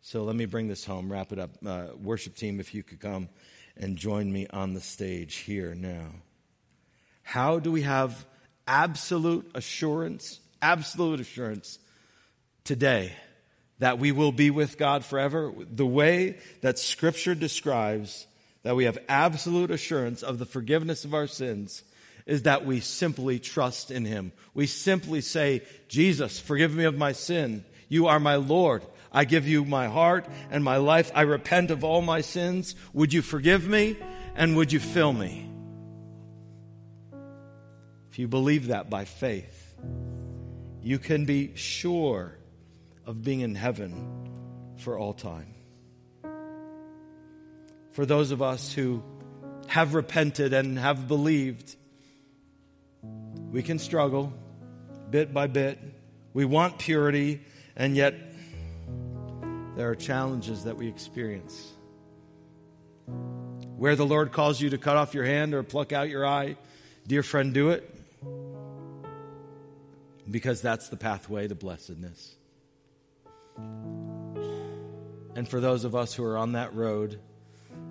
So 0.00 0.24
let 0.24 0.36
me 0.36 0.46
bring 0.46 0.68
this 0.68 0.84
home, 0.84 1.10
wrap 1.10 1.32
it 1.32 1.38
up. 1.38 1.50
Uh, 1.64 1.88
worship 2.00 2.34
team, 2.34 2.60
if 2.60 2.74
you 2.74 2.82
could 2.82 3.00
come 3.00 3.28
and 3.76 3.96
join 3.96 4.30
me 4.32 4.46
on 4.50 4.74
the 4.74 4.80
stage 4.80 5.36
here 5.36 5.74
now. 5.74 6.10
How 7.22 7.58
do 7.58 7.72
we 7.72 7.82
have 7.82 8.26
absolute 8.66 9.50
assurance, 9.54 10.40
absolute 10.60 11.20
assurance 11.20 11.78
today 12.64 13.12
that 13.78 13.98
we 13.98 14.12
will 14.12 14.32
be 14.32 14.50
with 14.50 14.78
God 14.78 15.04
forever, 15.04 15.52
the 15.58 15.86
way 15.86 16.38
that 16.60 16.78
scripture 16.78 17.34
describes 17.34 18.26
that 18.62 18.76
we 18.76 18.84
have 18.84 18.98
absolute 19.08 19.70
assurance 19.70 20.22
of 20.22 20.38
the 20.38 20.46
forgiveness 20.46 21.04
of 21.04 21.14
our 21.14 21.26
sins 21.26 21.82
is 22.26 22.42
that 22.42 22.64
we 22.64 22.80
simply 22.80 23.38
trust 23.38 23.90
in 23.90 24.04
Him. 24.04 24.32
We 24.54 24.66
simply 24.66 25.20
say, 25.20 25.62
Jesus, 25.88 26.38
forgive 26.38 26.74
me 26.74 26.84
of 26.84 26.96
my 26.96 27.12
sin. 27.12 27.64
You 27.88 28.06
are 28.06 28.20
my 28.20 28.36
Lord. 28.36 28.82
I 29.10 29.24
give 29.24 29.46
you 29.46 29.64
my 29.64 29.88
heart 29.88 30.26
and 30.50 30.64
my 30.64 30.76
life. 30.76 31.10
I 31.14 31.22
repent 31.22 31.70
of 31.70 31.84
all 31.84 32.00
my 32.00 32.20
sins. 32.20 32.74
Would 32.92 33.12
you 33.12 33.22
forgive 33.22 33.66
me 33.66 33.96
and 34.34 34.56
would 34.56 34.72
you 34.72 34.80
fill 34.80 35.12
me? 35.12 35.50
If 38.10 38.18
you 38.18 38.28
believe 38.28 38.68
that 38.68 38.88
by 38.88 39.04
faith, 39.04 39.74
you 40.82 40.98
can 40.98 41.24
be 41.24 41.56
sure 41.56 42.36
of 43.06 43.22
being 43.22 43.40
in 43.40 43.54
heaven 43.54 44.30
for 44.78 44.98
all 44.98 45.12
time. 45.12 45.54
For 47.92 48.06
those 48.06 48.30
of 48.30 48.40
us 48.40 48.72
who 48.72 49.02
have 49.66 49.94
repented 49.94 50.52
and 50.52 50.78
have 50.78 51.08
believed, 51.08 51.76
we 53.50 53.62
can 53.62 53.78
struggle 53.78 54.32
bit 55.10 55.34
by 55.34 55.46
bit. 55.46 55.78
We 56.32 56.46
want 56.46 56.78
purity, 56.78 57.42
and 57.76 57.94
yet 57.94 58.14
there 59.76 59.90
are 59.90 59.94
challenges 59.94 60.64
that 60.64 60.76
we 60.76 60.88
experience. 60.88 61.70
Where 63.76 63.96
the 63.96 64.06
Lord 64.06 64.32
calls 64.32 64.60
you 64.60 64.70
to 64.70 64.78
cut 64.78 64.96
off 64.96 65.12
your 65.12 65.24
hand 65.24 65.54
or 65.54 65.62
pluck 65.62 65.92
out 65.92 66.08
your 66.08 66.26
eye, 66.26 66.56
dear 67.06 67.22
friend, 67.22 67.52
do 67.52 67.70
it. 67.70 67.88
Because 70.30 70.62
that's 70.62 70.88
the 70.88 70.96
pathway 70.96 71.48
to 71.48 71.54
blessedness. 71.54 72.36
And 73.56 75.48
for 75.48 75.60
those 75.60 75.84
of 75.84 75.94
us 75.94 76.14
who 76.14 76.24
are 76.24 76.36
on 76.36 76.52
that 76.52 76.74
road, 76.74 77.18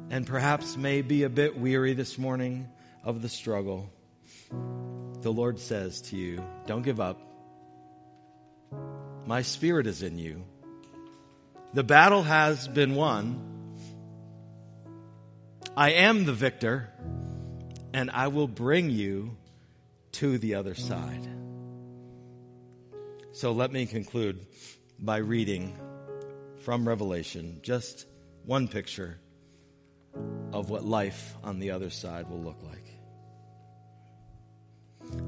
and 0.09 0.27
perhaps 0.27 0.77
may 0.77 1.01
be 1.01 1.23
a 1.23 1.29
bit 1.29 1.57
weary 1.57 1.93
this 1.93 2.17
morning 2.17 2.69
of 3.03 3.21
the 3.21 3.29
struggle, 3.29 3.89
the 5.21 5.31
Lord 5.31 5.59
says 5.59 6.01
to 6.01 6.17
you, 6.17 6.43
Don't 6.67 6.81
give 6.81 6.99
up. 6.99 7.19
My 9.25 9.41
spirit 9.41 9.87
is 9.87 10.01
in 10.01 10.17
you. 10.17 10.43
The 11.73 11.83
battle 11.83 12.23
has 12.23 12.67
been 12.67 12.95
won. 12.95 13.47
I 15.77 15.91
am 15.91 16.25
the 16.25 16.33
victor, 16.33 16.89
and 17.93 18.11
I 18.11 18.27
will 18.27 18.47
bring 18.47 18.89
you 18.89 19.37
to 20.13 20.37
the 20.37 20.55
other 20.55 20.75
side. 20.75 21.27
So 23.31 23.53
let 23.53 23.71
me 23.71 23.85
conclude 23.85 24.45
by 25.01 25.17
reading 25.17 25.75
from 26.57 26.87
Revelation 26.87 27.59
just 27.63 28.05
one 28.45 28.67
picture 28.67 29.17
of 30.53 30.69
what 30.69 30.85
life 30.85 31.35
on 31.43 31.59
the 31.59 31.71
other 31.71 31.89
side 31.89 32.29
will 32.29 32.41
look 32.41 32.61
like. 32.63 32.81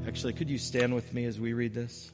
Actually, 0.08 0.34
could 0.34 0.50
you 0.50 0.58
stand 0.58 0.94
with 0.94 1.12
me 1.14 1.26
as 1.26 1.40
we 1.40 1.54
read 1.54 1.74
this? 1.74 2.12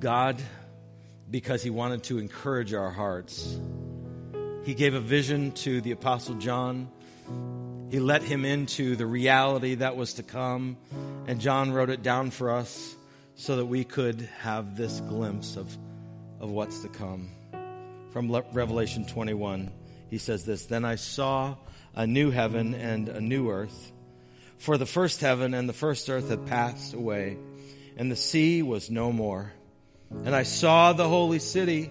God, 0.00 0.40
because 1.30 1.62
He 1.62 1.70
wanted 1.70 2.04
to 2.04 2.18
encourage 2.18 2.72
our 2.72 2.90
hearts, 2.90 3.58
He 4.68 4.74
gave 4.74 4.92
a 4.92 5.00
vision 5.00 5.52
to 5.52 5.80
the 5.80 5.92
Apostle 5.92 6.34
John. 6.34 6.90
He 7.90 8.00
let 8.00 8.22
him 8.22 8.44
into 8.44 8.96
the 8.96 9.06
reality 9.06 9.76
that 9.76 9.96
was 9.96 10.12
to 10.14 10.22
come, 10.22 10.76
and 11.26 11.40
John 11.40 11.72
wrote 11.72 11.88
it 11.88 12.02
down 12.02 12.30
for 12.30 12.50
us 12.50 12.94
so 13.34 13.56
that 13.56 13.64
we 13.64 13.84
could 13.84 14.28
have 14.40 14.76
this 14.76 15.00
glimpse 15.00 15.56
of, 15.56 15.74
of 16.38 16.50
what's 16.50 16.80
to 16.80 16.88
come. 16.88 17.30
From 18.10 18.30
Le- 18.30 18.44
Revelation 18.52 19.06
21, 19.06 19.72
he 20.10 20.18
says 20.18 20.44
this 20.44 20.66
Then 20.66 20.84
I 20.84 20.96
saw 20.96 21.56
a 21.94 22.06
new 22.06 22.30
heaven 22.30 22.74
and 22.74 23.08
a 23.08 23.22
new 23.22 23.50
earth, 23.50 23.90
for 24.58 24.76
the 24.76 24.84
first 24.84 25.22
heaven 25.22 25.54
and 25.54 25.66
the 25.66 25.72
first 25.72 26.10
earth 26.10 26.28
had 26.28 26.44
passed 26.44 26.92
away, 26.92 27.38
and 27.96 28.12
the 28.12 28.16
sea 28.16 28.60
was 28.60 28.90
no 28.90 29.12
more. 29.12 29.50
And 30.10 30.36
I 30.36 30.42
saw 30.42 30.92
the 30.92 31.08
holy 31.08 31.38
city, 31.38 31.90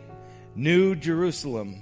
New 0.56 0.94
Jerusalem, 0.94 1.82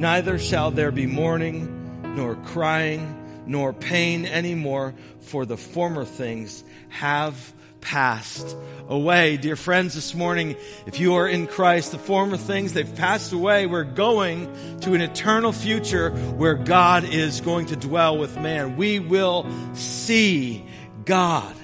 Neither 0.00 0.38
shall 0.38 0.70
there 0.70 0.90
be 0.90 1.04
mourning, 1.04 2.16
nor 2.16 2.34
crying, 2.34 3.42
nor 3.44 3.74
pain 3.74 4.24
anymore, 4.24 4.94
for 5.20 5.44
the 5.44 5.58
former 5.58 6.06
things 6.06 6.64
have 6.88 7.52
passed 7.82 8.56
away. 8.88 9.36
Dear 9.36 9.56
friends, 9.56 9.94
this 9.94 10.14
morning, 10.14 10.56
if 10.86 11.00
you 11.00 11.16
are 11.16 11.28
in 11.28 11.46
Christ, 11.46 11.92
the 11.92 11.98
former 11.98 12.38
things, 12.38 12.72
they've 12.72 12.94
passed 12.94 13.34
away. 13.34 13.66
We're 13.66 13.84
going 13.84 14.80
to 14.80 14.94
an 14.94 15.02
eternal 15.02 15.52
future 15.52 16.12
where 16.12 16.54
God 16.54 17.04
is 17.04 17.42
going 17.42 17.66
to 17.66 17.76
dwell 17.76 18.16
with 18.16 18.38
man. 18.38 18.78
We 18.78 19.00
will 19.00 19.46
see 19.74 20.64
God. 21.04 21.54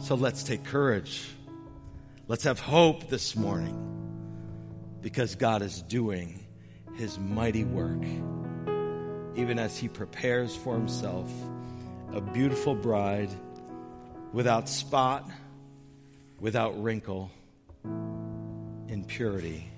So 0.00 0.14
let's 0.14 0.44
take 0.44 0.64
courage. 0.64 1.26
Let's 2.28 2.44
have 2.44 2.60
hope 2.60 3.08
this 3.08 3.34
morning 3.34 4.98
because 5.00 5.36
God 5.36 5.62
is 5.62 5.80
doing 5.80 6.42
his 6.96 7.18
mighty 7.18 7.64
work, 7.64 8.02
even 9.36 9.58
as 9.58 9.76
he 9.76 9.88
prepares 9.88 10.56
for 10.56 10.74
himself 10.74 11.30
a 12.12 12.20
beautiful 12.20 12.74
bride 12.74 13.30
without 14.32 14.68
spot, 14.68 15.28
without 16.40 16.82
wrinkle, 16.82 17.30
in 17.84 19.04
purity 19.06 19.70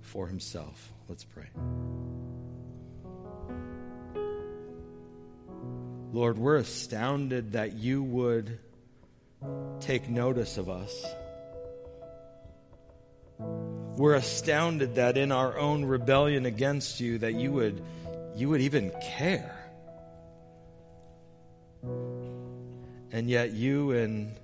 for 0.00 0.26
himself. 0.26 0.92
Let's 1.08 1.24
pray. 1.24 1.48
Lord, 6.12 6.36
we're 6.36 6.56
astounded 6.56 7.52
that 7.52 7.72
you 7.72 8.02
would 8.02 8.58
take 9.80 10.10
notice 10.10 10.58
of 10.58 10.68
us. 10.68 11.04
We're 13.96 14.14
astounded 14.14 14.94
that 14.94 15.18
in 15.18 15.32
our 15.32 15.58
own 15.58 15.84
rebellion 15.84 16.46
against 16.46 17.00
you 17.00 17.18
that 17.18 17.34
you 17.34 17.52
would 17.52 17.82
you 18.34 18.48
would 18.48 18.62
even 18.62 18.90
care. 19.02 19.58
And 23.10 23.28
yet 23.28 23.52
you 23.52 23.90
in 23.90 24.34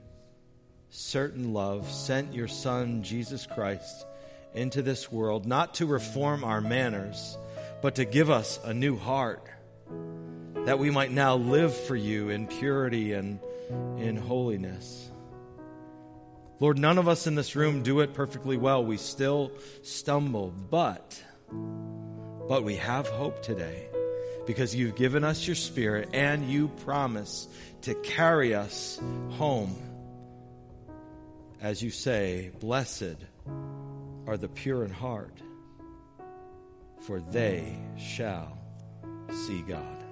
certain 0.91 1.55
love 1.55 1.91
sent 1.91 2.35
your 2.35 2.49
son 2.49 3.03
Jesus 3.03 3.47
Christ 3.47 4.07
into 4.55 4.83
this 4.83 5.11
world 5.11 5.47
not 5.47 5.75
to 5.75 5.87
reform 5.87 6.45
our 6.45 6.61
manners, 6.61 7.39
but 7.81 7.95
to 7.95 8.05
give 8.05 8.29
us 8.29 8.61
a 8.65 8.75
new 8.75 8.97
heart 8.97 9.49
that 10.67 10.79
we 10.79 10.91
might 10.91 11.11
now 11.11 11.37
live 11.37 11.75
for 11.75 11.97
you 11.97 12.29
in 12.29 12.47
purity 12.47 13.15
and 13.15 13.41
in 13.97 14.17
holiness. 14.17 15.08
Lord, 16.61 16.79
none 16.79 16.99
of 16.99 17.07
us 17.07 17.27
in 17.27 17.35
this 17.35 17.55
room 17.55 17.83
do 17.83 18.01
it 18.01 18.15
perfectly 18.15 18.57
well. 18.57 18.85
We 18.85 18.97
still 18.97 19.53
stumble, 19.83 20.53
but 20.71 21.23
but 22.49 22.65
we 22.65 22.77
have 22.77 23.07
hope 23.07 23.43
today 23.43 23.87
because 24.47 24.75
you've 24.75 24.97
given 24.97 25.23
us 25.23 25.47
your 25.47 25.55
spirit 25.55 26.09
and 26.15 26.51
you 26.51 26.69
promise 26.69 27.47
to 27.83 27.95
carry 27.95 28.55
us 28.55 28.99
home. 29.33 29.77
As 31.61 31.83
you 31.83 31.91
say, 31.91 32.51
blessed 32.59 33.17
are 34.27 34.37
the 34.37 34.49
pure 34.49 34.85
in 34.85 34.91
heart, 34.91 35.37
for 37.03 37.21
they 37.21 37.79
shall 37.99 38.59
see 39.31 39.63
God. 39.63 40.05